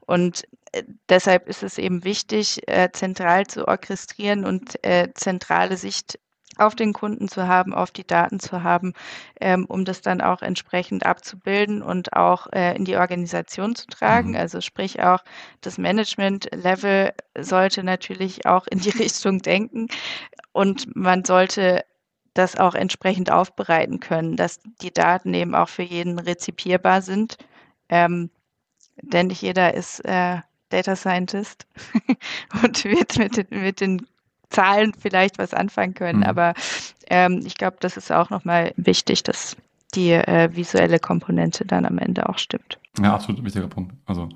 Und 0.00 0.44
äh, 0.72 0.84
deshalb 1.08 1.48
ist 1.48 1.62
es 1.62 1.78
eben 1.78 2.04
wichtig, 2.04 2.66
äh, 2.68 2.90
zentral 2.92 3.46
zu 3.46 3.66
orchestrieren 3.66 4.44
und 4.44 4.82
äh, 4.84 5.08
zentrale 5.14 5.76
Sicht 5.76 6.18
auf 6.60 6.74
den 6.74 6.92
Kunden 6.92 7.28
zu 7.28 7.46
haben, 7.46 7.74
auf 7.74 7.90
die 7.90 8.06
Daten 8.06 8.40
zu 8.40 8.62
haben, 8.62 8.92
ähm, 9.40 9.64
um 9.66 9.84
das 9.84 10.02
dann 10.02 10.20
auch 10.20 10.42
entsprechend 10.42 11.06
abzubilden 11.06 11.82
und 11.82 12.12
auch 12.14 12.46
äh, 12.52 12.76
in 12.76 12.84
die 12.84 12.96
Organisation 12.96 13.74
zu 13.74 13.86
tragen. 13.86 14.30
Mhm. 14.30 14.36
Also 14.36 14.60
sprich 14.60 15.02
auch 15.02 15.24
das 15.60 15.78
Management-Level 15.78 17.12
sollte 17.38 17.82
natürlich 17.82 18.46
auch 18.46 18.66
in 18.66 18.80
die 18.80 18.90
Richtung 18.98 19.40
denken 19.40 19.88
und 20.52 20.94
man 20.96 21.24
sollte 21.24 21.84
das 22.34 22.56
auch 22.56 22.74
entsprechend 22.74 23.30
aufbereiten 23.32 24.00
können, 24.00 24.36
dass 24.36 24.60
die 24.82 24.92
Daten 24.92 25.34
eben 25.34 25.54
auch 25.54 25.68
für 25.68 25.82
jeden 25.82 26.18
rezipierbar 26.18 27.02
sind. 27.02 27.36
Ähm, 27.88 28.30
denn 29.02 29.28
nicht 29.28 29.42
jeder 29.42 29.74
ist 29.74 30.04
äh, 30.04 30.38
Data 30.68 30.94
Scientist 30.94 31.66
und 32.62 32.84
wird 32.84 33.18
mit, 33.18 33.50
mit 33.50 33.80
den 33.80 34.06
Zahlen 34.50 34.92
vielleicht 34.98 35.38
was 35.38 35.54
anfangen 35.54 35.94
können. 35.94 36.18
Mhm. 36.20 36.26
Aber 36.26 36.54
ähm, 37.08 37.42
ich 37.44 37.56
glaube, 37.56 37.78
das 37.80 37.96
ist 37.96 38.12
auch 38.12 38.30
nochmal 38.30 38.72
wichtig, 38.76 39.22
dass 39.22 39.56
die 39.94 40.12
äh, 40.12 40.50
visuelle 40.54 40.98
Komponente 40.98 41.64
dann 41.64 41.84
am 41.84 41.98
Ende 41.98 42.28
auch 42.28 42.38
stimmt. 42.38 42.78
Ja, 43.00 43.14
absolut 43.14 43.44
wichtiger 43.44 43.68
Punkt. 43.68 43.94
Also 44.06 44.28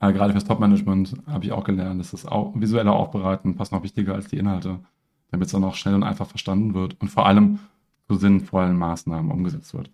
äh, 0.00 0.12
gerade 0.12 0.32
fürs 0.32 0.44
Top-Management 0.44 1.14
habe 1.26 1.44
ich 1.44 1.52
auch 1.52 1.64
gelernt, 1.64 2.00
dass 2.00 2.12
das 2.12 2.26
auch, 2.26 2.52
visuelle 2.54 2.92
Aufbereiten 2.92 3.54
fast 3.56 3.72
noch 3.72 3.82
wichtiger 3.82 4.14
als 4.14 4.28
die 4.28 4.38
Inhalte, 4.38 4.80
damit 5.30 5.46
es 5.46 5.52
dann 5.52 5.64
auch 5.64 5.74
schnell 5.74 5.94
und 5.94 6.02
einfach 6.02 6.26
verstanden 6.26 6.74
wird 6.74 6.96
und 7.00 7.08
vor 7.08 7.26
allem 7.26 7.58
zu 8.08 8.16
sinnvollen 8.16 8.76
Maßnahmen 8.76 9.30
umgesetzt 9.30 9.74
wird. 9.74 9.90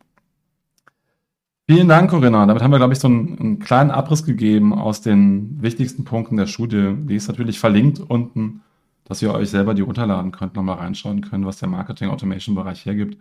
Vielen 1.66 1.88
Dank, 1.88 2.10
Corinna. 2.10 2.44
Damit 2.44 2.62
haben 2.62 2.72
wir, 2.72 2.78
glaube 2.78 2.92
ich, 2.92 2.98
so 2.98 3.08
einen, 3.08 3.38
einen, 3.38 3.58
kleinen 3.58 3.90
Abriss 3.90 4.24
gegeben 4.24 4.74
aus 4.74 5.00
den 5.00 5.62
wichtigsten 5.62 6.04
Punkten 6.04 6.36
der 6.36 6.46
Studie. 6.46 6.94
Die 6.94 7.14
ist 7.14 7.26
natürlich 7.26 7.58
verlinkt 7.58 8.00
unten 8.00 8.60
dass 9.04 9.22
ihr 9.22 9.32
euch 9.32 9.50
selber 9.50 9.74
die 9.74 9.82
runterladen 9.82 10.32
könnt, 10.32 10.54
nochmal 10.54 10.78
reinschauen 10.78 11.20
könnt, 11.20 11.44
was 11.46 11.58
der 11.58 11.68
Marketing-Automation-Bereich 11.68 12.86
hergibt. 12.86 13.18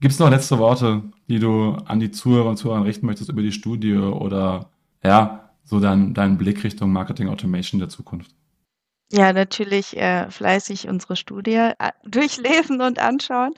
Gibt 0.00 0.12
es 0.12 0.18
noch 0.18 0.30
letzte 0.30 0.58
Worte, 0.58 1.02
die 1.28 1.38
du 1.38 1.72
an 1.86 1.98
die 1.98 2.10
Zuhörer 2.10 2.50
und 2.50 2.56
Zuhörer 2.56 2.84
richten 2.84 3.06
möchtest 3.06 3.30
über 3.30 3.42
die 3.42 3.52
Studie 3.52 3.96
oder 3.96 4.70
ja, 5.02 5.50
so 5.64 5.80
dein, 5.80 6.14
deinen 6.14 6.38
Blick 6.38 6.62
Richtung 6.62 6.92
Marketing 6.92 7.28
Automation 7.28 7.78
der 7.78 7.88
Zukunft? 7.88 8.34
Ja, 9.10 9.32
natürlich 9.32 9.96
äh, 9.96 10.30
fleißig 10.30 10.86
unsere 10.86 11.16
Studie 11.16 11.54
äh, 11.54 11.72
durchlesen 12.04 12.82
und 12.82 12.98
anschauen 12.98 13.54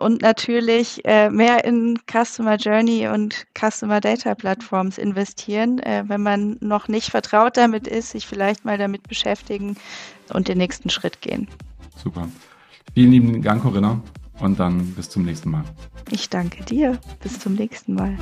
und 0.00 0.22
natürlich 0.22 1.04
äh, 1.04 1.30
mehr 1.30 1.64
in 1.64 1.98
Customer 2.10 2.56
Journey 2.56 3.06
und 3.06 3.46
Customer 3.56 4.00
Data 4.00 4.34
Plattforms 4.34 4.98
investieren. 4.98 5.78
Äh, 5.80 6.04
wenn 6.08 6.22
man 6.22 6.56
noch 6.60 6.88
nicht 6.88 7.10
vertraut 7.10 7.56
damit 7.56 7.86
ist, 7.86 8.10
sich 8.10 8.26
vielleicht 8.26 8.64
mal 8.64 8.78
damit 8.78 9.06
beschäftigen 9.06 9.76
und 10.32 10.48
den 10.48 10.58
nächsten 10.58 10.90
Schritt 10.90 11.20
gehen. 11.20 11.46
Super. 11.96 12.28
Vielen 12.94 13.12
lieben 13.12 13.42
Dank, 13.42 13.62
Corinna, 13.62 14.00
und 14.40 14.58
dann 14.58 14.92
bis 14.94 15.08
zum 15.08 15.24
nächsten 15.24 15.50
Mal. 15.50 15.64
Ich 16.10 16.28
danke 16.30 16.64
dir. 16.64 16.98
Bis 17.22 17.38
zum 17.38 17.54
nächsten 17.54 17.94
Mal. 17.94 18.16